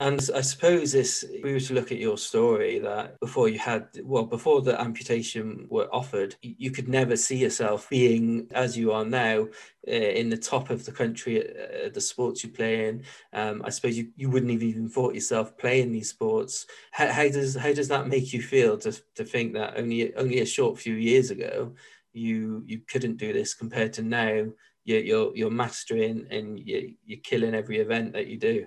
And 0.00 0.30
I 0.34 0.40
suppose 0.40 0.92
this, 0.92 1.24
if 1.24 1.44
we 1.44 1.52
were 1.52 1.60
to 1.60 1.74
look 1.74 1.92
at 1.92 1.98
your 1.98 2.16
story, 2.16 2.78
that 2.78 3.20
before 3.20 3.50
you 3.50 3.58
had, 3.58 3.86
well, 4.02 4.24
before 4.24 4.62
the 4.62 4.80
amputation 4.80 5.66
were 5.68 5.94
offered, 5.94 6.36
you 6.40 6.70
could 6.70 6.88
never 6.88 7.16
see 7.16 7.36
yourself 7.36 7.86
being 7.90 8.46
as 8.52 8.78
you 8.78 8.92
are 8.92 9.04
now 9.04 9.46
uh, 9.86 9.90
in 9.90 10.30
the 10.30 10.38
top 10.38 10.70
of 10.70 10.86
the 10.86 10.92
country 10.92 11.40
at, 11.40 11.54
at 11.56 11.94
the 11.94 12.00
sports 12.00 12.42
you 12.42 12.48
play 12.48 12.88
in. 12.88 13.04
Um, 13.34 13.60
I 13.62 13.68
suppose 13.68 13.98
you, 13.98 14.08
you 14.16 14.30
wouldn't 14.30 14.52
have 14.52 14.62
even 14.62 14.88
thought 14.88 15.14
yourself 15.14 15.58
playing 15.58 15.92
these 15.92 16.08
sports. 16.08 16.66
How, 16.92 17.08
how 17.08 17.28
does 17.28 17.54
how 17.54 17.74
does 17.74 17.88
that 17.88 18.08
make 18.08 18.32
you 18.32 18.40
feel 18.40 18.78
to, 18.78 18.98
to 19.16 19.24
think 19.24 19.52
that 19.52 19.74
only 19.76 20.14
only 20.14 20.40
a 20.40 20.46
short 20.46 20.78
few 20.78 20.94
years 20.94 21.30
ago 21.30 21.74
you 22.14 22.62
you 22.66 22.80
couldn't 22.88 23.18
do 23.18 23.32
this 23.34 23.52
compared 23.52 23.92
to 23.94 24.02
now 24.02 24.46
you're 24.84 25.00
you're, 25.00 25.36
you're 25.36 25.50
mastering 25.50 26.26
and 26.30 26.58
you, 26.58 26.94
you're 27.04 27.20
killing 27.20 27.54
every 27.54 27.80
event 27.80 28.14
that 28.14 28.28
you 28.28 28.38
do. 28.38 28.66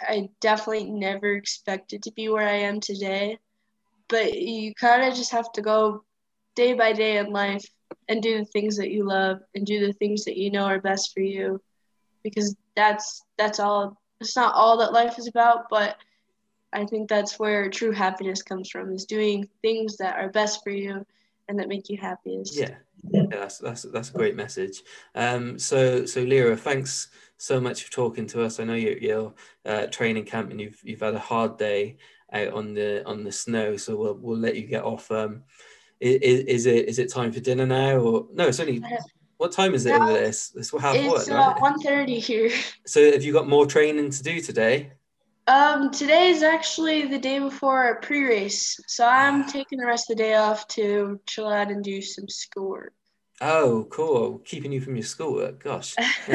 I 0.00 0.28
definitely 0.40 0.90
never 0.90 1.34
expected 1.34 2.02
to 2.02 2.12
be 2.12 2.28
where 2.28 2.46
I 2.46 2.56
am 2.60 2.80
today, 2.80 3.38
but 4.08 4.34
you 4.34 4.74
kind 4.74 5.04
of 5.04 5.14
just 5.14 5.32
have 5.32 5.50
to 5.52 5.62
go 5.62 6.04
day 6.54 6.74
by 6.74 6.92
day 6.92 7.18
in 7.18 7.30
life 7.30 7.64
and 8.08 8.22
do 8.22 8.38
the 8.38 8.44
things 8.46 8.76
that 8.76 8.90
you 8.90 9.04
love 9.04 9.40
and 9.54 9.66
do 9.66 9.86
the 9.86 9.92
things 9.94 10.24
that 10.24 10.36
you 10.36 10.50
know 10.50 10.64
are 10.64 10.80
best 10.80 11.12
for 11.12 11.20
you 11.20 11.60
because 12.22 12.56
that's 12.76 13.22
that's 13.36 13.60
all 13.60 14.00
it's 14.20 14.36
not 14.36 14.54
all 14.54 14.78
that 14.78 14.92
life 14.92 15.18
is 15.18 15.26
about 15.26 15.68
but 15.68 15.96
i 16.72 16.84
think 16.84 17.08
that's 17.08 17.38
where 17.38 17.68
true 17.68 17.92
happiness 17.92 18.42
comes 18.42 18.70
from 18.70 18.92
is 18.92 19.04
doing 19.04 19.48
things 19.62 19.96
that 19.96 20.16
are 20.16 20.28
best 20.28 20.62
for 20.62 20.70
you 20.70 21.04
and 21.48 21.58
that 21.58 21.68
make 21.68 21.88
you 21.88 21.98
happiest 21.98 22.56
Yeah, 22.56 22.74
yeah, 23.10 23.26
that's 23.30 23.58
that's 23.58 23.82
that's 23.82 24.10
a 24.10 24.14
great 24.14 24.34
message. 24.34 24.82
Um, 25.14 25.58
so 25.58 26.06
so 26.06 26.22
Lera, 26.22 26.56
thanks 26.56 27.08
so 27.44 27.60
much 27.60 27.84
for 27.84 27.92
talking 27.92 28.26
to 28.28 28.42
us. 28.42 28.58
I 28.58 28.64
know 28.64 28.74
you're, 28.74 28.96
you're 28.96 29.34
uh, 29.66 29.86
training 29.86 30.24
camp 30.24 30.50
and 30.50 30.60
you've 30.60 30.80
you've 30.82 31.00
had 31.00 31.14
a 31.14 31.18
hard 31.18 31.58
day 31.58 31.98
out 32.32 32.52
on 32.54 32.74
the 32.74 33.06
on 33.06 33.22
the 33.22 33.32
snow, 33.32 33.76
so 33.76 33.96
we'll 33.96 34.14
we'll 34.14 34.38
let 34.38 34.56
you 34.56 34.66
get 34.66 34.82
off. 34.82 35.10
Um, 35.10 35.42
is, 36.00 36.40
is 36.40 36.66
it 36.66 36.88
is 36.88 36.98
it 36.98 37.12
time 37.12 37.32
for 37.32 37.40
dinner 37.40 37.66
now 37.66 37.98
or 37.98 38.26
no? 38.32 38.48
It's 38.48 38.60
only 38.60 38.82
what 39.36 39.52
time 39.52 39.74
is 39.74 39.84
it 39.84 39.90
No, 39.90 40.02
over 40.02 40.12
there? 40.12 40.24
It's, 40.24 40.54
it's 40.54 40.70
half 40.70 40.94
it's 40.96 41.28
one, 41.28 41.36
uh, 41.36 41.54
right? 41.60 41.76
1.30 41.84 42.18
here 42.18 42.50
So 42.86 43.12
have 43.12 43.24
you 43.24 43.32
got 43.32 43.48
more 43.48 43.66
training 43.66 44.10
to 44.10 44.22
do 44.22 44.40
today? 44.40 44.92
Um, 45.46 45.90
today 45.90 46.28
is 46.28 46.42
actually 46.42 47.06
the 47.06 47.18
day 47.18 47.38
before 47.40 47.84
our 47.84 47.96
pre-race, 47.96 48.80
so 48.86 49.06
I'm 49.06 49.46
taking 49.46 49.78
the 49.78 49.86
rest 49.86 50.10
of 50.10 50.16
the 50.16 50.22
day 50.22 50.34
off 50.34 50.66
to 50.68 51.20
chill 51.26 51.48
out 51.48 51.70
and 51.70 51.84
do 51.84 52.00
some 52.00 52.28
schoolwork. 52.28 52.94
Oh, 53.40 53.86
cool. 53.90 54.38
Keeping 54.44 54.72
you 54.72 54.80
from 54.80 54.96
your 54.96 55.04
schoolwork. 55.04 55.62
Gosh. 55.62 55.94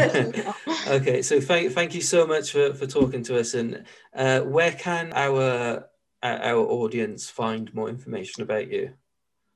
okay, 0.87 1.21
so 1.21 1.39
thank 1.39 1.71
thank 1.71 1.95
you 1.95 2.01
so 2.01 2.27
much 2.27 2.51
for, 2.51 2.73
for 2.73 2.87
talking 2.87 3.23
to 3.23 3.39
us. 3.39 3.53
And 3.53 3.85
uh, 4.13 4.41
where 4.41 4.71
can 4.71 5.13
our 5.13 5.87
our 6.21 6.59
audience 6.59 7.29
find 7.29 7.73
more 7.73 7.89
information 7.89 8.43
about 8.43 8.69
you? 8.69 8.93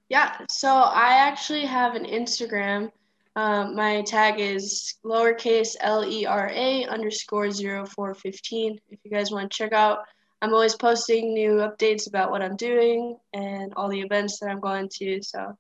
Yeah, 0.10 0.38
so 0.50 0.70
I 0.70 1.16
actually 1.16 1.66
have 1.66 1.96
an 1.96 2.06
Instagram. 2.06 2.92
Um, 3.36 3.76
my 3.76 4.04
tag 4.04 4.40
is 4.40 4.96
lowercase 5.04 5.76
L 5.82 6.06
E 6.06 6.26
R 6.26 6.50
A 6.54 6.86
underscore 6.86 7.52
zero 7.52 7.86
four 7.86 8.14
fifteen. 8.14 8.80
If 8.90 9.00
you 9.04 9.12
guys 9.12 9.32
want 9.32 9.52
to 9.52 9.58
check 9.58 9.74
out, 9.74 10.06
I'm 10.42 10.54
always 10.54 10.76
posting 10.76 11.34
new 11.34 11.56
updates 11.58 12.08
about 12.08 12.32
what 12.32 12.42
I'm 12.42 12.56
doing 12.56 13.18
and 13.34 13.74
all 13.76 13.90
the 13.90 14.02
events 14.02 14.40
that 14.40 14.50
I'm 14.50 14.60
going 14.60 14.88
to. 15.00 15.22
So 15.24 15.58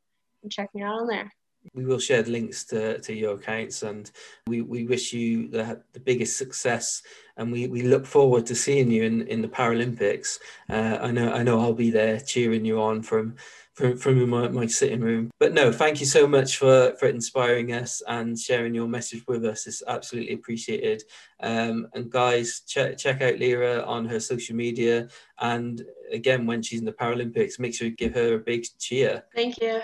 check 0.50 0.74
me 0.74 0.82
out 0.82 1.02
on 1.02 1.08
there. 1.08 1.32
We 1.74 1.86
will 1.86 2.00
share 2.00 2.22
the 2.24 2.32
links 2.32 2.64
to, 2.66 3.00
to 3.00 3.14
your 3.14 3.36
accounts 3.36 3.84
and 3.84 4.10
we, 4.48 4.62
we 4.62 4.86
wish 4.86 5.14
you 5.14 5.48
the, 5.48 5.82
the 5.94 6.00
biggest 6.00 6.38
success 6.38 7.02
and 7.38 7.52
we, 7.52 7.68
we 7.68 7.82
look 7.82 8.06
forward 8.06 8.46
to 8.48 8.56
seeing 8.56 8.92
you 8.92 9.04
in, 9.04 9.28
in 9.28 9.42
the 9.42 9.48
Paralympics. 9.48 10.40
Uh, 10.70 11.00
I 11.02 11.12
know 11.12 11.32
I 11.32 11.44
know 11.44 11.60
I'll 11.60 11.74
be 11.74 11.92
there 11.92 12.20
cheering 12.20 12.66
you 12.66 12.82
on 12.82 13.02
from 13.02 13.36
from, 13.74 13.98
from 13.98 14.30
my, 14.30 14.48
my 14.50 14.68
sitting 14.68 15.02
room. 15.02 15.32
But 15.40 15.54
no, 15.54 15.72
thank 15.72 16.00
you 16.00 16.06
so 16.06 16.28
much 16.28 16.58
for, 16.58 16.96
for 17.00 17.08
inspiring 17.08 17.74
us 17.74 18.02
and 18.08 18.38
sharing 18.38 18.76
your 18.76 18.88
message 18.88 19.24
with 19.28 19.46
us. 19.46 19.68
It's 19.68 19.84
absolutely 19.88 20.34
appreciated. 20.34 21.04
Um, 21.40 21.88
and 21.94 22.10
guys, 22.10 22.62
check, 22.68 22.98
check 22.98 23.22
out 23.22 23.40
Lera 23.40 23.82
on 23.84 24.06
her 24.06 24.20
social 24.20 24.56
media. 24.56 25.10
And 25.40 25.84
again, 26.12 26.46
when 26.46 26.62
she's 26.62 26.80
in 26.80 26.86
the 26.86 26.94
Paralympics, 26.94 27.60
make 27.60 27.74
sure 27.74 27.88
you 27.88 27.96
give 27.96 28.14
her 28.14 28.36
a 28.36 28.40
big 28.40 28.66
cheer. 28.80 29.24
Thank 29.34 29.60
you. 29.60 29.82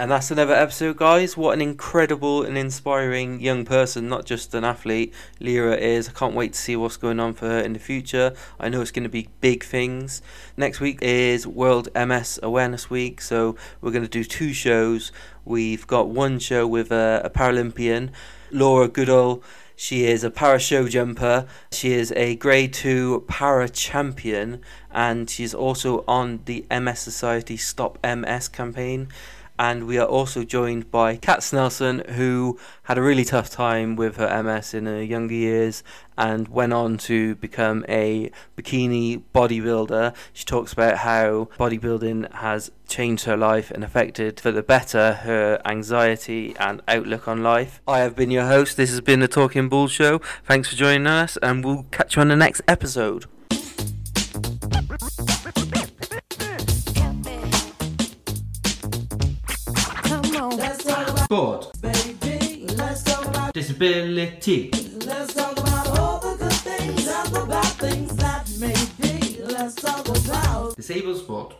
And 0.00 0.10
that's 0.10 0.30
another 0.30 0.54
episode, 0.54 0.96
guys. 0.96 1.36
What 1.36 1.52
an 1.52 1.60
incredible 1.60 2.42
and 2.42 2.56
inspiring 2.56 3.38
young 3.38 3.66
person, 3.66 4.08
not 4.08 4.24
just 4.24 4.54
an 4.54 4.64
athlete. 4.64 5.12
Lera 5.40 5.76
is. 5.76 6.08
I 6.08 6.12
can't 6.12 6.34
wait 6.34 6.54
to 6.54 6.58
see 6.58 6.74
what's 6.74 6.96
going 6.96 7.20
on 7.20 7.34
for 7.34 7.46
her 7.46 7.58
in 7.58 7.74
the 7.74 7.78
future. 7.78 8.32
I 8.58 8.70
know 8.70 8.80
it's 8.80 8.92
going 8.92 9.02
to 9.02 9.10
be 9.10 9.28
big 9.42 9.62
things. 9.62 10.22
Next 10.56 10.80
week 10.80 11.00
is 11.02 11.46
World 11.46 11.90
MS 11.94 12.40
Awareness 12.42 12.88
Week, 12.88 13.20
so 13.20 13.56
we're 13.82 13.90
going 13.90 14.02
to 14.02 14.08
do 14.08 14.24
two 14.24 14.54
shows. 14.54 15.12
We've 15.44 15.86
got 15.86 16.08
one 16.08 16.38
show 16.38 16.66
with 16.66 16.90
a, 16.90 17.20
a 17.22 17.28
Paralympian, 17.28 18.08
Laura 18.50 18.88
Goodall. 18.88 19.42
She 19.76 20.06
is 20.06 20.24
a 20.24 20.30
para 20.30 20.58
show 20.58 20.88
jumper. 20.88 21.46
She 21.72 21.92
is 21.92 22.10
a 22.12 22.36
grade 22.36 22.72
2 22.72 23.26
para 23.28 23.68
champion, 23.68 24.62
and 24.90 25.28
she's 25.28 25.52
also 25.52 26.04
on 26.08 26.40
the 26.46 26.64
MS 26.70 27.00
Society 27.00 27.58
Stop 27.58 27.98
MS 28.02 28.48
campaign 28.48 29.08
and 29.60 29.86
we 29.86 29.98
are 29.98 30.06
also 30.06 30.42
joined 30.42 30.90
by 30.90 31.16
Kat 31.16 31.40
Snelson, 31.40 32.08
who 32.12 32.58
had 32.84 32.96
a 32.96 33.02
really 33.02 33.26
tough 33.26 33.50
time 33.50 33.94
with 33.94 34.16
her 34.16 34.42
MS 34.42 34.72
in 34.72 34.86
her 34.86 35.02
younger 35.02 35.34
years 35.34 35.84
and 36.16 36.48
went 36.48 36.72
on 36.72 36.96
to 36.96 37.34
become 37.34 37.84
a 37.86 38.30
bikini 38.56 39.22
bodybuilder. 39.34 40.16
She 40.32 40.46
talks 40.46 40.72
about 40.72 40.96
how 40.98 41.50
bodybuilding 41.58 42.32
has 42.36 42.70
changed 42.88 43.26
her 43.26 43.36
life 43.36 43.70
and 43.70 43.84
affected 43.84 44.40
for 44.40 44.50
the 44.50 44.62
better 44.62 45.12
her 45.12 45.60
anxiety 45.66 46.56
and 46.58 46.80
outlook 46.88 47.28
on 47.28 47.42
life. 47.42 47.82
I 47.86 47.98
have 47.98 48.16
been 48.16 48.30
your 48.30 48.46
host. 48.46 48.78
This 48.78 48.88
has 48.88 49.02
been 49.02 49.20
the 49.20 49.28
Talking 49.28 49.68
Bull 49.68 49.88
Show. 49.88 50.22
Thanks 50.46 50.70
for 50.70 50.76
joining 50.76 51.06
us, 51.06 51.36
and 51.42 51.62
we'll 51.62 51.84
catch 51.90 52.16
you 52.16 52.22
on 52.22 52.28
the 52.28 52.36
next 52.36 52.62
episode. 52.66 53.26
Sport. 61.30 61.70
baby. 61.80 62.66
Let's 62.74 63.04
talk 63.04 63.24
about 63.24 63.54
Disability. 63.54 64.70
let's 65.06 65.32
talk 65.32 65.56
about 65.60 65.96
all 65.96 66.18
the 66.18 66.36
good 66.36 66.52
things 66.52 67.06
and 67.06 67.28
the 67.28 67.46
bad 67.48 67.72
things 67.78 68.16
that 68.16 68.50
may 68.58 68.74
be. 69.00 69.40
Let's 69.44 69.76
talk 69.76 70.08
about 70.08 70.74
Disabled 70.74 71.18
sport. 71.18 71.54